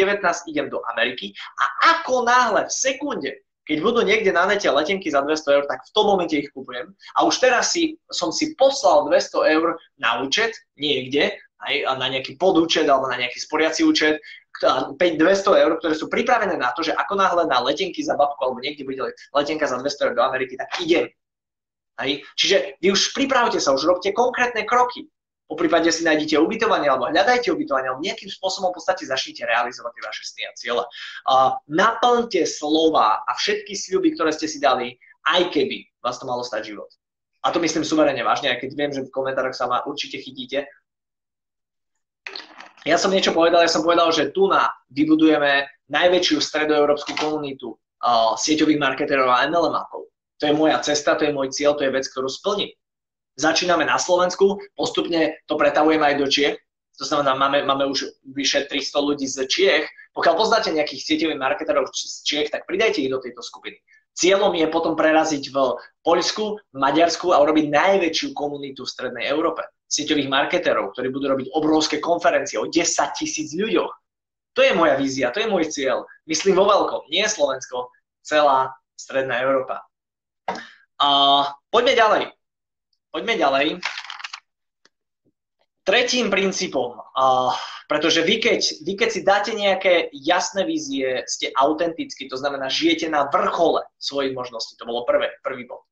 idem 0.47 0.71
do 0.71 0.79
Ameriky 0.95 1.35
a 1.59 1.99
ako 1.99 2.23
náhle 2.23 2.71
v 2.71 2.73
sekunde, 2.73 3.31
keď 3.67 3.83
budú 3.83 4.07
niekde 4.07 4.31
na 4.31 4.47
nete 4.47 4.71
letenky 4.71 5.11
za 5.11 5.27
200 5.27 5.59
eur, 5.59 5.65
tak 5.67 5.83
v 5.83 5.91
tom 5.91 6.07
momente 6.07 6.39
ich 6.39 6.55
kupujem. 6.55 6.95
A 7.19 7.27
už 7.27 7.43
teraz 7.43 7.75
si, 7.75 7.99
som 8.15 8.31
si 8.31 8.55
poslal 8.55 9.11
200 9.11 9.43
eur 9.59 9.75
na 9.99 10.23
účet 10.23 10.55
niekde, 10.79 11.35
aj 11.67 11.99
na 11.99 12.07
nejaký 12.07 12.39
podúčet 12.39 12.87
alebo 12.87 13.11
na 13.11 13.19
nejaký 13.19 13.43
sporiaci 13.43 13.83
účet 13.83 14.23
200 14.63 15.19
eur, 15.67 15.73
ktoré 15.83 15.95
sú 15.99 16.07
pripravené 16.07 16.55
na 16.55 16.71
to, 16.79 16.87
že 16.87 16.95
ako 16.95 17.19
náhle 17.19 17.51
na 17.51 17.59
letenky 17.59 18.07
za 18.07 18.15
babku 18.15 18.39
alebo 18.39 18.63
niekde 18.63 18.87
bude 18.87 19.03
letenka 19.35 19.67
za 19.67 19.83
200 19.83 20.05
eur 20.09 20.15
do 20.15 20.23
Ameriky, 20.23 20.55
tak 20.55 20.71
idem. 20.79 21.11
Hej. 21.97 22.23
Čiže 22.39 22.57
vy 22.79 22.93
už 22.93 23.17
pripravte 23.17 23.59
sa, 23.59 23.75
už 23.75 23.89
robte 23.89 24.13
konkrétne 24.15 24.63
kroky. 24.69 25.09
Po 25.47 25.55
prípade 25.55 25.87
si 25.95 26.03
nájdete 26.03 26.43
ubytovanie 26.43 26.91
alebo 26.91 27.07
hľadajte 27.07 27.55
ubytovanie 27.55 27.87
alebo 27.87 28.03
nejakým 28.03 28.27
spôsobom 28.27 28.75
v 28.75 28.83
podstate 28.83 29.07
začnite 29.07 29.47
realizovať 29.47 29.95
tie 29.95 30.03
vaše 30.03 30.25
sny 30.27 30.43
a 30.43 30.53
cieľe. 30.59 30.85
Uh, 31.23 31.55
naplňte 31.71 32.43
slova 32.51 33.23
a 33.23 33.31
všetky 33.39 33.79
sľuby, 33.79 34.19
ktoré 34.19 34.35
ste 34.35 34.51
si 34.51 34.59
dali, 34.59 34.99
aj 35.31 35.55
keby 35.55 35.87
vás 36.03 36.19
to 36.19 36.27
malo 36.27 36.43
stať 36.43 36.75
život. 36.75 36.91
A 37.47 37.55
to 37.55 37.63
myslím 37.63 37.87
suverene 37.87 38.27
vážne, 38.27 38.51
aj 38.51 38.59
keď 38.59 38.71
viem, 38.75 38.91
že 38.91 39.07
v 39.07 39.15
komentároch 39.15 39.55
sa 39.55 39.71
ma 39.71 39.87
určite 39.87 40.19
chytíte, 40.19 40.67
ja 42.87 42.95
som 42.95 43.11
niečo 43.11 43.35
povedal, 43.35 43.67
ja 43.67 43.71
som 43.71 43.83
povedal, 43.83 44.15
že 44.15 44.31
tu 44.31 44.47
na 44.47 44.71
vybudujeme 44.95 45.67
najväčšiu 45.91 46.39
stredoeurópsku 46.39 47.19
komunitu 47.19 47.75
uh, 47.75 48.39
sieťových 48.39 48.79
marketerov 48.79 49.27
a 49.27 49.43
MLM-ákov. 49.51 50.07
To 50.39 50.45
je 50.47 50.55
moja 50.55 50.79
cesta, 50.79 51.19
to 51.19 51.27
je 51.27 51.35
môj 51.35 51.51
cieľ, 51.51 51.75
to 51.75 51.83
je 51.83 51.91
vec, 51.91 52.07
ktorú 52.07 52.31
splním. 52.31 52.71
Začíname 53.37 53.85
na 53.85 54.01
Slovensku, 54.01 54.59
postupne 54.73 55.41
to 55.45 55.61
pretavujeme 55.61 56.09
aj 56.09 56.17
do 56.17 56.27
Čiech, 56.27 56.57
to 56.97 57.05
znamená, 57.05 57.37
máme, 57.37 57.61
máme 57.69 57.85
už 57.93 58.09
vyše 58.25 58.65
300 58.65 58.97
ľudí 59.05 59.29
z 59.29 59.45
Čiech. 59.45 59.85
Pokiaľ 60.17 60.35
poznáte 60.35 60.73
nejakých 60.73 61.05
sieťových 61.05 61.37
marketerov 61.37 61.93
z 61.93 62.25
Čiech, 62.25 62.49
tak 62.49 62.65
pridajte 62.65 63.05
ich 63.05 63.13
do 63.13 63.21
tejto 63.21 63.45
skupiny. 63.45 63.77
Cieľom 64.17 64.57
je 64.57 64.65
potom 64.73 64.97
preraziť 64.97 65.53
v 65.53 65.77
Poľsku, 66.01 66.73
Maďarsku 66.73 67.37
a 67.37 67.41
urobiť 67.45 67.69
najväčšiu 67.69 68.33
komunitu 68.33 68.89
v 68.89 68.93
Strednej 68.97 69.29
Európe 69.29 69.61
sieťových 69.93 70.33
marketerov, 70.33 70.97
ktorí 70.97 71.13
budú 71.13 71.37
robiť 71.37 71.53
obrovské 71.53 72.01
konferencie 72.01 72.57
o 72.57 72.65
10 72.65 72.81
tisíc 73.13 73.53
ľuďoch. 73.53 73.93
To 74.57 74.65
je 74.65 74.73
moja 74.73 74.97
vízia, 74.97 75.29
to 75.37 75.45
je 75.45 75.53
môj 75.53 75.69
cieľ. 75.69 76.09
Myslím 76.25 76.57
vo 76.57 76.65
veľkom, 76.65 77.13
nie 77.13 77.29
Slovensko, 77.29 77.93
celá 78.25 78.73
Stredná 78.97 79.45
Európa. 79.45 79.85
A 80.97 81.09
poďme 81.69 81.93
ďalej. 81.93 82.23
Poďme 83.11 83.35
ďalej. 83.39 83.67
Tretím 85.87 86.35
princípom, 86.35 86.99
pretože 87.87 88.27
vy 88.27 88.43
keď, 88.43 88.61
vy 88.83 88.93
keď 88.99 89.09
si 89.15 89.21
dáte 89.23 89.55
nejaké 89.55 90.11
jasné 90.11 90.67
vízie, 90.67 91.23
ste 91.31 91.55
autentickí, 91.55 92.27
to 92.27 92.35
znamená, 92.35 92.67
žijete 92.67 93.07
na 93.07 93.31
vrchole 93.31 93.87
svojich 94.03 94.35
možností, 94.35 94.75
to 94.75 94.83
bolo 94.83 95.07
prvé, 95.07 95.31
prvý 95.47 95.63
bod. 95.63 95.87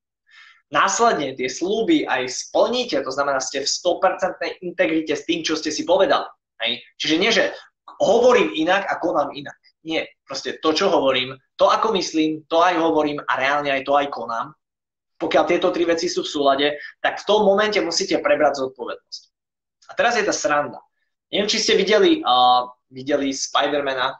Následne 0.74 1.38
tie 1.38 1.46
slúby 1.46 2.02
aj 2.10 2.26
splníte, 2.26 2.98
to 3.06 3.12
znamená, 3.14 3.38
ste 3.38 3.62
v 3.62 3.70
100% 3.70 4.66
integrite 4.66 5.14
s 5.14 5.22
tým, 5.22 5.46
čo 5.46 5.54
ste 5.54 5.70
si 5.70 5.86
povedali. 5.86 6.26
Hej? 6.66 6.82
Čiže 6.98 7.16
nie, 7.22 7.30
že 7.30 7.54
hovorím 8.02 8.50
inak 8.58 8.90
a 8.90 8.98
konám 8.98 9.30
inak. 9.30 9.54
Nie, 9.86 10.10
proste 10.26 10.58
to, 10.58 10.74
čo 10.74 10.90
hovorím, 10.90 11.38
to, 11.54 11.70
ako 11.70 11.94
myslím, 11.94 12.42
to 12.50 12.58
aj 12.58 12.74
hovorím 12.80 13.22
a 13.22 13.32
reálne 13.38 13.70
aj 13.70 13.86
to 13.86 13.94
aj 13.94 14.10
konám. 14.10 14.50
Pokiaľ 15.14 15.44
tieto 15.46 15.70
tri 15.70 15.86
veci 15.86 16.10
sú 16.10 16.26
v 16.26 16.32
súlade, 16.32 16.66
tak 16.98 17.22
v 17.22 17.26
tom 17.26 17.46
momente 17.46 17.78
musíte 17.78 18.18
prebrať 18.18 18.66
zodpovednosť. 18.66 19.22
A 19.88 19.92
teraz 19.94 20.18
je 20.18 20.24
tá 20.26 20.34
sranda. 20.34 20.80
Neviem, 21.30 21.50
či 21.50 21.62
ste 21.62 21.78
videli, 21.78 22.22
uh, 22.22 22.70
videli 22.90 23.30
Spidermana 23.30 24.16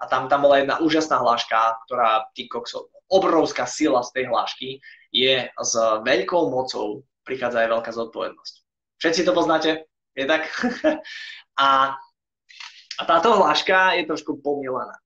a 0.00 0.04
tam, 0.10 0.28
tam 0.28 0.44
bola 0.44 0.60
jedna 0.60 0.80
úžasná 0.82 1.22
hláška, 1.22 1.80
ktorá, 1.86 2.28
obrovská 3.08 3.64
sila 3.68 4.02
z 4.02 4.10
tej 4.10 4.24
hlášky 4.28 4.68
je 5.14 5.46
s 5.48 5.72
veľkou 6.02 6.50
mocou 6.50 7.06
prichádza 7.22 7.64
aj 7.64 7.68
veľká 7.72 7.90
zodpovednosť. 7.94 8.54
Všetci 9.00 9.20
to 9.24 9.32
poznáte? 9.32 9.70
Je 10.14 10.24
tak? 10.28 10.46
a, 11.64 11.96
a 13.00 13.02
táto 13.06 13.34
hláška 13.38 13.96
je 13.98 14.04
trošku 14.06 14.38
pomielaná. 14.44 14.98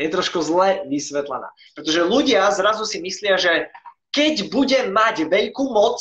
Je 0.00 0.08
trošku 0.08 0.40
zle 0.42 0.82
vysvetlená. 0.88 1.52
Pretože 1.76 2.08
ľudia 2.08 2.50
zrazu 2.50 2.88
si 2.88 2.98
myslia, 3.04 3.38
že 3.38 3.70
keď 4.12 4.52
budem 4.52 4.92
mať 4.92 5.26
veľkú 5.26 5.72
moc, 5.72 5.98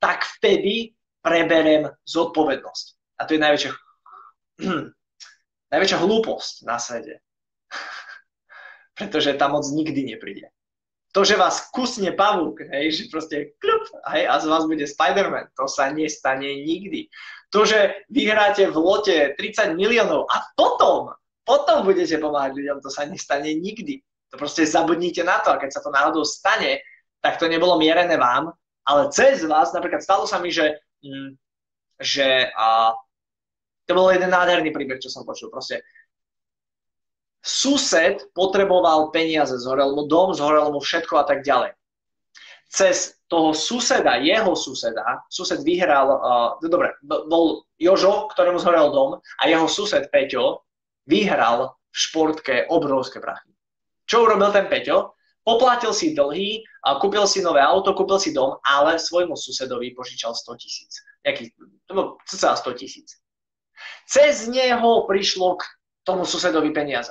tak 0.00 0.24
vtedy 0.40 0.96
preberem 1.22 1.86
zodpovednosť. 2.08 2.86
A 3.20 3.28
to 3.28 3.36
je 3.36 3.40
najväčšia, 3.44 3.72
najväčšia 5.72 5.98
hlúposť 6.02 6.54
na 6.66 6.80
svete. 6.80 7.22
Pretože 8.98 9.38
tá 9.38 9.46
moc 9.46 9.62
nikdy 9.68 10.16
nepríde. 10.16 10.50
To, 11.12 11.28
že 11.28 11.36
vás 11.36 11.68
kusne 11.68 12.16
pavúk, 12.16 12.64
hej, 12.72 12.88
že 12.96 13.12
proste 13.12 13.52
kľup, 13.60 13.84
hej, 14.16 14.24
a 14.24 14.40
z 14.40 14.48
vás 14.48 14.64
bude 14.64 14.88
Spider-Man, 14.88 15.52
to 15.52 15.68
sa 15.68 15.92
nestane 15.92 16.64
nikdy. 16.64 17.12
To, 17.52 17.68
že 17.68 18.08
vyhráte 18.08 18.64
v 18.72 18.76
lote 18.80 19.36
30 19.36 19.76
miliónov 19.76 20.24
a 20.32 20.40
potom, 20.56 21.12
potom 21.44 21.84
budete 21.84 22.16
pomáhať 22.16 22.56
ľuďom, 22.56 22.80
to 22.80 22.88
sa 22.88 23.04
nestane 23.04 23.52
nikdy. 23.52 24.00
To 24.32 24.40
proste 24.40 24.64
zabudnite 24.64 25.20
na 25.20 25.36
to 25.44 25.52
a 25.52 25.60
keď 25.60 25.76
sa 25.76 25.84
to 25.84 25.92
náhodou 25.92 26.24
stane, 26.24 26.80
tak 27.22 27.38
to 27.38 27.46
nebolo 27.46 27.78
mierené 27.78 28.18
vám, 28.18 28.50
ale 28.82 29.14
cez 29.14 29.46
vás, 29.46 29.70
napríklad 29.70 30.02
stalo 30.02 30.26
sa 30.26 30.42
mi, 30.42 30.50
že 30.50 30.82
Mm, 31.02 31.34
že 31.98 32.50
a, 32.54 32.94
to 33.86 33.92
bol 33.94 34.14
jeden 34.14 34.30
nádherný 34.30 34.70
príbeh, 34.70 35.02
čo 35.02 35.10
som 35.10 35.26
počul. 35.26 35.50
Proste 35.50 35.82
sused 37.42 38.22
potreboval 38.38 39.10
peniaze, 39.10 39.58
zhorel 39.58 39.98
mu 39.98 40.06
dom, 40.06 40.30
zhorel 40.30 40.70
mu 40.70 40.78
všetko 40.78 41.14
a 41.18 41.24
tak 41.26 41.42
ďalej. 41.42 41.74
Cez 42.70 43.18
toho 43.28 43.52
suseda, 43.52 44.16
jeho 44.22 44.54
suseda, 44.56 45.26
sused 45.28 45.60
vyhral, 45.66 46.08
uh, 46.08 46.48
dobre, 46.62 46.94
bol 47.04 47.68
Jožo, 47.76 48.32
ktorému 48.32 48.62
zhorel 48.62 48.88
dom 48.94 49.20
a 49.20 49.42
jeho 49.44 49.66
sused 49.68 50.08
Peťo 50.08 50.64
vyhral 51.04 51.76
v 51.92 51.96
športke 51.98 52.70
obrovské 52.72 53.20
prachy. 53.20 53.52
Čo 54.06 54.24
urobil 54.24 54.54
ten 54.54 54.70
Peťo? 54.70 55.18
Poplatil 55.42 55.90
si 55.90 56.14
dlhy, 56.14 56.62
kúpil 57.02 57.26
si 57.26 57.42
nové 57.42 57.58
auto, 57.58 57.94
kúpil 57.98 58.22
si 58.22 58.30
dom, 58.30 58.62
ale 58.62 58.98
svojmu 58.98 59.34
susedovi 59.34 59.90
požičal 59.90 60.34
100 60.38 60.62
tisíc. 60.62 61.02
bolo 61.90 62.22
cca 62.26 62.54
100 62.54 62.78
tisíc. 62.78 63.18
Cez 64.06 64.46
neho 64.46 65.06
prišlo 65.10 65.58
k 65.58 65.62
tomu 66.06 66.22
susedovi 66.22 66.70
peniaze. 66.70 67.10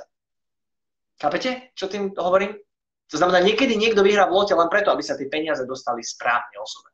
Chápete, 1.20 1.72
čo 1.76 1.92
tým 1.92 2.16
hovorím? 2.16 2.56
To 3.12 3.20
znamená, 3.20 3.44
niekedy 3.44 3.76
niekto 3.76 4.00
vyhrá 4.00 4.24
v 4.24 4.34
lote 4.40 4.56
len 4.56 4.72
preto, 4.72 4.88
aby 4.88 5.04
sa 5.04 5.14
tie 5.20 5.28
peniaze 5.28 5.60
dostali 5.68 6.00
správne 6.00 6.56
osobe. 6.56 6.88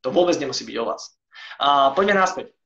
To 0.00 0.08
vôbec 0.08 0.40
nemusí 0.40 0.64
byť 0.64 0.76
o 0.80 0.88
vás. 0.88 1.12
Uh, 1.60 1.92
poďme 1.92 2.16
naspäť. 2.16 2.56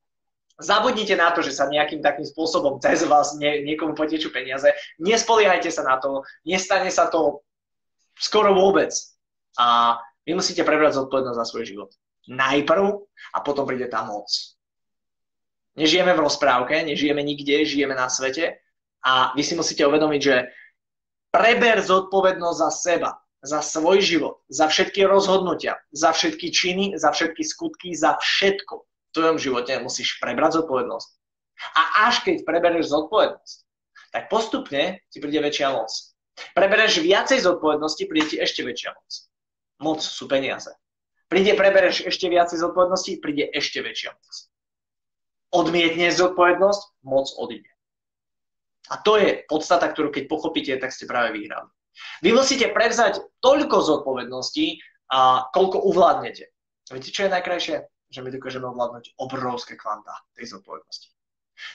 Zabudnite 0.54 1.18
na 1.18 1.34
to, 1.34 1.42
že 1.42 1.50
sa 1.50 1.66
nejakým 1.66 1.98
takým 1.98 2.22
spôsobom 2.22 2.78
cez 2.78 3.02
vás 3.10 3.34
nie, 3.34 3.66
niekomu 3.66 3.98
potečú 3.98 4.30
peniaze. 4.30 4.70
Nespoliehajte 5.02 5.66
sa 5.74 5.82
na 5.82 5.98
to. 5.98 6.22
Nestane 6.46 6.94
sa 6.94 7.10
to 7.10 7.42
skoro 8.18 8.54
vôbec. 8.54 8.90
A 9.58 9.98
vy 10.26 10.34
musíte 10.34 10.64
prebrať 10.64 10.98
zodpovednosť 10.98 11.38
za 11.38 11.46
svoj 11.46 11.64
život. 11.68 11.90
Najprv 12.26 12.84
a 13.36 13.38
potom 13.44 13.68
príde 13.68 13.86
tá 13.92 14.02
moc. 14.02 14.26
Nežijeme 15.74 16.14
v 16.14 16.22
rozprávke, 16.24 16.86
nežijeme 16.86 17.20
nikde, 17.20 17.66
žijeme 17.66 17.98
na 17.98 18.06
svete 18.06 18.62
a 19.02 19.34
vy 19.34 19.42
si 19.42 19.58
musíte 19.58 19.82
uvedomiť, 19.82 20.20
že 20.22 20.36
preber 21.34 21.82
zodpovednosť 21.82 22.58
za 22.62 22.70
seba, 22.70 23.10
za 23.42 23.60
svoj 23.60 24.00
život, 24.00 24.40
za 24.48 24.70
všetky 24.70 25.04
rozhodnutia, 25.04 25.76
za 25.90 26.14
všetky 26.14 26.48
činy, 26.54 26.84
za 26.96 27.10
všetky 27.10 27.42
skutky, 27.42 27.92
za 27.92 28.16
všetko 28.16 28.74
v 28.86 29.12
tvojom 29.12 29.36
živote 29.36 29.74
musíš 29.82 30.16
prebrať 30.22 30.62
zodpovednosť. 30.62 31.08
A 31.74 31.82
až 32.08 32.22
keď 32.22 32.46
prebereš 32.46 32.94
zodpovednosť, 32.94 33.56
tak 34.14 34.30
postupne 34.30 35.02
ti 35.10 35.18
príde 35.18 35.42
väčšia 35.42 35.74
moc. 35.74 35.90
Prebereš 36.54 37.02
viacej 37.02 37.42
zodpovednosti, 37.42 38.02
príde 38.10 38.26
ti 38.34 38.36
ešte 38.38 38.66
väčšia 38.66 38.90
moc. 38.94 39.10
Moc 39.82 39.98
sú 40.02 40.24
peniaze. 40.26 40.74
Príde, 41.30 41.54
prebereš 41.58 42.06
ešte 42.06 42.30
viacej 42.30 42.58
zodpovednosti, 42.62 43.22
príde 43.22 43.46
ešte 43.50 43.82
väčšia 43.82 44.14
moc. 44.14 44.34
Odmietneš 45.54 46.18
zodpovednosť, 46.18 46.82
moc 47.06 47.26
odíde. 47.38 47.70
A 48.92 49.00
to 49.00 49.16
je 49.16 49.46
podstata, 49.48 49.88
ktorú 49.88 50.12
keď 50.12 50.28
pochopíte, 50.28 50.74
tak 50.76 50.92
ste 50.92 51.08
práve 51.08 51.32
vyhrali. 51.32 51.70
Vy 52.20 52.34
musíte 52.34 52.68
prevzať 52.74 53.22
toľko 53.38 53.76
zodpovedností, 53.80 54.82
a 55.14 55.46
koľko 55.52 55.84
uvládnete. 55.84 56.48
Viete, 56.90 57.10
čo 57.12 57.28
je 57.28 57.34
najkrajšie? 57.34 57.76
Že 58.12 58.20
my 58.24 58.30
dokážeme 58.34 58.66
ovládnuť 58.68 59.16
obrovské 59.20 59.74
kvanta 59.76 60.14
tej 60.36 60.56
zodpovednosti. 60.56 61.08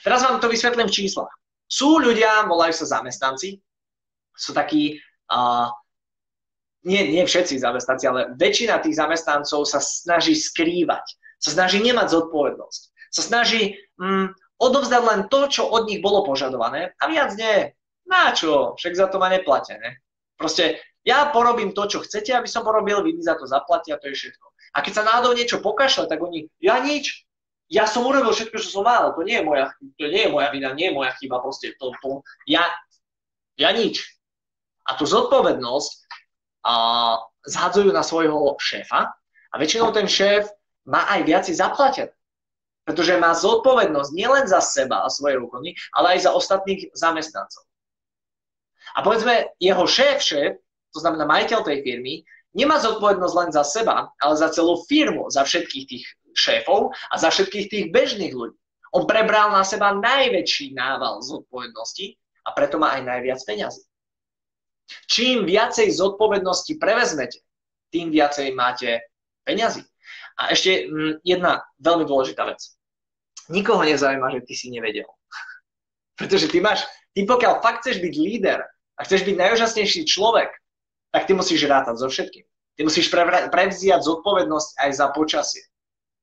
Teraz 0.04 0.22
vám 0.22 0.38
to 0.38 0.50
vysvetlím 0.50 0.88
v 0.88 0.96
číslach. 1.04 1.32
Sú 1.70 2.02
ľudia, 2.02 2.46
volajú 2.46 2.74
sa 2.74 3.00
zamestnanci, 3.00 3.62
sú 4.40 4.56
takí, 4.56 4.96
uh, 5.28 5.68
nie, 6.88 7.12
nie 7.12 7.24
všetci 7.28 7.60
zamestnanci, 7.60 8.04
ale 8.08 8.32
väčšina 8.40 8.80
tých 8.80 8.96
zamestnancov 8.96 9.68
sa 9.68 9.84
snaží 9.84 10.32
skrývať, 10.32 11.04
sa 11.36 11.52
snaží 11.52 11.84
nemať 11.84 12.08
zodpovednosť, 12.08 12.80
sa 13.12 13.22
snaží 13.22 13.76
mm, 14.00 14.32
odovzdať 14.56 15.02
len 15.04 15.20
to, 15.28 15.44
čo 15.52 15.68
od 15.68 15.84
nich 15.84 16.00
bolo 16.00 16.24
požadované 16.24 16.96
a 16.96 17.04
viac 17.12 17.36
nie. 17.36 17.76
Na 18.08 18.32
čo? 18.32 18.74
Však 18.80 18.96
za 18.96 19.06
to 19.12 19.20
ma 19.20 19.28
neplatia, 19.30 19.76
ne? 19.78 20.00
Proste 20.34 20.80
ja 21.04 21.28
porobím 21.30 21.76
to, 21.76 21.86
čo 21.86 22.02
chcete, 22.02 22.32
aby 22.32 22.48
som 22.48 22.64
porobil, 22.64 23.04
vy 23.04 23.14
mi 23.14 23.22
za 23.22 23.36
to 23.36 23.44
zaplatia, 23.44 24.00
to 24.00 24.08
je 24.08 24.16
všetko. 24.16 24.46
A 24.74 24.78
keď 24.80 24.92
sa 24.98 25.06
náhodou 25.06 25.36
niečo 25.36 25.60
pokašle, 25.60 26.08
tak 26.08 26.18
oni, 26.18 26.48
ja 26.58 26.80
nič, 26.80 27.28
ja 27.70 27.86
som 27.86 28.02
urobil 28.02 28.34
všetko, 28.34 28.56
čo 28.58 28.68
som 28.80 28.84
mal, 28.88 29.14
to 29.14 29.22
nie 29.22 29.38
je 29.38 29.44
moja, 29.46 29.70
to 30.00 30.10
nie 30.10 30.26
je 30.26 30.32
moja 30.32 30.48
vina, 30.50 30.74
nie 30.74 30.90
je 30.90 30.96
moja 30.96 31.12
chyba, 31.22 31.38
proste 31.38 31.76
to, 31.78 31.94
to 32.02 32.24
ja, 32.50 32.66
ja 33.60 33.70
nič 33.70 34.19
a 34.90 34.98
tú 34.98 35.06
zodpovednosť 35.06 35.90
a, 36.66 36.74
zhadzujú 37.46 37.94
na 37.94 38.04
svojho 38.04 38.58
šéfa 38.60 39.14
a 39.50 39.54
väčšinou 39.56 39.94
ten 39.94 40.10
šéf 40.10 40.50
má 40.84 41.08
aj 41.08 41.20
viacej 41.24 41.54
zaplatené. 41.56 42.12
Pretože 42.84 43.22
má 43.22 43.30
zodpovednosť 43.32 44.10
nielen 44.12 44.44
za 44.50 44.58
seba 44.58 45.06
a 45.06 45.08
svoje 45.08 45.38
úkony, 45.38 45.78
ale 45.94 46.18
aj 46.18 46.26
za 46.26 46.30
ostatných 46.34 46.90
zamestnancov. 46.92 47.62
A 48.96 49.06
povedzme, 49.06 49.54
jeho 49.62 49.86
šéf, 49.86 50.18
šéf, 50.18 50.58
to 50.90 50.98
znamená 50.98 51.22
majiteľ 51.28 51.62
tej 51.62 51.86
firmy, 51.86 52.26
nemá 52.50 52.82
zodpovednosť 52.82 53.34
len 53.38 53.50
za 53.54 53.62
seba, 53.62 54.10
ale 54.18 54.34
za 54.34 54.50
celú 54.50 54.82
firmu, 54.90 55.30
za 55.30 55.46
všetkých 55.46 55.84
tých 55.86 56.04
šéfov 56.34 56.90
a 57.10 57.14
za 57.14 57.30
všetkých 57.30 57.66
tých 57.70 57.86
bežných 57.94 58.34
ľudí. 58.34 58.58
On 58.90 59.06
prebral 59.06 59.54
na 59.54 59.62
seba 59.62 59.94
najväčší 59.94 60.74
nával 60.74 61.22
zodpovednosti 61.22 62.18
a 62.42 62.50
preto 62.58 62.82
má 62.82 62.98
aj 62.98 63.06
najviac 63.06 63.38
peňazí. 63.46 63.86
Čím 65.06 65.46
viacej 65.46 65.90
zodpovednosti 65.90 66.76
prevezmete, 66.78 67.42
tým 67.90 68.10
viacej 68.14 68.54
máte 68.54 69.02
peňazí. 69.46 69.82
A 70.38 70.54
ešte 70.54 70.86
mm, 70.86 71.26
jedna 71.26 71.62
veľmi 71.82 72.06
dôležitá 72.06 72.46
vec. 72.46 72.62
Nikoho 73.50 73.82
nezaujíma, 73.82 74.30
že 74.30 74.46
ty 74.46 74.54
si 74.54 74.70
nevedel. 74.70 75.06
Pretože 76.18 76.46
ty 76.48 76.62
máš, 76.62 76.86
ty 77.12 77.26
pokiaľ 77.26 77.60
fakt 77.60 77.84
chceš 77.84 77.98
byť 77.98 78.14
líder 78.14 78.62
a 78.96 79.00
chceš 79.02 79.26
byť 79.26 79.36
najúžasnejší 79.36 80.06
človek, 80.06 80.50
tak 81.10 81.26
ty 81.26 81.32
musíš 81.34 81.66
rátať 81.66 81.98
so 81.98 82.06
všetkým. 82.06 82.46
Ty 82.78 82.80
musíš 82.86 83.10
prevziať 83.52 84.00
zodpovednosť 84.00 84.68
aj 84.80 84.90
za 84.94 85.06
počasie. 85.12 85.62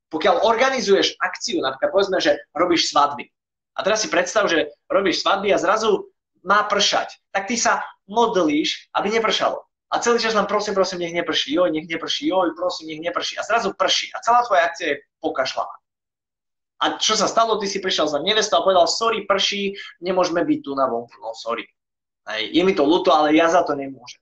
Pokiaľ 0.07 0.47
organizuješ 0.47 1.19
akciu, 1.19 1.59
napríklad 1.59 1.91
povedzme, 1.91 2.17
že 2.23 2.39
robíš 2.55 2.89
svadby. 2.95 3.27
A 3.77 3.83
teraz 3.83 4.01
si 4.01 4.09
predstav, 4.09 4.47
že 4.47 4.71
robíš 4.87 5.21
svadby 5.21 5.51
a 5.51 5.59
zrazu 5.59 6.09
má 6.47 6.63
pršať. 6.65 7.13
Tak 7.35 7.51
ty 7.51 7.59
sa 7.59 7.83
modlíš, 8.07 8.89
aby 8.95 9.11
nepršalo. 9.13 9.63
A 9.87 10.03
celý 10.03 10.19
čas 10.19 10.35
len 10.35 10.43
prosím, 10.47 10.75
prosím, 10.75 10.99
nech 10.99 11.15
neprší, 11.15 11.55
joj, 11.55 11.71
nech 11.71 11.87
neprší, 11.87 12.27
joj, 12.27 12.51
prosím, 12.59 12.91
nech 12.91 13.07
neprší. 13.07 13.39
A 13.39 13.43
zrazu 13.47 13.71
prší. 13.71 14.11
A 14.11 14.19
celá 14.19 14.43
tvoja 14.43 14.67
akcia 14.67 14.87
je 14.87 14.95
pokašľaná. 15.23 15.75
A 16.77 16.85
čo 16.99 17.15
sa 17.15 17.25
stalo? 17.25 17.55
Ty 17.57 17.65
si 17.71 17.79
prišiel 17.79 18.11
za 18.11 18.19
nevestou 18.19 18.61
a 18.61 18.65
povedal, 18.67 18.85
sorry, 18.85 19.23
prší, 19.23 19.79
nemôžeme 20.03 20.43
byť 20.43 20.59
tu 20.61 20.71
na 20.75 20.91
vonku. 20.91 21.15
No 21.23 21.31
sorry. 21.33 21.65
Hej, 22.27 22.51
je 22.51 22.61
mi 22.67 22.75
to 22.75 22.83
ľúto, 22.83 23.15
ale 23.15 23.31
ja 23.31 23.47
za 23.47 23.63
to 23.63 23.73
nemôžem. 23.73 24.19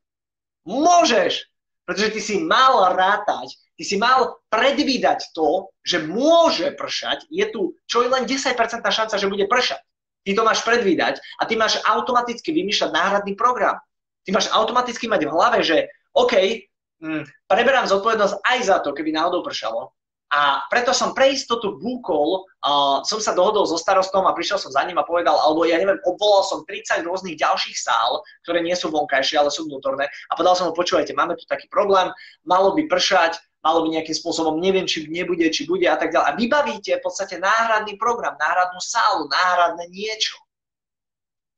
Môžeš, 0.69 1.49
pretože 1.83 2.13
ty 2.13 2.21
si 2.21 2.35
mal 2.41 2.93
rátať, 2.93 3.57
ty 3.75 3.83
si 3.83 3.97
mal 3.97 4.37
predvídať 4.53 5.33
to, 5.33 5.73
že 5.81 6.05
môže 6.05 6.73
pršať, 6.77 7.25
je 7.33 7.45
tu 7.49 7.61
čo 7.89 8.05
je 8.05 8.09
len 8.09 8.23
10% 8.25 8.53
šanca, 8.81 9.15
že 9.17 9.29
bude 9.29 9.45
pršať. 9.49 9.81
Ty 10.25 10.31
to 10.33 10.41
máš 10.41 10.65
predvídať 10.65 11.21
a 11.37 11.45
ty 11.45 11.53
máš 11.53 11.77
automaticky 11.85 12.49
vymýšľať 12.49 12.89
náhradný 12.89 13.37
program. 13.37 13.77
Ty 14.25 14.33
máš 14.33 14.49
automaticky 14.49 15.05
mať 15.05 15.29
v 15.29 15.33
hlave, 15.37 15.59
že 15.61 15.85
OK, 16.17 16.65
hm, 16.97 17.23
preberám 17.45 17.85
zodpovednosť 17.85 18.41
aj 18.41 18.57
za 18.65 18.77
to, 18.81 18.89
keby 18.97 19.13
náhodou 19.13 19.45
pršalo. 19.45 19.93
A 20.33 20.65
preto 20.73 20.89
som 20.89 21.13
pre 21.13 21.37
istotu 21.37 21.77
búkol, 21.77 22.43
uh, 22.65 23.05
som 23.05 23.21
sa 23.21 23.37
dohodol 23.37 23.69
so 23.69 23.77
starostom 23.77 24.25
a 24.25 24.33
prišiel 24.33 24.57
som 24.57 24.73
za 24.73 24.81
ním 24.81 24.97
a 24.97 25.05
povedal, 25.05 25.37
alebo 25.37 25.69
ja 25.69 25.77
neviem, 25.77 26.01
obvolal 26.01 26.41
som 26.41 26.65
30 26.65 27.05
rôznych 27.05 27.37
ďalších 27.37 27.77
sál, 27.77 28.25
ktoré 28.41 28.65
nie 28.65 28.73
sú 28.73 28.89
vonkajšie, 28.89 29.37
ale 29.37 29.53
sú 29.53 29.69
vnútorné. 29.69 30.09
A 30.09 30.31
povedal 30.33 30.57
som 30.57 30.65
mu, 30.67 30.73
počúvajte, 30.73 31.13
máme 31.13 31.37
tu 31.37 31.45
taký 31.45 31.69
problém, 31.69 32.09
malo 32.41 32.73
by 32.73 32.89
pršať, 32.89 33.37
malo 33.65 33.81
by 33.81 33.97
nejakým 33.97 34.13
spôsobom, 34.13 34.61
neviem, 34.61 34.85
či 34.85 35.09
nebude, 35.09 35.49
či 35.49 35.65
bude 35.65 35.89
a 35.89 35.97
tak 35.97 36.13
ďalej. 36.13 36.27
A 36.29 36.37
vybavíte 36.37 36.91
v 37.01 37.03
podstate 37.03 37.41
náhradný 37.41 37.97
program, 37.97 38.37
náhradnú 38.37 38.77
sálu, 38.77 39.25
náhradné 39.25 39.89
niečo. 39.89 40.37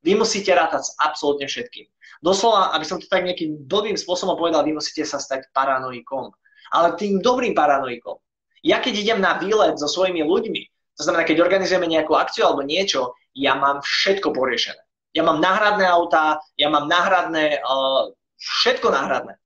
Vy 0.00 0.16
musíte 0.16 0.56
rátať 0.56 0.88
s 0.88 0.90
absolútne 0.96 1.44
všetkým. 1.44 1.84
Doslova, 2.24 2.72
aby 2.72 2.88
som 2.88 2.96
to 2.96 3.04
tak 3.12 3.28
nejakým 3.28 3.68
dobrým 3.68 4.00
spôsobom 4.00 4.40
povedal, 4.40 4.64
vy 4.64 4.72
musíte 4.72 5.04
sa 5.04 5.20
stať 5.20 5.52
paranoikom. 5.52 6.32
Ale 6.72 6.96
tým 6.96 7.20
dobrým 7.20 7.52
paranoikom. 7.52 8.16
Ja 8.64 8.80
keď 8.80 8.94
idem 9.04 9.20
na 9.20 9.36
výlet 9.36 9.76
so 9.76 9.86
svojimi 9.86 10.24
ľuďmi, 10.24 10.62
to 10.96 11.06
znamená, 11.06 11.22
keď 11.28 11.44
organizujeme 11.44 11.86
nejakú 11.86 12.16
akciu 12.16 12.48
alebo 12.48 12.66
niečo, 12.66 13.14
ja 13.36 13.54
mám 13.54 13.84
všetko 13.84 14.34
poriešené. 14.34 14.80
Ja 15.14 15.22
mám 15.22 15.38
náhradné 15.38 15.86
autá, 15.86 16.42
ja 16.58 16.68
mám 16.72 16.90
náhradné, 16.90 17.62
uh, 17.62 18.10
všetko 18.40 18.90
náhradné. 18.90 19.38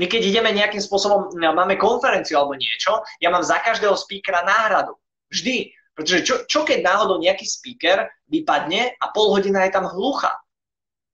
My 0.00 0.08
keď 0.08 0.22
ideme 0.24 0.50
nejakým 0.56 0.80
spôsobom, 0.80 1.36
máme 1.36 1.76
konferenciu 1.76 2.40
alebo 2.40 2.56
niečo, 2.56 3.04
ja 3.20 3.28
mám 3.28 3.44
za 3.44 3.60
každého 3.60 3.92
speakera 3.92 4.40
náhradu. 4.40 4.96
Vždy. 5.28 5.72
Pretože 5.92 6.24
čo, 6.24 6.34
čo 6.48 6.64
keď 6.64 6.80
náhodou 6.80 7.20
nejaký 7.20 7.44
speaker 7.44 8.08
vypadne 8.32 8.96
a 8.96 9.12
pol 9.12 9.36
hodina 9.36 9.68
je 9.68 9.76
tam 9.76 9.84
hlucha? 9.84 10.32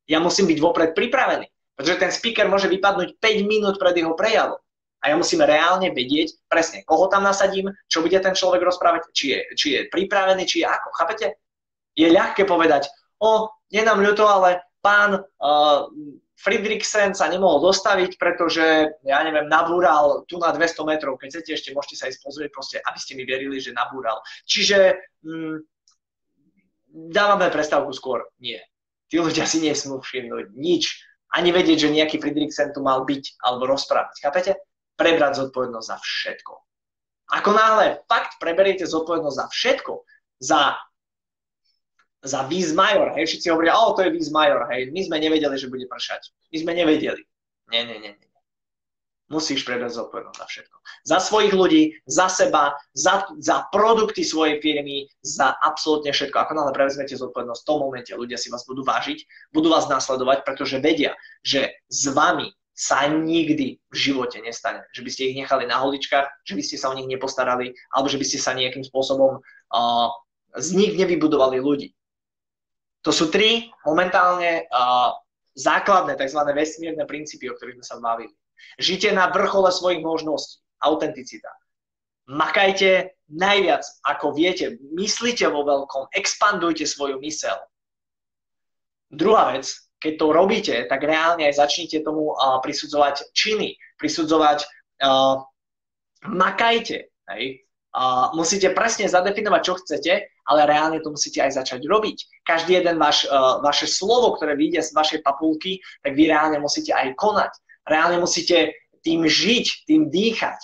ja 0.09 0.19
musím 0.19 0.49
byť 0.49 0.59
vopred 0.59 0.91
pripravený. 0.97 1.47
Pretože 1.77 2.01
ten 2.01 2.11
speaker 2.11 2.51
môže 2.51 2.67
vypadnúť 2.67 3.21
5 3.23 3.45
minút 3.47 3.77
pred 3.79 3.95
jeho 3.95 4.17
prejavom. 4.17 4.59
A 4.99 5.15
ja 5.15 5.15
musím 5.15 5.47
reálne 5.47 5.95
vedieť 5.95 6.43
presne, 6.51 6.83
koho 6.83 7.07
tam 7.07 7.23
nasadím, 7.23 7.71
čo 7.87 8.03
bude 8.03 8.19
ten 8.19 8.35
človek 8.35 8.67
rozprávať, 8.67 9.15
či 9.15 9.31
je, 9.31 9.39
či 9.55 9.67
je 9.79 9.81
pripravený, 9.87 10.43
či 10.43 10.67
je 10.67 10.67
ako. 10.67 10.91
Chápete? 10.99 11.39
Je 11.95 12.11
ľahké 12.11 12.51
povedať, 12.51 12.91
o, 13.23 13.47
nie 13.71 13.87
nám 13.87 14.03
ľúto, 14.03 14.27
ale 14.27 14.59
pán 14.83 15.23
uh, 15.23 15.87
Friedrichsen 16.39 17.19
sa 17.19 17.27
nemohol 17.27 17.59
dostaviť, 17.67 18.15
pretože, 18.15 18.95
ja 19.03 19.19
neviem, 19.27 19.51
nabúral 19.51 20.23
tu 20.31 20.39
na 20.39 20.55
200 20.55 20.87
metrov. 20.87 21.19
Keď 21.19 21.29
chcete, 21.35 21.51
ešte 21.51 21.71
môžete 21.75 21.97
sa 21.99 22.07
ísť 22.07 22.23
pozrieť, 22.23 22.51
proste, 22.55 22.77
aby 22.79 22.99
ste 22.99 23.19
mi 23.19 23.27
verili, 23.27 23.59
že 23.59 23.75
nabúral. 23.75 24.23
Čiže 24.47 24.95
mm, 25.27 25.57
dávame 27.11 27.51
prestávku 27.51 27.91
skôr. 27.91 28.23
Nie 28.39 28.63
tí 29.09 29.17
ľudia 29.17 29.49
si 29.49 29.65
nesmú 29.65 29.99
všimnúť 29.99 30.53
nič, 30.55 31.01
ani 31.33 31.53
vedieť, 31.53 31.89
že 31.89 31.97
nejaký 31.97 32.17
Friedrichsen 32.21 32.73
tu 32.73 32.81
mal 32.81 33.05
byť 33.05 33.41
alebo 33.45 33.69
rozprávať. 33.69 34.17
Chápete? 34.25 34.53
Prebrať 34.97 35.45
zodpovednosť 35.45 35.89
za 35.89 35.99
všetko. 36.01 36.53
Ako 37.29 37.51
náhle 37.53 38.01
fakt 38.09 38.41
preberiete 38.41 38.89
zodpovednosť 38.89 39.37
za 39.37 39.47
všetko, 39.53 39.93
za, 40.41 40.81
za 42.25 42.47
vis 42.51 42.75
major, 42.75 43.15
hej, 43.15 43.27
všetci 43.31 43.47
hovoria, 43.51 43.79
o, 43.79 43.95
to 43.95 44.03
je 44.03 44.11
vis 44.11 44.31
major, 44.35 44.67
hej, 44.71 44.91
my 44.91 45.01
sme 45.07 45.17
nevedeli, 45.23 45.55
že 45.55 45.71
bude 45.71 45.87
pršať. 45.87 46.35
My 46.51 46.57
sme 46.63 46.73
nevedeli. 46.75 47.23
Nie, 47.71 47.85
nie, 47.85 47.99
nie, 48.01 48.13
nie 48.17 48.29
musíš 49.29 49.63
prebrať 49.65 49.93
zodpovednosť 49.93 50.41
za 50.41 50.47
všetko. 50.49 50.77
Za 51.05 51.19
svojich 51.21 51.55
ľudí, 51.55 51.83
za 52.09 52.33
seba, 52.33 52.73
za, 52.97 53.29
za 53.39 53.69
produkty 53.69 54.25
svojej 54.25 54.57
firmy, 54.65 55.05
za 55.21 55.53
absolútne 55.61 56.11
všetko. 56.17 56.37
Ako 56.37 56.53
náhle 56.57 56.73
prevezmete 56.73 57.13
zodpovednosť, 57.17 57.61
v 57.63 57.69
tom 57.69 57.79
momente 57.85 58.13
ľudia 58.17 58.41
si 58.41 58.49
vás 58.49 58.65
budú 58.65 58.83
vážiť, 58.89 59.53
budú 59.53 59.69
vás 59.69 59.85
nasledovať, 59.87 60.49
pretože 60.49 60.81
vedia, 60.81 61.13
že 61.45 61.77
s 61.93 62.09
vami 62.09 62.57
sa 62.73 63.11
nikdy 63.11 63.83
v 63.91 63.95
živote 63.95 64.39
nestane, 64.41 64.87
že 64.95 65.03
by 65.03 65.11
ste 65.13 65.35
ich 65.35 65.37
nechali 65.37 65.67
na 65.67 65.83
holičkách, 65.83 66.47
že 66.47 66.55
by 66.55 66.63
ste 66.65 66.77
sa 66.79 66.89
o 66.89 66.97
nich 66.97 67.11
nepostarali, 67.11 67.75
alebo 67.93 68.09
že 68.09 68.17
by 68.17 68.25
ste 68.25 68.39
sa 68.39 68.55
nejakým 68.55 68.87
spôsobom 68.87 69.43
uh, 69.43 70.09
z 70.57 70.69
nich 70.79 70.95
nevybudovali 70.95 71.59
ľudí. 71.59 71.98
To 73.09 73.13
sú 73.17 73.33
tri 73.33 73.73
momentálne 73.89 74.69
uh, 74.69 75.17
základné 75.57 76.21
tzv. 76.21 76.45
vesmírne 76.53 77.09
princípy, 77.09 77.49
o 77.49 77.57
ktorých 77.57 77.81
sme 77.81 77.87
sa 77.89 77.97
bavili. 78.05 78.37
Žite 78.77 79.17
na 79.17 79.33
vrchole 79.33 79.73
svojich 79.73 80.05
možností. 80.05 80.61
Autenticita. 80.85 81.49
Makajte 82.29 83.17
najviac, 83.33 83.81
ako 84.05 84.37
viete. 84.37 84.77
Myslite 84.93 85.49
vo 85.49 85.65
veľkom. 85.65 86.13
Expandujte 86.13 86.85
svoju 86.85 87.17
mysel. 87.25 87.57
Druhá 89.09 89.57
vec, 89.57 89.73
keď 90.05 90.13
to 90.21 90.27
robíte, 90.29 90.77
tak 90.87 91.01
reálne 91.01 91.49
aj 91.49 91.65
začnite 91.65 92.05
tomu 92.05 92.37
uh, 92.37 92.61
prisudzovať 92.61 93.33
činy, 93.33 93.81
prisudzovať 93.97 94.69
uh, 95.01 95.41
makajte. 96.29 97.09
Hej? 97.33 97.65
Uh, 97.89 98.37
musíte 98.37 98.69
presne 98.77 99.09
zadefinovať, 99.09 99.61
čo 99.65 99.75
chcete, 99.81 100.29
ale 100.49 100.65
reálne 100.65 101.05
to 101.05 101.13
musíte 101.13 101.45
aj 101.45 101.61
začať 101.61 101.85
robiť. 101.85 102.43
Každý 102.43 102.81
jeden 102.81 102.97
váš, 102.97 103.29
uh, 103.29 103.61
vaše 103.61 103.85
slovo, 103.85 104.33
ktoré 104.35 104.57
vyjde 104.57 104.81
z 104.81 104.91
vašej 104.97 105.21
papulky, 105.21 105.79
tak 106.01 106.17
vy 106.17 106.33
reálne 106.33 106.57
musíte 106.57 106.97
aj 106.97 107.13
konať 107.15 107.53
reálne 107.89 108.21
musíte 108.21 108.77
tým 109.01 109.25
žiť, 109.25 109.89
tým 109.89 110.13
dýchať. 110.13 110.59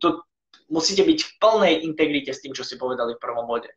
To, 0.00 0.22
musíte 0.70 1.02
byť 1.02 1.18
v 1.18 1.30
plnej 1.42 1.74
integrite 1.84 2.30
s 2.30 2.40
tým, 2.40 2.54
čo 2.54 2.62
ste 2.62 2.78
povedali 2.78 3.18
v 3.18 3.22
prvom 3.22 3.44
bode. 3.44 3.68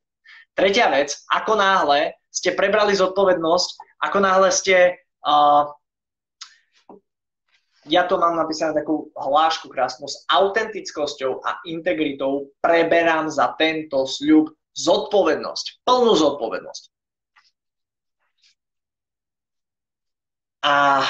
Tretia 0.53 0.91
vec, 0.93 1.15
ako 1.33 1.57
náhle 1.57 2.15
ste 2.29 2.53
prebrali 2.53 2.93
zodpovednosť, 2.95 3.69
ako 4.05 4.17
náhle 4.21 4.49
ste... 4.53 5.01
Uh, 5.25 5.67
ja 7.89 8.05
to 8.05 8.21
mám 8.21 8.37
napísané 8.37 8.77
takú 8.77 9.09
hlášku 9.17 9.65
krásnu, 9.65 10.05
s 10.05 10.21
autentickosťou 10.29 11.41
a 11.41 11.57
integritou 11.65 12.53
preberám 12.61 13.25
za 13.25 13.57
tento 13.57 14.05
sľub 14.05 14.53
zodpovednosť, 14.75 15.83
plnú 15.83 16.13
zodpovednosť. 16.15 16.83
A 20.61 21.03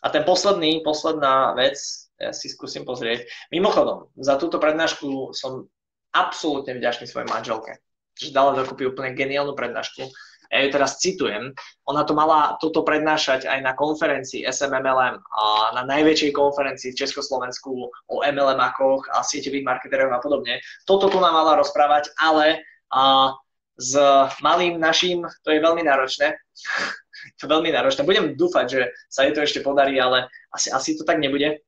a 0.00 0.06
ten 0.08 0.24
posledný, 0.24 0.80
posledná 0.80 1.52
vec, 1.52 1.76
ja 2.16 2.32
si 2.32 2.48
skúsim 2.48 2.88
pozrieť. 2.88 3.28
Mimochodom, 3.52 4.08
za 4.16 4.40
túto 4.40 4.56
prednášku 4.56 5.36
som 5.36 5.68
absolútne 6.16 6.76
vďačný 6.76 7.04
svojej 7.04 7.28
manželke, 7.28 7.84
že 8.16 8.32
dala 8.32 8.56
dokopy 8.56 8.88
úplne 8.88 9.12
geniálnu 9.12 9.52
prednášku. 9.52 10.08
Ja 10.50 10.66
ju 10.66 10.68
teraz 10.74 10.98
citujem. 10.98 11.54
Ona 11.86 12.02
to 12.02 12.10
mala 12.10 12.58
toto 12.58 12.82
prednášať 12.82 13.46
aj 13.46 13.62
na 13.62 13.72
konferencii 13.78 14.42
SMMLM, 14.50 15.22
a 15.22 15.44
na 15.78 15.82
najväčšej 15.86 16.34
konferencii 16.34 16.90
v 16.90 17.00
Československu 17.06 17.70
o 17.86 18.16
MLM-akoch 18.26 19.14
a 19.14 19.22
sieťových 19.22 19.62
marketeroch 19.62 20.10
a 20.10 20.18
podobne. 20.18 20.58
Toto 20.90 21.06
tu 21.06 21.22
nám 21.22 21.38
mala 21.38 21.54
rozprávať, 21.54 22.10
ale 22.18 22.66
a, 22.90 23.30
s 23.78 23.94
malým 24.42 24.76
naším 24.82 25.24
to 25.46 25.54
je 25.54 25.62
veľmi 25.62 25.86
náročné 25.86 26.34
to 27.40 27.44
veľmi 27.46 27.70
náročné. 27.72 28.04
Budem 28.06 28.36
dúfať, 28.36 28.66
že 28.68 28.80
sa 29.08 29.24
jej 29.26 29.32
to 29.36 29.44
ešte 29.44 29.60
podarí, 29.60 30.00
ale 30.00 30.28
asi, 30.52 30.72
asi 30.72 30.96
to 30.96 31.04
tak 31.04 31.20
nebude. 31.20 31.60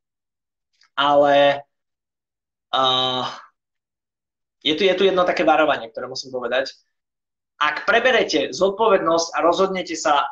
Ale 0.97 1.65
uh, 2.73 3.25
je, 4.61 4.75
tu, 4.77 4.83
je 4.85 4.95
tu 4.97 5.03
jedno 5.05 5.25
také 5.25 5.45
varovanie, 5.45 5.89
ktoré 5.89 6.09
musím 6.09 6.33
povedať. 6.33 6.73
Ak 7.63 7.87
preberete 7.87 8.51
zodpovednosť 8.51 9.29
a 9.33 9.39
rozhodnete 9.47 9.95
sa, 9.95 10.27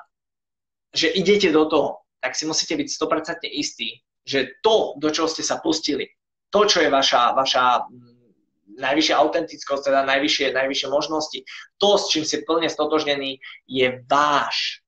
že 0.91 1.15
idete 1.15 1.55
do 1.55 1.71
toho, 1.71 2.03
tak 2.19 2.35
si 2.35 2.45
musíte 2.45 2.75
byť 2.75 2.89
100% 2.91 3.47
istí, 3.47 4.03
že 4.27 4.59
to, 4.67 4.99
do 4.99 5.09
čoho 5.15 5.31
ste 5.31 5.47
sa 5.47 5.63
pustili, 5.63 6.11
to, 6.51 6.67
čo 6.67 6.83
je 6.83 6.91
vaša, 6.91 7.39
vaša 7.39 7.87
mm, 7.87 8.83
najvyššia 8.83 9.15
autentickosť, 9.15 9.83
teda 9.87 10.03
najvyššie, 10.11 10.51
najvyššie 10.51 10.89
možnosti, 10.91 11.39
to, 11.79 11.89
s 11.95 12.11
čím 12.11 12.27
ste 12.27 12.43
plne 12.43 12.67
stotožnený, 12.67 13.39
je 13.71 13.87
váš 14.11 14.83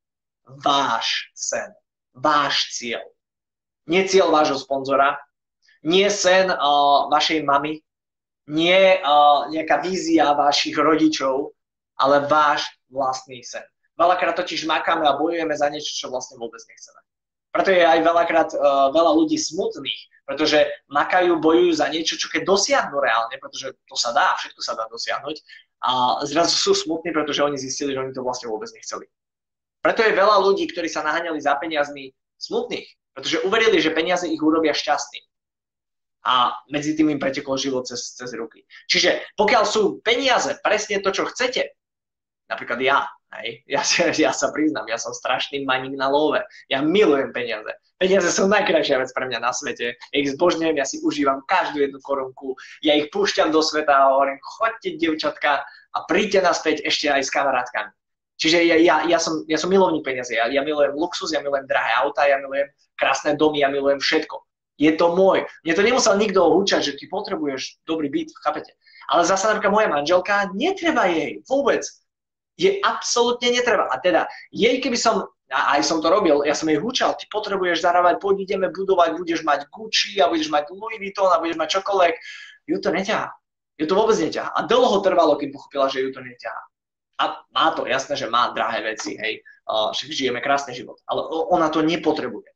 váš 0.47 1.31
sen, 1.35 1.71
váš 2.15 2.71
cieľ. 2.75 3.03
Nie 3.87 4.07
cieľ 4.07 4.31
vášho 4.31 4.59
sponzora, 4.59 5.19
nie 5.83 6.07
sen 6.11 6.51
uh, 6.51 7.11
vašej 7.11 7.43
mamy, 7.43 7.83
nie 8.51 8.99
uh, 8.99 9.51
nejaká 9.51 9.83
vízia 9.83 10.35
vašich 10.35 10.75
rodičov, 10.79 11.55
ale 12.03 12.27
váš 12.27 12.67
vlastný 12.91 13.47
sen. 13.47 13.63
Veľakrát 13.95 14.35
totiž 14.35 14.67
makáme 14.67 15.07
a 15.07 15.15
bojujeme 15.15 15.55
za 15.55 15.71
niečo, 15.71 15.95
čo 15.95 16.11
vlastne 16.11 16.35
vôbec 16.35 16.59
nechceme. 16.67 17.01
Preto 17.53 17.71
je 17.71 17.85
aj 17.85 18.01
veľakrát 18.01 18.51
uh, 18.57 18.89
veľa 18.91 19.13
ľudí 19.13 19.37
smutných, 19.37 20.25
pretože 20.25 20.65
makajú, 20.89 21.37
bojujú 21.39 21.73
za 21.77 21.87
niečo, 21.93 22.17
čo 22.17 22.33
keď 22.33 22.49
dosiahnu 22.49 22.97
reálne, 22.97 23.37
pretože 23.37 23.77
to 23.87 23.95
sa 23.95 24.11
dá, 24.17 24.33
všetko 24.41 24.61
sa 24.65 24.73
dá 24.73 24.89
dosiahnuť, 24.89 25.37
a 25.83 26.23
zrazu 26.25 26.55
sú 26.55 26.73
smutní, 26.73 27.11
pretože 27.13 27.43
oni 27.43 27.59
zistili, 27.59 27.93
že 27.93 28.01
oni 28.01 28.15
to 28.15 28.23
vlastne 28.25 28.49
vôbec 28.49 28.71
nechceli. 28.73 29.05
Preto 29.83 30.01
je 30.07 30.15
veľa 30.15 30.39
ľudí, 30.47 30.71
ktorí 30.71 30.87
sa 30.87 31.03
naháňali 31.03 31.43
za 31.43 31.59
peniazmi 31.59 32.15
smutných, 32.39 32.87
pretože 33.13 33.43
uverili, 33.43 33.83
že 33.83 33.91
peniaze 33.91 34.31
ich 34.31 34.39
urobia 34.39 34.73
šťastným. 34.73 35.27
A 36.23 36.55
medzi 36.71 36.95
tým 36.95 37.11
im 37.11 37.19
pretekol 37.19 37.59
život 37.59 37.83
cez, 37.83 38.15
cez 38.15 38.31
ruky. 38.39 38.63
Čiže 38.87 39.35
pokiaľ 39.35 39.67
sú 39.67 39.99
peniaze 40.07 40.55
presne 40.63 41.03
to, 41.03 41.11
čo 41.11 41.27
chcete, 41.27 41.75
napríklad 42.53 42.79
ja, 42.85 43.09
hej, 43.41 43.65
ja, 43.65 43.81
ja 44.13 44.31
sa 44.37 44.53
priznám, 44.53 44.85
ja 44.87 45.01
som 45.01 45.17
strašný 45.17 45.65
maník 45.65 45.97
na 45.97 46.13
love, 46.13 46.45
ja 46.69 46.85
milujem 46.85 47.33
peniaze. 47.33 47.73
Peniaze 47.97 48.35
sú 48.35 48.51
najkrajšia 48.51 48.99
vec 48.99 49.11
pre 49.15 49.31
mňa 49.31 49.39
na 49.39 49.55
svete. 49.55 49.95
Ja 49.95 50.17
ich 50.19 50.35
zbožňujem, 50.35 50.75
ja 50.75 50.83
si 50.83 50.99
užívam 51.07 51.47
každú 51.47 51.81
jednu 51.87 52.03
korunku, 52.03 52.59
ja 52.83 52.99
ich 52.99 53.15
púšťam 53.15 53.55
do 53.55 53.63
sveta 53.63 53.95
a 53.95 54.11
hovorím, 54.11 54.43
chodte, 54.43 54.99
devčatka, 54.99 55.63
a 55.93 55.99
príďte 56.09 56.41
naspäť 56.43 56.77
ešte 56.89 57.13
aj 57.13 57.23
s 57.23 57.31
kamarátkami. 57.31 57.93
Čiže 58.41 58.59
ja, 58.65 58.77
ja, 58.81 58.97
ja, 59.07 59.19
som, 59.23 59.47
ja 59.47 59.55
som 59.55 59.71
milovník 59.71 60.03
peniaze, 60.03 60.35
ja, 60.35 60.51
ja 60.51 60.67
milujem 60.67 60.99
luxus, 60.99 61.31
ja 61.31 61.39
milujem 61.45 61.69
drahé 61.69 61.95
auta, 62.03 62.27
ja 62.27 62.43
milujem 62.43 62.67
krásne 62.99 63.39
domy, 63.39 63.63
ja 63.63 63.71
milujem 63.71 64.03
všetko. 64.03 64.43
Je 64.83 64.91
to 64.99 65.15
môj. 65.15 65.47
Mne 65.63 65.75
to 65.79 65.87
nemusel 65.87 66.19
nikto 66.19 66.43
húčať, 66.43 66.81
že 66.83 66.97
ty 66.99 67.07
potrebuješ 67.07 67.87
dobrý 67.87 68.11
byt, 68.11 68.35
chápete? 68.43 68.75
Ale 69.07 69.23
zase 69.23 69.47
napríklad 69.47 69.71
moja 69.71 69.89
manželka, 69.93 70.51
netreba 70.59 71.07
jej 71.07 71.45
vôbec. 71.47 71.87
Je 72.61 72.79
absolútne 72.85 73.49
netreba. 73.53 73.89
A 73.89 73.97
teda, 73.99 74.29
jej 74.53 74.77
keby 74.83 74.99
som, 74.99 75.29
a 75.49 75.79
aj 75.79 75.89
som 75.89 76.05
to 76.05 76.09
robil, 76.13 76.45
ja 76.45 76.53
som 76.53 76.69
jej 76.69 76.77
húčal, 76.77 77.17
ty 77.17 77.25
potrebuješ 77.33 77.81
zarábať, 77.85 78.21
poď 78.21 78.45
ideme 78.45 78.69
budovať, 78.69 79.17
budeš 79.17 79.41
mať 79.45 79.69
Gucci 79.73 80.21
a 80.21 80.29
budeš 80.29 80.53
mať 80.53 80.69
Louis 80.73 81.01
Vuitton 81.01 81.33
a 81.33 81.41
budeš 81.41 81.57
mať 81.57 81.69
čokoľvek. 81.81 82.15
Ju 82.69 82.77
to 82.79 82.91
neťahá. 82.93 83.29
Ju 83.81 83.85
to 83.89 83.95
vôbec 83.97 84.17
neťahá. 84.21 84.53
A 84.53 84.69
dlho 84.69 85.01
trvalo, 85.01 85.41
keď 85.41 85.49
pochopila, 85.57 85.87
že 85.89 86.05
ju 86.05 86.13
to 86.13 86.21
neťahá 86.21 86.63
a 87.23 87.25
má 87.55 87.71
to, 87.71 87.87
jasné, 87.87 88.19
že 88.19 88.27
má 88.27 88.51
drahé 88.51 88.83
veci, 88.83 89.15
hej, 89.15 89.47
však 89.69 90.11
žijeme 90.11 90.43
krásny 90.43 90.75
život, 90.75 90.99
ale 91.07 91.23
ona 91.31 91.71
to 91.71 91.79
nepotrebuje. 91.79 92.51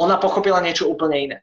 Ona 0.00 0.16
pochopila 0.16 0.64
niečo 0.64 0.88
úplne 0.88 1.16
iné. 1.20 1.38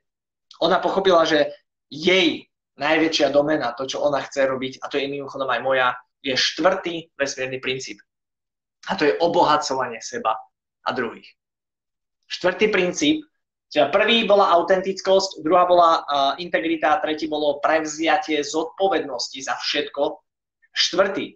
Ona 0.65 0.81
pochopila, 0.81 1.29
že 1.29 1.53
jej 1.93 2.49
najväčšia 2.81 3.29
domena, 3.29 3.77
to, 3.77 3.85
čo 3.85 4.01
ona 4.01 4.25
chce 4.25 4.49
robiť, 4.49 4.81
a 4.81 4.89
to 4.89 4.97
je 4.97 5.05
mimochodom 5.11 5.45
aj 5.45 5.61
moja, 5.61 5.87
je 6.23 6.35
štvrtý 6.35 7.11
vesmírny 7.15 7.59
princíp. 7.59 7.99
A 8.87 8.95
to 8.95 9.07
je 9.07 9.17
obohacovanie 9.19 9.99
seba 9.99 10.35
a 10.83 10.89
druhých. 10.91 11.27
Štvrtý 12.29 12.69
princíp, 12.69 13.25
čiže 13.67 13.91
prvý 13.91 14.23
bola 14.23 14.53
autentickosť, 14.55 15.41
druhá 15.41 15.65
bola 15.65 15.89
integrita, 16.37 17.01
tretí 17.01 17.25
bolo 17.27 17.59
prevziatie 17.59 18.39
zodpovednosti 18.43 19.39
za 19.43 19.55
všetko. 19.57 20.21
Štvrtý 20.69 21.35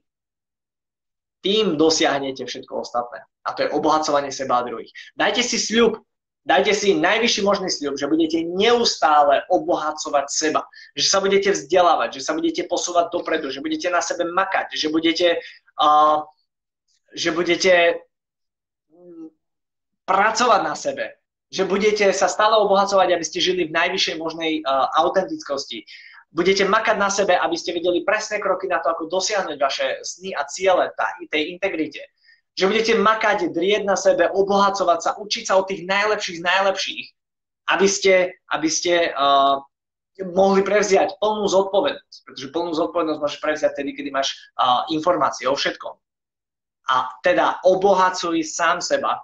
tým 1.43 1.75
dosiahnete 1.75 2.47
všetko 2.47 2.87
ostatné. 2.87 3.27
A 3.43 3.51
to 3.51 3.67
je 3.67 3.73
obohacovanie 3.75 4.31
seba 4.31 4.63
a 4.63 4.67
druhých. 4.67 4.95
Dajte 5.19 5.43
si 5.43 5.59
sľub, 5.59 5.99
dajte 6.43 6.75
si 6.75 6.95
najvyšší 6.99 7.41
možný 7.43 7.71
sľub, 7.71 7.95
že 7.95 8.11
budete 8.11 8.43
neustále 8.43 9.47
obohacovať 9.47 10.25
seba, 10.27 10.67
že 10.95 11.07
sa 11.07 11.23
budete 11.23 11.55
vzdelávať, 11.55 12.19
že 12.19 12.21
sa 12.21 12.35
budete 12.35 12.67
posúvať 12.67 13.11
dopredu, 13.11 13.47
že 13.49 13.63
budete 13.63 13.87
na 13.87 14.03
sebe 14.03 14.27
makať, 14.27 14.75
že 14.75 14.87
budete, 14.91 15.39
uh, 15.79 16.27
že 17.15 17.31
budete 17.31 18.03
mm, 18.91 19.27
pracovať 20.03 20.61
na 20.61 20.75
sebe, 20.75 21.05
že 21.47 21.63
budete 21.63 22.11
sa 22.11 22.27
stále 22.27 22.59
obohacovať, 22.59 23.07
aby 23.15 23.25
ste 23.25 23.39
žili 23.39 23.71
v 23.71 23.75
najvyššej 23.75 24.15
možnej 24.19 24.59
uh, 24.63 24.91
autentickosti, 24.99 25.87
budete 26.33 26.65
makať 26.65 26.97
na 26.97 27.13
sebe, 27.13 27.37
aby 27.37 27.55
ste 27.55 27.77
videli 27.77 28.01
presné 28.01 28.41
kroky 28.41 28.65
na 28.65 28.81
to, 28.81 28.89
ako 28.89 29.05
dosiahnuť 29.05 29.57
vaše 29.61 29.87
sny 30.01 30.33
a 30.33 30.43
ciele 30.49 30.89
tej 31.29 31.53
integrite. 31.53 32.01
Že 32.53 32.69
budete 32.69 32.93
makať, 33.01 33.49
drieť 33.49 33.83
na 33.83 33.97
sebe, 33.97 34.29
obohacovať 34.29 34.99
sa, 35.01 35.11
učiť 35.17 35.43
sa 35.49 35.57
od 35.57 35.65
tých 35.65 35.89
najlepších 35.89 36.37
z 36.37 36.45
najlepších, 36.45 37.05
aby 37.73 37.87
ste, 37.89 38.37
aby 38.53 38.69
ste 38.69 39.09
uh, 39.09 39.57
mohli 40.21 40.61
prevziať 40.61 41.17
plnú 41.17 41.49
zodpovednosť. 41.49 42.17
Pretože 42.29 42.53
plnú 42.53 42.71
zodpovednosť 42.77 43.19
môžeš 43.19 43.39
prevziať 43.41 43.73
tedy, 43.73 43.97
kedy 43.97 44.13
máš 44.13 44.37
uh, 44.53 44.85
informácie 44.93 45.49
o 45.49 45.57
všetkom. 45.57 45.97
A 46.93 47.09
teda 47.25 47.63
obohacuj 47.65 48.43
sám 48.45 48.83
seba 48.83 49.23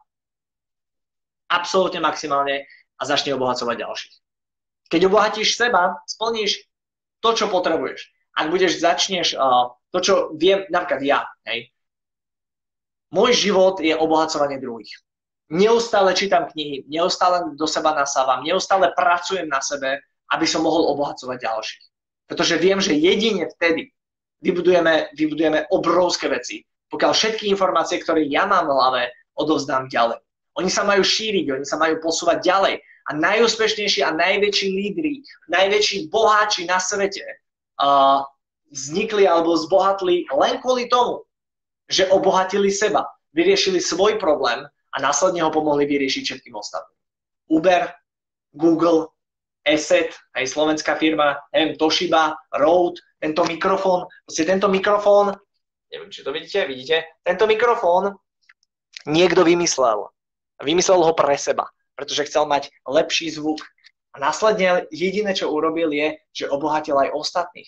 absolútne 1.51 2.01
maximálne 2.01 2.65
a 2.97 3.01
začni 3.05 3.35
obohacovať 3.35 3.75
ďalších. 3.77 4.15
Keď 4.89 5.01
obohatíš 5.05 5.53
seba, 5.53 6.01
splníš 6.09 6.65
to, 7.21 7.29
čo 7.37 7.45
potrebuješ. 7.45 8.09
Ak 8.33 8.49
budeš, 8.49 8.81
začneš 8.81 9.37
uh, 9.37 9.69
to, 9.93 9.99
čo 10.01 10.13
viem, 10.33 10.65
napríklad 10.73 11.01
ja, 11.05 11.19
hej, 11.45 11.69
môj 13.13 13.31
život 13.33 13.81
je 13.81 13.93
obohacovanie 13.93 14.61
druhých. 14.61 14.89
Neustále 15.49 16.13
čítam 16.13 16.45
knihy, 16.45 16.85
neustále 16.85 17.57
do 17.57 17.65
seba 17.65 17.97
nasávam, 17.97 18.45
neustále 18.45 18.93
pracujem 18.93 19.49
na 19.49 19.57
sebe, 19.65 19.97
aby 20.29 20.45
som 20.45 20.61
mohol 20.61 20.93
obohacovať 20.93 21.41
ďalších. 21.41 21.83
Pretože 22.29 22.61
viem, 22.61 22.77
že 22.77 22.93
jedine 22.93 23.49
vtedy 23.57 23.89
vybudujeme, 24.45 25.09
vybudujeme 25.17 25.65
obrovské 25.73 26.29
veci, 26.29 26.61
pokiaľ 26.93 27.11
všetky 27.13 27.49
informácie, 27.49 27.97
ktoré 27.97 28.29
ja 28.29 28.45
mám 28.45 28.69
v 28.69 28.73
hlave, 28.77 29.01
odovzdám 29.33 29.89
ďalej. 29.89 30.21
Oni 30.61 30.69
sa 30.69 30.85
majú 30.85 31.01
šíriť, 31.01 31.45
oni 31.49 31.65
sa 31.65 31.81
majú 31.81 31.97
posúvať 31.97 32.45
ďalej 32.45 32.75
a 33.09 33.11
najúspešnejší 33.17 34.05
a 34.05 34.13
najväčší 34.13 34.67
lídry, 34.69 35.25
najväčší 35.49 36.13
boháči 36.13 36.69
na 36.69 36.77
svete 36.77 37.25
uh, 37.81 38.21
vznikli 38.69 39.25
alebo 39.25 39.57
zbohatli 39.57 40.29
len 40.29 40.61
kvôli 40.61 40.85
tomu, 40.91 41.25
že 41.89 42.07
obohatili 42.13 42.69
seba, 42.69 43.09
vyriešili 43.33 43.81
svoj 43.81 44.21
problém 44.21 44.63
a 44.65 44.97
následne 45.01 45.41
ho 45.41 45.51
pomohli 45.51 45.89
vyriešiť 45.89 46.23
všetkým 46.23 46.55
ostatným. 46.55 46.97
Uber, 47.49 47.89
Google, 48.53 49.09
Asset, 49.65 50.13
aj 50.37 50.45
slovenská 50.49 50.95
firma, 50.95 51.37
neviem, 51.51 51.75
Toshiba, 51.75 52.37
Rode, 52.53 53.01
tento 53.19 53.43
mikrofón, 53.45 54.07
proste 54.25 54.45
tento 54.45 54.69
mikrofón, 54.71 55.35
neviem, 55.91 56.09
či 56.09 56.21
to 56.21 56.31
vidíte, 56.31 56.65
vidíte, 56.69 57.19
tento 57.21 57.45
mikrofón 57.49 58.15
niekto 59.05 59.43
vymyslel. 59.43 60.09
Vymyslel 60.61 61.01
ho 61.03 61.13
pre 61.13 61.35
seba 61.35 61.69
pretože 61.99 62.31
chcel 62.31 62.47
mať 62.47 62.71
lepší 62.87 63.35
zvuk. 63.35 63.59
A 64.15 64.23
následne 64.23 64.87
jediné, 64.95 65.35
čo 65.35 65.51
urobil, 65.51 65.91
je, 65.91 66.15
že 66.31 66.47
obohatil 66.47 66.95
aj 66.95 67.11
ostatných. 67.11 67.67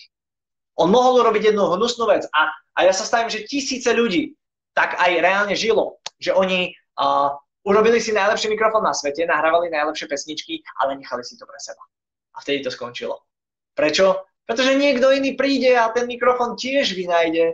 On 0.80 0.88
mohol 0.88 1.20
urobiť 1.20 1.52
jednu 1.52 1.76
hnusnú 1.76 2.08
vec 2.08 2.24
a, 2.32 2.48
a 2.76 2.78
ja 2.88 2.92
sa 2.96 3.04
stavím, 3.04 3.28
že 3.28 3.44
tisíce 3.44 3.92
ľudí 3.92 4.32
tak 4.72 4.96
aj 4.96 5.20
reálne 5.20 5.52
žilo, 5.52 6.00
že 6.16 6.32
oni 6.32 6.72
uh, 6.96 7.36
urobili 7.68 8.00
si 8.00 8.16
najlepší 8.16 8.48
mikrofón 8.48 8.80
na 8.80 8.96
svete, 8.96 9.28
nahrávali 9.28 9.68
najlepšie 9.68 10.08
pesničky, 10.08 10.64
ale 10.80 10.96
nechali 10.96 11.20
si 11.24 11.36
to 11.36 11.44
pre 11.44 11.60
seba. 11.60 11.84
A 12.32 12.40
vtedy 12.40 12.64
to 12.64 12.72
skončilo. 12.72 13.20
Prečo? 13.76 14.24
Pretože 14.48 14.80
niekto 14.80 15.12
iný 15.12 15.36
príde 15.36 15.76
a 15.76 15.92
ten 15.92 16.08
mikrofón 16.08 16.56
tiež 16.56 16.96
vynajde 16.96 17.52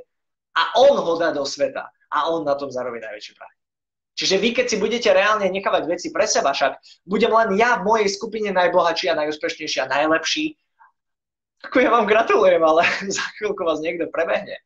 a 0.54 0.62
on 0.78 0.96
ho 0.98 1.14
dá 1.18 1.34
do 1.34 1.42
sveta 1.42 1.90
a 2.08 2.18
on 2.32 2.46
na 2.46 2.54
tom 2.54 2.70
zarobí 2.72 3.02
najväčší 3.02 3.32
prach. 3.34 3.54
Čiže 4.18 4.36
vy, 4.42 4.50
keď 4.50 4.66
si 4.66 4.76
budete 4.82 5.14
reálne 5.14 5.46
nechávať 5.46 5.86
veci 5.86 6.10
pre 6.10 6.26
seba, 6.26 6.50
však 6.50 6.82
budem 7.06 7.30
len 7.30 7.54
ja 7.54 7.78
v 7.78 7.86
mojej 7.86 8.08
skupine 8.10 8.50
najbohatší 8.50 9.14
a 9.14 9.18
najúspešnejší 9.22 9.78
a 9.86 9.90
najlepší, 9.90 10.58
ako 11.64 11.76
ja 11.82 11.90
vám 11.90 12.06
gratulujem, 12.06 12.62
ale 12.62 12.86
za 13.16 13.24
chvíľku 13.38 13.62
vás 13.64 13.82
niekto 13.82 14.06
prebehne. 14.10 14.58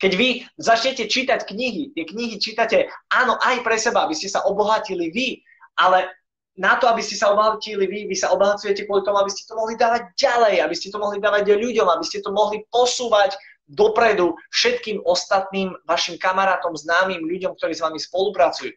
Keď 0.00 0.12
vy 0.16 0.28
začnete 0.56 1.04
čítať 1.12 1.44
knihy, 1.44 1.92
tie 1.92 2.04
knihy 2.08 2.40
čítate, 2.40 2.88
áno, 3.12 3.36
aj 3.36 3.60
pre 3.60 3.76
seba, 3.76 4.08
aby 4.08 4.16
ste 4.16 4.32
sa 4.32 4.40
obohatili 4.48 5.12
vy, 5.12 5.44
ale 5.76 6.08
na 6.56 6.80
to, 6.80 6.88
aby 6.88 7.04
ste 7.04 7.20
sa 7.20 7.28
obohatili 7.36 7.84
vy, 7.84 8.08
vy 8.08 8.16
sa 8.16 8.32
obohacujete 8.32 8.88
kvôli 8.88 9.04
tomu, 9.04 9.20
aby 9.20 9.28
ste 9.28 9.44
to 9.44 9.54
mohli 9.60 9.76
dávať 9.76 10.08
ďalej, 10.16 10.64
aby 10.64 10.74
ste 10.76 10.88
to 10.88 10.96
mohli 10.96 11.20
dávať 11.20 11.52
ľuďom, 11.52 11.88
aby 11.92 12.04
ste 12.04 12.24
to 12.24 12.32
mohli 12.32 12.64
posúvať 12.72 13.36
dopredu 13.68 14.34
všetkým 14.50 15.04
ostatným 15.04 15.76
vašim 15.84 16.16
kamarátom, 16.16 16.74
známym 16.74 17.20
ľuďom, 17.20 17.54
ktorí 17.60 17.76
s 17.76 17.84
vami 17.84 18.00
spolupracujú 18.00 18.72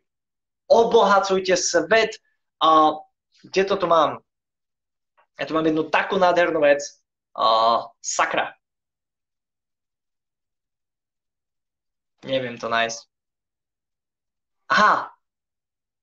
obohacujte 0.74 1.56
svet. 1.58 2.18
A 2.64 2.96
kde 3.44 3.64
to 3.68 3.76
tu 3.76 3.86
mám? 3.88 4.24
Ja 5.36 5.46
tu 5.50 5.54
mám 5.54 5.66
jednu 5.66 5.90
takú 5.92 6.16
nádhernú 6.16 6.64
vec. 6.64 7.03
A, 7.34 7.46
sakra. 8.02 8.54
Neviem 12.24 12.56
to 12.56 12.72
nájsť. 12.72 13.00
Aha, 14.74 15.12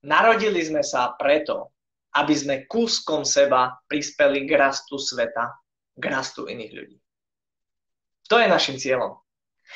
narodili 0.04 0.60
sme 0.60 0.84
sa 0.84 1.16
preto, 1.16 1.72
aby 2.14 2.34
sme 2.34 2.54
kúskom 2.66 3.24
seba 3.24 3.78
prispeli 3.86 4.44
k 4.44 4.58
rastu 4.58 4.98
sveta, 4.98 5.54
k 5.96 6.04
rastu 6.10 6.50
iných 6.50 6.72
ľudí. 6.74 6.98
To 8.30 8.38
je 8.38 8.46
našim 8.46 8.78
cieľom. 8.78 9.18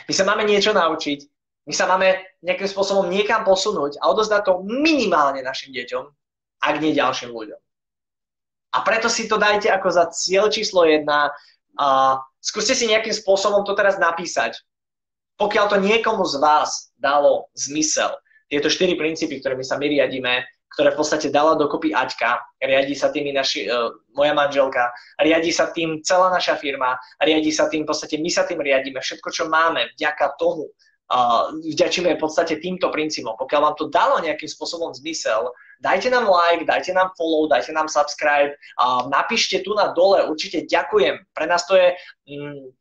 My 0.07 0.13
sa 0.15 0.27
máme 0.27 0.43
niečo 0.47 0.75
naučiť, 0.75 1.21
my 1.65 1.73
sa 1.75 1.89
máme 1.89 2.23
nejakým 2.45 2.69
spôsobom 2.69 3.09
niekam 3.09 3.47
posunúť 3.47 3.97
a 4.03 4.13
odozdať 4.13 4.43
to 4.47 4.63
minimálne 4.63 5.41
našim 5.41 5.73
deťom, 5.73 6.05
ak 6.61 6.75
nie 6.83 6.93
ďalším 6.93 7.33
ľuďom. 7.33 7.61
A 8.75 8.83
preto 8.83 9.07
si 9.07 9.31
to 9.31 9.39
dajte 9.39 9.71
ako 9.71 9.89
za 9.95 10.11
cieľ 10.11 10.51
číslo 10.51 10.83
jedna. 10.83 11.31
A 11.79 12.19
skúste 12.43 12.75
si 12.75 12.91
nejakým 12.91 13.15
spôsobom 13.15 13.63
to 13.63 13.79
teraz 13.79 13.97
napísať. 14.03 14.59
Pokiaľ 15.39 15.67
to 15.71 15.79
niekomu 15.83 16.23
z 16.27 16.39
vás 16.39 16.95
dalo 16.99 17.51
zmysel, 17.55 18.15
tieto 18.47 18.71
štyri 18.71 18.95
princípy, 18.95 19.43
ktorými 19.43 19.67
sa 19.67 19.75
my 19.79 19.87
riadíme, 19.91 20.47
ktoré 20.75 20.91
v 20.91 20.99
podstate 20.99 21.31
dala 21.31 21.55
dokopy 21.55 21.95
Aťka, 21.95 22.43
riadi 22.59 22.99
sa 22.99 23.15
tými 23.15 23.31
naši, 23.31 23.71
uh, 23.71 23.95
moja 24.15 24.35
manželka, 24.35 24.91
riadi 25.23 25.55
sa 25.55 25.71
tým 25.71 26.03
celá 26.03 26.35
naša 26.35 26.59
firma, 26.59 26.99
riadi 27.23 27.55
sa 27.55 27.71
tým, 27.71 27.87
v 27.87 27.95
podstate 27.95 28.19
my 28.19 28.31
sa 28.31 28.43
tým 28.43 28.59
riadíme, 28.59 28.99
všetko, 28.99 29.29
čo 29.31 29.47
máme, 29.47 29.95
vďaka 29.95 30.35
tomu, 30.35 30.67
uh, 30.67 31.55
vďačíme 31.63 32.15
v 32.15 32.21
podstate 32.21 32.59
týmto 32.59 32.91
princípom. 32.91 33.39
Pokiaľ 33.39 33.61
vám 33.63 33.75
to 33.79 33.87
dalo 33.87 34.19
nejakým 34.19 34.51
spôsobom 34.51 34.91
zmysel, 34.99 35.51
dajte 35.81 36.11
nám 36.11 36.29
like, 36.29 36.67
dajte 36.69 36.93
nám 36.93 37.11
follow, 37.17 37.49
dajte 37.49 37.73
nám 37.73 37.89
subscribe, 37.89 38.55
napíšte 39.11 39.63
tu 39.65 39.75
na 39.75 39.91
dole, 39.91 40.27
určite 40.29 40.67
ďakujem. 40.69 41.31
Pre 41.35 41.47
nás 41.47 41.67
to 41.67 41.75
je... 41.79 41.95
Mm, 42.29 42.75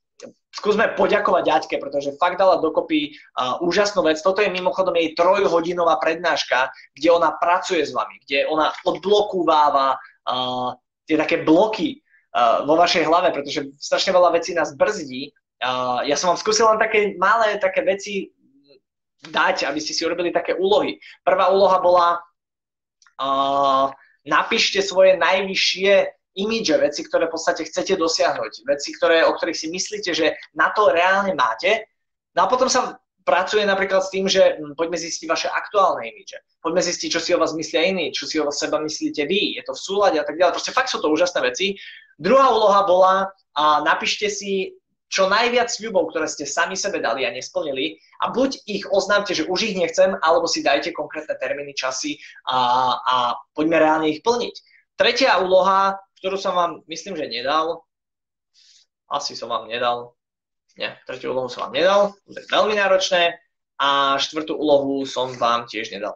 skúsme 0.54 0.94
poďakovať 0.94 1.46
Aťke, 1.50 1.76
pretože 1.82 2.14
fakt 2.22 2.38
dala 2.38 2.62
dokopy 2.62 3.10
uh, 3.10 3.58
úžasnú 3.66 4.06
vec. 4.06 4.22
Toto 4.22 4.40
je 4.40 4.54
mimochodom 4.54 4.94
jej 4.94 5.18
trojhodinová 5.18 5.98
prednáška, 5.98 6.70
kde 6.94 7.10
ona 7.10 7.34
pracuje 7.42 7.82
s 7.82 7.90
vami, 7.92 8.22
kde 8.30 8.46
ona 8.46 8.70
odblokúváva 8.86 9.98
uh, 9.98 10.78
tie 11.10 11.18
také 11.18 11.42
bloky 11.42 12.00
uh, 12.38 12.70
vo 12.70 12.78
vašej 12.78 13.10
hlave, 13.10 13.34
pretože 13.34 13.74
strašne 13.82 14.14
veľa 14.14 14.38
vecí 14.38 14.54
nás 14.54 14.78
brzdí. 14.78 15.34
Uh, 15.58 16.06
ja 16.06 16.14
som 16.14 16.30
vám 16.32 16.40
skúsil 16.40 16.70
len 16.70 16.78
také 16.78 17.18
malé 17.18 17.58
také 17.58 17.82
veci 17.82 18.30
dať, 19.24 19.66
aby 19.66 19.80
ste 19.82 19.96
si 19.96 20.06
urobili 20.06 20.30
také 20.30 20.54
úlohy. 20.54 21.02
Prvá 21.26 21.50
úloha 21.50 21.82
bola 21.82 22.22
napíšte 24.24 24.80
svoje 24.82 25.20
najvyššie 25.20 25.94
imidže, 26.34 26.76
veci, 26.82 27.02
ktoré 27.06 27.30
v 27.30 27.34
podstate 27.38 27.62
chcete 27.70 27.94
dosiahnuť, 27.94 28.66
veci, 28.66 28.90
ktoré, 28.98 29.22
o 29.30 29.36
ktorých 29.38 29.58
si 29.58 29.68
myslíte, 29.70 30.12
že 30.18 30.34
na 30.58 30.74
to 30.74 30.90
reálne 30.90 31.38
máte. 31.38 31.86
No 32.34 32.46
a 32.46 32.48
potom 32.50 32.66
sa 32.66 32.98
pracuje 33.24 33.64
napríklad 33.64 34.04
s 34.04 34.12
tým, 34.12 34.26
že 34.28 34.60
hm, 34.60 34.76
poďme 34.76 35.00
zistiť 35.00 35.28
vaše 35.30 35.48
aktuálne 35.48 36.10
imidže. 36.10 36.44
Poďme 36.60 36.82
zistiť, 36.84 37.10
čo 37.14 37.22
si 37.24 37.32
o 37.32 37.40
vás 37.40 37.56
myslia 37.56 37.88
iní, 37.88 38.12
čo 38.12 38.28
si 38.28 38.42
o 38.42 38.52
seba 38.52 38.82
myslíte 38.82 39.24
vy, 39.30 39.56
je 39.58 39.64
to 39.64 39.74
v 39.74 39.84
súlade 39.84 40.18
a 40.20 40.26
tak 40.26 40.36
ďalej. 40.36 40.54
Proste 40.58 40.76
fakt 40.76 40.92
sú 40.92 41.00
to 41.00 41.12
úžasné 41.14 41.40
veci. 41.46 41.78
Druhá 42.20 42.52
úloha 42.52 42.84
bola, 42.86 43.16
a 43.54 43.86
napíšte 43.86 44.28
si 44.34 44.74
čo 45.14 45.30
najviac 45.30 45.70
sľubov, 45.70 46.10
ktoré 46.10 46.26
ste 46.26 46.50
sami 46.50 46.74
sebe 46.74 46.98
dali 46.98 47.22
a 47.22 47.30
nesplnili 47.30 48.02
a 48.26 48.34
buď 48.34 48.66
ich 48.66 48.90
oznámte, 48.90 49.38
že 49.38 49.46
už 49.46 49.70
ich 49.70 49.78
nechcem, 49.78 50.18
alebo 50.26 50.50
si 50.50 50.66
dajte 50.66 50.90
konkrétne 50.90 51.38
termíny, 51.38 51.78
časy 51.78 52.18
a, 52.50 52.58
a 52.98 53.16
poďme 53.54 53.78
reálne 53.78 54.10
ich 54.10 54.26
plniť. 54.26 54.56
Tretia 54.98 55.38
úloha 55.38 56.02
ktorú 56.24 56.40
som 56.40 56.56
vám, 56.56 56.80
myslím, 56.88 57.20
že 57.20 57.28
nedal. 57.28 57.84
Asi 59.12 59.36
som 59.36 59.52
vám 59.52 59.68
nedal. 59.68 60.16
Nie, 60.80 60.96
tretiu 61.04 61.36
úlohu 61.36 61.52
som 61.52 61.68
vám 61.68 61.76
nedal, 61.76 62.02
to 62.24 62.40
je 62.40 62.48
veľmi 62.48 62.80
náročné. 62.80 63.36
A 63.76 64.16
štvrtú 64.16 64.56
úlohu 64.56 65.04
som 65.04 65.36
vám 65.36 65.68
tiež 65.68 65.92
nedal. 65.92 66.16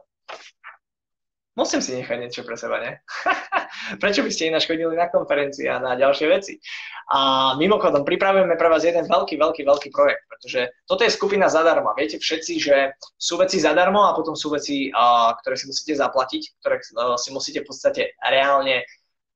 Musím 1.59 1.83
si 1.83 1.99
nechať 1.99 2.23
niečo 2.23 2.47
pre 2.47 2.55
seba, 2.55 2.79
ne? 2.79 3.03
Prečo 4.03 4.23
by 4.23 4.31
ste 4.31 4.49
ináč 4.49 4.67
chodili 4.67 4.95
na 4.95 5.11
konferencii 5.11 5.67
a 5.67 5.79
na 5.81 5.93
ďalšie 5.99 6.27
veci? 6.27 6.59
A 7.07 7.53
mimochodom, 7.55 8.03
pripravujeme 8.03 8.59
pre 8.59 8.67
vás 8.67 8.83
jeden 8.83 9.07
veľký, 9.07 9.39
veľký, 9.39 9.63
veľký 9.63 9.89
projekt, 9.95 10.27
pretože 10.27 10.61
toto 10.83 11.07
je 11.07 11.15
skupina 11.15 11.47
zadarmo. 11.47 11.95
Viete 11.95 12.19
všetci, 12.19 12.53
že 12.59 12.75
sú 13.15 13.39
veci 13.39 13.63
zadarmo 13.63 14.03
a 14.03 14.15
potom 14.15 14.35
sú 14.35 14.51
veci, 14.51 14.91
ktoré 15.39 15.55
si 15.55 15.71
musíte 15.71 15.95
zaplatiť, 15.95 16.43
ktoré 16.59 16.75
si 17.15 17.29
musíte 17.31 17.63
v 17.63 17.67
podstate 17.71 18.01
reálne 18.19 18.83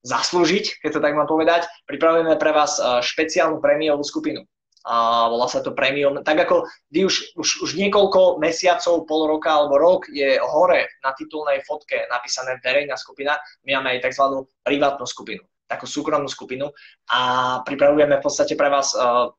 zaslúžiť, 0.01 0.82
keď 0.82 0.89
to 0.97 1.03
tak 1.03 1.13
mám 1.13 1.29
povedať. 1.29 1.69
Pripravujeme 1.86 2.34
pre 2.38 2.51
vás 2.51 2.82
e, 2.82 3.05
špeciálnu 3.05 3.61
prémiovú 3.61 4.01
skupinu. 4.01 4.41
A 4.82 5.29
volá 5.29 5.45
sa 5.45 5.61
to 5.61 5.77
premium. 5.77 6.25
Tak 6.25 6.49
ako 6.49 6.65
vy 6.89 7.05
už, 7.05 7.38
už, 7.38 7.49
už 7.61 7.71
niekoľko 7.77 8.41
mesiacov, 8.41 9.05
pol 9.05 9.29
roka 9.29 9.53
alebo 9.53 9.77
rok 9.77 10.09
je 10.09 10.41
hore 10.41 10.89
na 11.05 11.13
titulnej 11.13 11.61
fotke 11.61 12.09
napísané 12.09 12.57
verejná 12.65 12.97
skupina, 12.97 13.38
my 13.65 13.77
máme 13.77 13.97
aj 13.97 14.09
tzv. 14.09 14.41
privátnu 14.65 15.05
skupinu, 15.05 15.45
takú 15.69 15.86
súkromnú 15.86 16.25
skupinu 16.25 16.73
a 17.13 17.19
pripravujeme 17.61 18.17
v 18.17 18.25
podstate 18.25 18.57
pre 18.57 18.73
vás 18.73 18.97
uh, 18.97 19.29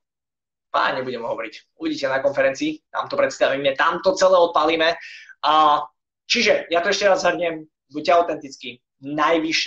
pá, 0.73 0.97
nebudem 0.97 1.21
hovoriť. 1.21 1.77
Uvidíte 1.77 2.09
na 2.09 2.25
konferencii, 2.25 2.81
tam 2.89 3.07
to 3.07 3.15
predstavíme, 3.21 3.77
tam 3.77 4.01
to 4.01 4.17
celé 4.17 4.41
odpalíme. 4.41 4.97
A, 5.45 5.85
čiže, 6.25 6.67
ja 6.73 6.81
to 6.81 6.89
ešte 6.89 7.13
raz 7.13 7.21
zhrniem, 7.21 7.69
buďte 7.93 8.13
autentickí, 8.17 8.81
najvyš, 9.05 9.59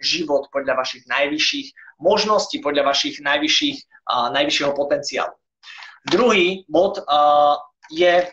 život 0.00 0.48
podľa 0.48 0.80
vašich 0.80 1.04
najvyšších 1.04 1.68
možností, 2.00 2.64
podľa 2.64 2.90
vašich 2.90 3.20
najvyšších, 3.22 4.08
najvyššieho 4.08 4.72
potenciálu. 4.74 5.36
Druhý 6.08 6.64
bod 6.66 7.04
je 7.92 8.24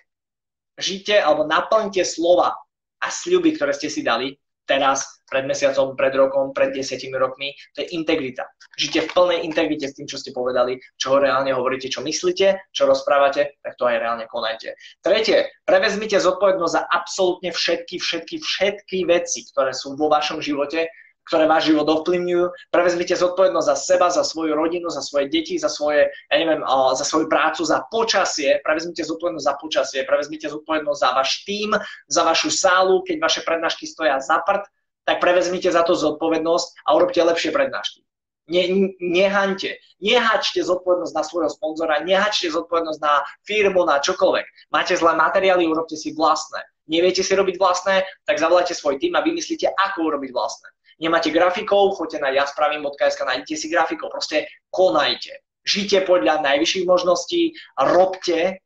žite 0.79 1.19
alebo 1.19 1.43
naplňte 1.43 2.01
slova 2.07 2.55
a 2.97 3.07
sľuby, 3.11 3.53
ktoré 3.53 3.75
ste 3.75 3.91
si 3.91 4.01
dali 4.01 4.33
teraz, 4.67 5.17
pred 5.27 5.47
mesiacom, 5.47 5.95
pred 5.95 6.15
rokom, 6.15 6.55
pred 6.55 6.71
desiatimi 6.71 7.15
rokmi, 7.15 7.55
to 7.75 7.83
je 7.83 7.91
integrita. 7.95 8.47
Žite 8.79 9.07
v 9.07 9.11
plnej 9.11 9.39
integrite 9.43 9.87
s 9.87 9.95
tým, 9.95 10.07
čo 10.07 10.19
ste 10.19 10.31
povedali, 10.31 10.79
čo 10.95 11.19
reálne 11.19 11.51
hovoríte, 11.51 11.91
čo 11.91 12.03
myslíte, 12.03 12.71
čo 12.71 12.83
rozprávate, 12.87 13.59
tak 13.59 13.73
to 13.75 13.87
aj 13.87 13.99
reálne 13.99 14.27
konajte. 14.27 14.75
Tretie, 15.03 15.51
prevezmite 15.67 16.19
zodpovednosť 16.19 16.75
za 16.75 16.83
absolútne 16.83 17.51
všetky, 17.51 17.99
všetky, 17.99 18.35
všetky 18.39 18.97
veci, 19.07 19.47
ktoré 19.51 19.71
sú 19.75 19.95
vo 19.99 20.07
vašom 20.11 20.39
živote, 20.39 20.87
ktoré 21.27 21.43
váš 21.45 21.69
život 21.69 21.83
ovplyvňujú. 21.83 22.71
Prevezmite 22.71 23.13
zodpovednosť 23.19 23.67
za 23.67 23.75
seba, 23.75 24.07
za 24.07 24.23
svoju 24.23 24.55
rodinu, 24.55 24.87
za 24.87 25.03
svoje 25.03 25.27
deti, 25.27 25.59
za 25.59 25.67
svoje, 25.67 26.07
ja 26.07 26.37
neviem, 26.39 26.63
za 26.95 27.03
svoju 27.03 27.27
prácu, 27.27 27.67
za 27.67 27.83
počasie. 27.91 28.63
Prevezmite 28.63 29.03
zodpovednosť 29.03 29.47
za 29.47 29.55
počasie, 29.59 29.99
prevezmite 30.07 30.47
zodpovednosť 30.47 30.99
za 31.03 31.09
váš 31.11 31.43
tým, 31.43 31.75
za 32.07 32.21
vašu 32.23 32.49
sálu, 32.49 33.03
keď 33.03 33.15
vaše 33.19 33.41
prednášky 33.43 33.83
stoja 33.83 34.23
za 34.23 34.39
prd, 34.39 34.63
tak 35.03 35.19
prevezmite 35.19 35.67
za 35.67 35.83
to 35.83 35.95
zodpovednosť 35.95 36.87
a 36.87 36.89
urobte 36.95 37.19
lepšie 37.19 37.51
prednášky. 37.51 38.07
Ne, 38.47 38.95
nehaňte, 39.03 39.75
nehačte 39.99 40.63
zodpovednosť 40.63 41.11
na 41.11 41.23
svojho 41.27 41.51
sponzora, 41.51 41.99
nehačte 41.99 42.47
zodpovednosť 42.47 42.99
na 43.03 43.19
firmu, 43.43 43.83
na 43.83 43.99
čokoľvek. 43.99 44.71
Máte 44.71 44.95
zlé 44.95 45.19
materiály, 45.19 45.67
urobte 45.67 45.99
si 45.99 46.15
vlastné. 46.15 46.63
Neviete 46.87 47.27
si 47.27 47.35
robiť 47.35 47.59
vlastné, 47.59 48.07
tak 48.23 48.39
zavolajte 48.39 48.71
svoj 48.71 49.03
tým 49.03 49.19
a 49.19 49.23
vymyslíte, 49.23 49.67
ako 49.75 50.07
urobiť 50.07 50.31
vlastné 50.31 50.71
nemáte 50.97 51.29
grafikov, 51.29 51.97
choďte 51.97 52.21
na 52.21 52.29
jaspravím.sk, 52.33 53.19
nájdete 53.21 53.55
si 53.57 53.67
grafikov, 53.69 54.09
proste 54.13 54.49
konajte. 54.69 55.41
Žite 55.67 56.07
podľa 56.07 56.39
najvyšších 56.41 56.87
možností, 56.87 57.51
robte, 57.75 58.63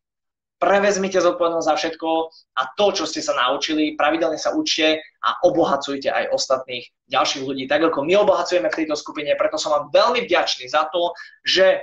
prevezmite 0.61 1.17
zodpovednosť 1.17 1.65
za 1.65 1.75
všetko 1.75 2.09
a 2.53 2.61
to, 2.77 2.85
čo 2.93 3.09
ste 3.09 3.25
sa 3.25 3.33
naučili, 3.33 3.97
pravidelne 3.97 4.37
sa 4.37 4.53
učte 4.53 5.01
a 5.01 5.29
obohacujte 5.41 6.13
aj 6.13 6.29
ostatných 6.29 6.85
ďalších 7.09 7.41
ľudí. 7.41 7.65
Tak 7.65 7.89
ako 7.89 8.05
my 8.05 8.13
obohacujeme 8.21 8.69
v 8.69 8.77
tejto 8.85 8.93
skupine, 8.93 9.33
preto 9.33 9.57
som 9.57 9.73
vám 9.73 9.89
veľmi 9.89 10.21
vďačný 10.29 10.69
za 10.69 10.85
to, 10.93 11.17
že 11.41 11.81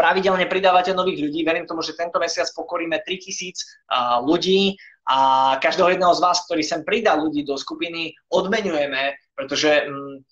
pravidelne 0.00 0.48
pridávate 0.48 0.96
nových 0.96 1.28
ľudí. 1.28 1.44
Verím 1.44 1.68
tomu, 1.68 1.84
že 1.84 1.92
tento 1.92 2.16
mesiac 2.16 2.48
pokoríme 2.56 3.04
3000 3.04 4.24
ľudí 4.24 4.80
a 5.10 5.18
každého 5.58 5.98
jedného 5.98 6.14
z 6.14 6.22
vás, 6.22 6.38
ktorý 6.46 6.62
sem 6.62 6.86
pridá 6.86 7.18
ľudí 7.18 7.42
do 7.42 7.58
skupiny, 7.58 8.14
odmenujeme, 8.30 9.18
pretože 9.34 9.90
mm, 9.90 10.22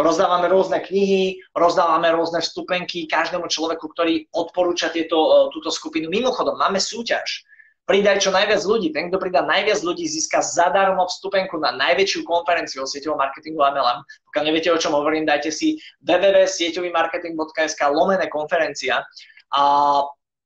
rozdávame 0.00 0.48
rôzne 0.48 0.80
knihy, 0.80 1.36
rozdávame 1.52 2.08
rôzne 2.08 2.40
vstupenky 2.40 3.04
každému 3.04 3.44
človeku, 3.44 3.92
ktorý 3.92 4.24
odporúča 4.32 4.88
tieto, 4.88 5.20
e, 5.20 5.52
túto 5.52 5.68
skupinu. 5.68 6.08
Mimochodom, 6.08 6.56
máme 6.56 6.80
súťaž. 6.80 7.44
Pridaj 7.84 8.24
čo 8.24 8.32
najviac 8.32 8.62
ľudí. 8.64 8.88
Ten, 8.94 9.12
kto 9.12 9.20
pridá 9.20 9.44
najviac 9.44 9.84
ľudí, 9.84 10.08
získa 10.08 10.40
zadarmo 10.40 11.04
vstupenku 11.04 11.60
na 11.60 11.76
najväčšiu 11.76 12.24
konferenciu 12.24 12.86
o 12.86 12.88
sieťovom 12.88 13.20
marketingu 13.20 13.60
MLM. 13.60 14.00
Pokiaľ 14.32 14.44
neviete, 14.48 14.72
o 14.72 14.80
čom 14.80 14.96
hovorím, 14.96 15.28
dajte 15.28 15.52
si 15.52 15.76
www.sieťovýmarketing.sk 16.08 17.80
lomené 17.92 18.32
konferencia. 18.32 19.04
A 19.52 19.62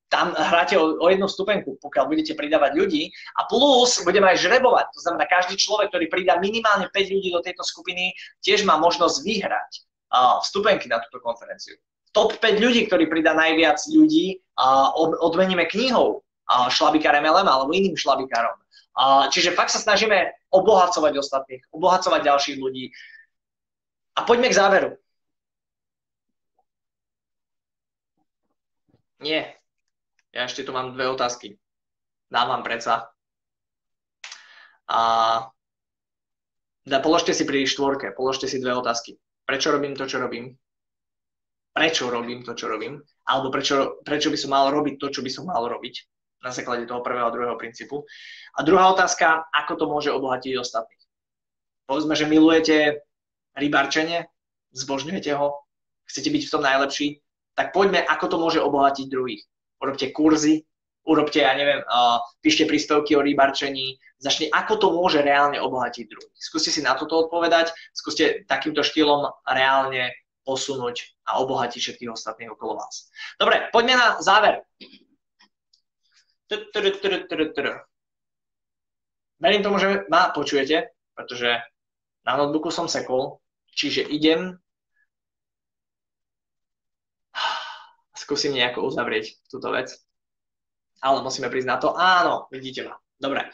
tam 0.09 0.35
hráte 0.39 0.79
o, 0.79 1.03
o 1.03 1.07
jednu 1.11 1.27
stupenku, 1.27 1.79
pokiaľ 1.83 2.05
budete 2.07 2.39
pridávať 2.39 2.79
ľudí. 2.79 3.11
A 3.39 3.51
plus 3.51 4.03
budeme 4.07 4.31
aj 4.31 4.39
žrebovať. 4.39 4.87
To 4.95 5.01
znamená, 5.03 5.27
každý 5.27 5.59
človek, 5.59 5.91
ktorý 5.91 6.07
pridá 6.07 6.39
minimálne 6.39 6.87
5 6.91 7.15
ľudí 7.15 7.29
do 7.35 7.43
tejto 7.43 7.67
skupiny, 7.67 8.15
tiež 8.43 8.63
má 8.63 8.79
možnosť 8.79 9.27
vyhrať 9.27 9.71
uh, 10.15 10.39
vstupenky 10.47 10.87
na 10.87 11.03
túto 11.03 11.19
konferenciu. 11.19 11.75
Top 12.15 12.39
5 12.39 12.63
ľudí, 12.63 12.87
ktorí 12.87 13.11
pridá 13.11 13.35
najviac 13.35 13.83
ľudí, 13.91 14.41
uh, 14.57 14.95
odmeníme 15.27 15.67
knihou 15.67 16.23
uh, 16.23 16.69
šlabikár 16.71 17.19
MLM 17.19 17.51
alebo 17.51 17.75
iným 17.75 17.99
šlabikárom. 17.99 18.55
Čiže 19.29 19.53
fakt 19.53 19.69
sa 19.69 19.77
snažíme 19.77 20.33
obohacovať 20.49 21.21
ostatných, 21.21 21.69
obohacovať 21.69 22.33
ďalších 22.33 22.57
ľudí. 22.57 22.89
A 24.17 24.25
poďme 24.25 24.49
k 24.49 24.57
záveru. 24.57 24.91
Nie, 29.21 29.56
ja 30.37 30.45
ešte 30.45 30.69
tu 30.69 30.77
mám 30.77 30.93
dve 30.93 31.09
otázky. 31.09 31.57
Dám 32.29 32.53
vám 32.53 32.63
predsa. 32.63 33.09
A 34.93 35.01
da, 36.85 37.01
položte 37.01 37.33
si 37.33 37.49
pri 37.49 37.65
štvorke, 37.65 38.13
položte 38.13 38.45
si 38.45 38.61
dve 38.61 38.77
otázky. 38.77 39.17
prečo 39.49 39.73
robím 39.73 39.97
to, 39.97 40.05
čo 40.05 40.21
robím, 40.21 40.53
prečo 41.73 42.11
robím 42.13 42.45
to, 42.45 42.53
čo 42.53 42.69
robím, 42.69 43.01
alebo 43.25 43.49
prečo, 43.49 44.03
prečo 44.05 44.29
by 44.29 44.39
som 44.39 44.51
mal 44.53 44.69
robiť 44.69 44.95
to, 45.01 45.07
čo 45.09 45.21
by 45.25 45.31
som 45.33 45.49
mal 45.49 45.65
robiť 45.65 45.95
na 46.45 46.53
základe 46.53 46.85
toho 46.85 47.01
prvého 47.01 47.27
a 47.27 47.35
druhého 47.35 47.57
princípu. 47.57 48.05
A 48.55 48.63
druhá 48.63 48.93
otázka, 48.93 49.49
ako 49.51 49.73
to 49.75 49.85
môže 49.89 50.11
obohatiť 50.13 50.53
ostatných. 50.61 51.03
Povedzme, 51.87 52.15
že 52.19 52.29
milujete 52.29 52.77
rybarčenie, 53.57 54.27
zbožňujete 54.75 55.33
ho, 55.33 55.65
chcete 56.07 56.29
byť 56.29 56.43
v 56.47 56.53
tom 56.53 56.63
najlepší, 56.63 57.07
tak 57.57 57.73
poďme, 57.73 58.05
ako 58.05 58.25
to 58.29 58.37
môže 58.37 58.61
obohatiť 58.61 59.07
druhých. 59.09 59.43
Urobte 59.83 60.13
kurzy, 60.13 60.65
urobte, 61.07 61.41
ja 61.45 61.55
neviem, 61.55 61.81
uh, 61.87 62.19
píšte 62.43 62.67
príspevky 62.67 63.15
o 63.15 63.23
rybarčení, 63.23 63.97
začne, 64.19 64.51
ako 64.51 64.75
to 64.81 64.89
môže 64.91 65.23
reálne 65.23 65.61
obohatiť 65.61 66.05
druhých. 66.09 66.41
Skúste 66.41 66.75
si 66.75 66.81
na 66.83 66.97
toto 66.99 67.29
odpovedať, 67.29 67.71
skúste 67.93 68.45
takýmto 68.49 68.83
štýlom 68.83 69.29
reálne 69.47 70.13
posunúť 70.47 71.19
a 71.27 71.43
obohatiť 71.43 71.81
všetkých 71.83 72.11
ostatných 72.15 72.55
okolo 72.55 72.79
vás. 72.79 73.11
Dobre, 73.39 73.67
poďme 73.75 73.95
na 73.99 74.09
záver. 74.23 74.63
Verím 79.37 79.63
tomu, 79.63 79.77
že 79.83 80.07
ma 80.07 80.31
počujete, 80.31 80.95
pretože 81.13 81.61
na 82.25 82.33
notebooku 82.39 82.71
som 82.71 82.87
sekol, 82.87 83.43
čiže 83.75 84.07
idem 84.07 84.57
skúsim 88.27 88.51
nejako 88.59 88.83
uzavrieť 88.91 89.39
túto 89.47 89.71
vec. 89.71 89.95
Ale 90.99 91.23
musíme 91.23 91.47
prísť 91.47 91.71
na 91.71 91.79
to. 91.79 91.95
Áno, 91.95 92.51
vidíte 92.51 92.91
ma. 92.91 92.99
Dobre. 93.15 93.47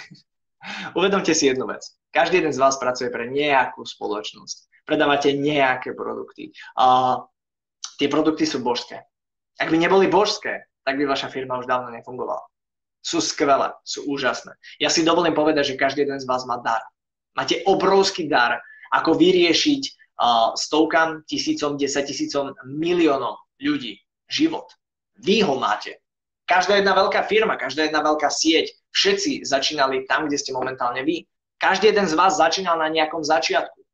Uvedomte 0.98 1.36
si 1.36 1.52
jednu 1.52 1.68
vec. 1.68 1.84
Každý 2.08 2.40
jeden 2.40 2.56
z 2.56 2.62
vás 2.62 2.80
pracuje 2.80 3.12
pre 3.12 3.28
nejakú 3.28 3.84
spoločnosť. 3.84 4.88
Predávate 4.88 5.36
nejaké 5.36 5.92
produkty. 5.92 6.56
A 6.80 7.20
tie 8.00 8.08
produkty 8.08 8.48
sú 8.48 8.64
božské. 8.64 9.04
Ak 9.60 9.68
by 9.68 9.76
neboli 9.76 10.08
božské, 10.08 10.64
tak 10.80 10.96
by 10.96 11.04
vaša 11.04 11.28
firma 11.28 11.60
už 11.60 11.68
dávno 11.68 11.92
nefungovala. 11.92 12.40
Sú 13.04 13.20
skvelé, 13.20 13.76
sú 13.84 14.08
úžasné. 14.08 14.56
Ja 14.80 14.88
si 14.88 15.04
dovolím 15.04 15.36
povedať, 15.36 15.76
že 15.76 15.80
každý 15.80 16.08
jeden 16.08 16.16
z 16.16 16.24
vás 16.24 16.48
má 16.48 16.56
dar. 16.64 16.80
Máte 17.36 17.60
obrovský 17.68 18.24
dar, 18.24 18.64
ako 18.88 19.20
vyriešiť 19.20 19.82
uh, 19.84 20.56
stovkám, 20.56 21.28
tisícom, 21.28 21.76
desaťtisícom, 21.76 22.56
miliónom 22.64 23.36
ľudí 23.64 23.98
život. 24.28 24.68
Vy 25.24 25.40
ho 25.42 25.56
máte. 25.56 25.98
Každá 26.44 26.76
jedna 26.76 26.92
veľká 26.92 27.24
firma, 27.24 27.56
každá 27.56 27.88
jedna 27.88 28.04
veľká 28.04 28.28
sieť, 28.28 28.76
všetci 28.92 29.48
začínali 29.48 30.04
tam, 30.04 30.28
kde 30.28 30.36
ste 30.36 30.52
momentálne 30.52 31.00
vy. 31.00 31.24
Každý 31.56 31.88
jeden 31.88 32.04
z 32.04 32.12
vás 32.12 32.36
začínal 32.36 32.76
na 32.76 32.92
nejakom 32.92 33.24
začiatku 33.24 33.84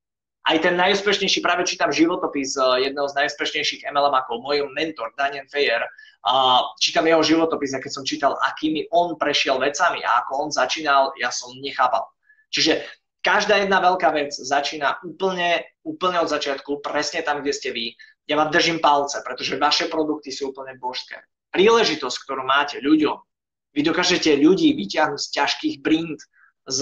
aj 0.49 0.57
ten 0.65 0.75
najúspešnejší, 0.75 1.45
práve 1.45 1.69
čítam 1.69 1.93
životopis 1.93 2.57
uh, 2.57 2.81
jedného 2.81 3.05
z 3.07 3.17
najúspešnejších 3.23 3.85
MLM 3.93 4.15
ako 4.25 4.41
môj 4.41 4.65
mentor 4.73 5.13
Daniel 5.15 5.45
Feyer, 5.53 5.85
uh, 5.85 6.65
čítam 6.81 7.05
jeho 7.05 7.21
životopis 7.21 7.77
a 7.77 7.83
keď 7.83 7.93
som 7.93 8.05
čítal, 8.09 8.33
akými 8.49 8.89
on 8.89 9.21
prešiel 9.21 9.61
vecami 9.61 10.01
a 10.01 10.25
ako 10.25 10.49
on 10.49 10.51
začínal, 10.51 11.13
ja 11.21 11.29
som 11.29 11.53
nechápal. 11.61 12.09
Čiže 12.49 12.89
každá 13.21 13.61
jedna 13.61 13.85
veľká 13.85 14.11
vec 14.17 14.33
začína 14.33 14.97
úplne, 15.05 15.61
úplne 15.85 16.25
od 16.25 16.33
začiatku, 16.33 16.81
presne 16.81 17.21
tam, 17.21 17.45
kde 17.45 17.53
ste 17.53 17.71
vy. 17.77 17.93
Ja 18.31 18.39
vám 18.39 18.55
držím 18.55 18.79
palce, 18.79 19.19
pretože 19.27 19.59
vaše 19.59 19.91
produkty 19.91 20.31
sú 20.31 20.55
úplne 20.55 20.79
božské. 20.79 21.19
Príležitosť, 21.51 22.17
ktorú 22.23 22.47
máte 22.47 22.79
ľuďom, 22.79 23.19
vy 23.75 23.81
dokážete 23.83 24.39
ľudí 24.39 24.71
vyťahnuť 24.79 25.19
z 25.19 25.29
ťažkých 25.35 25.75
brind, 25.83 26.23
z, 26.71 26.81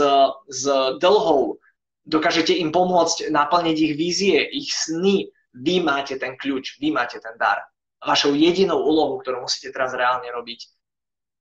z 0.52 0.64
dlhov, 1.00 1.56
dokážete 2.04 2.52
im 2.52 2.68
pomôcť 2.68 3.32
naplniť 3.32 3.76
ich 3.80 3.94
vízie, 3.96 4.44
ich 4.44 4.68
sny. 4.76 5.32
Vy 5.56 5.80
máte 5.80 6.20
ten 6.20 6.36
kľúč, 6.36 6.76
vy 6.84 6.92
máte 6.92 7.16
ten 7.16 7.32
dar. 7.40 7.64
Vašou 8.04 8.36
jedinou 8.36 8.84
úlohou, 8.84 9.16
ktorú 9.24 9.48
musíte 9.48 9.72
teraz 9.72 9.96
reálne 9.96 10.28
robiť, 10.28 10.60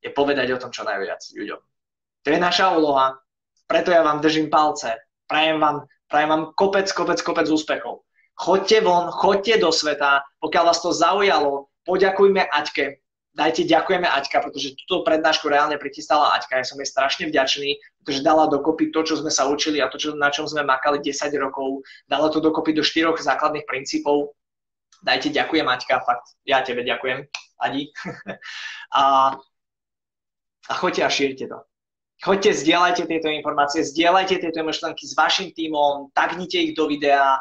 je 0.07 0.09
povedať 0.15 0.55
o 0.55 0.61
tom 0.63 0.71
čo 0.71 0.87
najviac 0.87 1.19
ľuďom. 1.35 1.59
To 2.23 2.27
je 2.31 2.39
naša 2.39 2.71
úloha, 2.79 3.19
preto 3.67 3.91
ja 3.91 4.01
vám 4.07 4.23
držím 4.23 4.47
palce, 4.47 4.95
prajem 5.27 5.59
vám, 5.59 5.83
prajem 6.07 6.29
vám 6.31 6.43
kopec, 6.55 6.87
kopec, 6.95 7.19
kopec 7.19 7.47
úspechov. 7.51 8.06
Choďte 8.37 8.85
von, 8.85 9.09
choďte 9.09 9.57
do 9.57 9.73
sveta, 9.73 10.21
pokiaľ 10.37 10.63
vás 10.69 10.79
to 10.85 10.93
zaujalo, 10.93 11.73
poďakujme 11.89 12.45
Aťke, 12.45 13.01
dajte 13.33 13.65
ďakujeme 13.65 14.05
Aťka, 14.05 14.45
pretože 14.45 14.77
túto 14.85 15.01
prednášku 15.01 15.49
reálne 15.49 15.77
prichystala 15.81 16.37
Aťka. 16.37 16.61
Ja 16.61 16.65
som 16.65 16.77
jej 16.77 16.89
strašne 16.89 17.25
vďačný, 17.29 17.81
pretože 18.01 18.21
dala 18.21 18.45
dokopy 18.45 18.93
to, 18.93 19.01
čo 19.01 19.21
sme 19.21 19.33
sa 19.33 19.49
učili 19.49 19.81
a 19.81 19.89
to, 19.89 19.97
čo, 19.97 20.13
na 20.13 20.29
čom 20.29 20.45
sme 20.45 20.61
makali 20.61 21.01
10 21.01 21.33
rokov. 21.37 21.81
Dala 22.05 22.29
to 22.29 22.37
dokopy 22.37 22.77
do 22.77 22.85
štyroch 22.85 23.17
základných 23.17 23.65
princípov. 23.65 24.37
Dajte 25.01 25.29
ďakujem 25.29 25.65
Aťka, 25.69 26.01
fakt. 26.01 26.37
Ja 26.45 26.65
tebe 26.65 26.81
ďakujem, 26.81 27.25
Adi. 27.61 27.89
a, 29.01 29.33
a 30.69 30.73
choďte 30.77 31.01
a 31.05 31.09
šírte 31.09 31.45
to. 31.49 31.57
Choďte, 32.17 32.65
zdieľajte 32.65 33.05
tieto 33.05 33.29
informácie, 33.29 33.85
zdieľajte 33.85 34.41
tieto 34.41 34.65
myšlenky 34.65 35.05
s 35.05 35.13
vašim 35.13 35.53
tímom, 35.53 36.09
tagnite 36.17 36.57
ich 36.57 36.73
do 36.73 36.89
videa, 36.89 37.37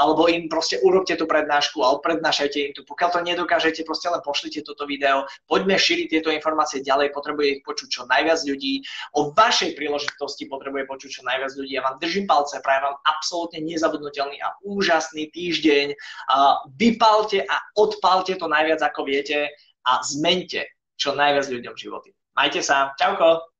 alebo 0.00 0.24
im 0.32 0.48
proste 0.48 0.80
urobte 0.80 1.20
tú 1.20 1.28
prednášku, 1.28 1.84
alebo 1.84 2.00
prednášajte 2.00 2.58
im 2.64 2.72
tu. 2.72 2.80
Pokiaľ 2.88 3.08
to 3.12 3.20
nedokážete, 3.20 3.84
proste 3.84 4.08
len 4.08 4.24
pošlite 4.24 4.64
toto 4.64 4.88
video. 4.88 5.28
Poďme 5.44 5.76
šíriť 5.76 6.08
tieto 6.08 6.32
informácie 6.32 6.80
ďalej, 6.80 7.12
potrebuje 7.12 7.60
ich 7.60 7.62
počuť 7.68 7.88
čo 7.92 8.02
najviac 8.08 8.40
ľudí. 8.40 8.80
O 9.20 9.36
vašej 9.36 9.76
príležitosti 9.76 10.48
potrebuje 10.48 10.88
počuť 10.88 11.10
čo 11.12 11.22
najviac 11.28 11.52
ľudí. 11.52 11.76
Ja 11.76 11.84
vám 11.84 12.00
držím 12.00 12.24
palce, 12.24 12.64
prajem 12.64 12.88
vám 12.88 12.96
absolútne 13.04 13.60
nezabudnutelný 13.68 14.40
a 14.40 14.56
úžasný 14.64 15.28
týždeň. 15.28 15.92
Uh, 15.92 16.64
vypalte 16.80 17.44
a 17.44 17.56
odpalte 17.76 18.32
to 18.40 18.48
najviac, 18.48 18.80
ako 18.80 19.04
viete 19.04 19.52
a 19.84 20.00
zmente 20.00 20.64
čo 20.96 21.12
najviac 21.12 21.52
ľuďom 21.52 21.76
životy. 21.76 22.16
Majte 22.32 22.64
sa. 22.64 22.96
Čauko. 22.96 23.55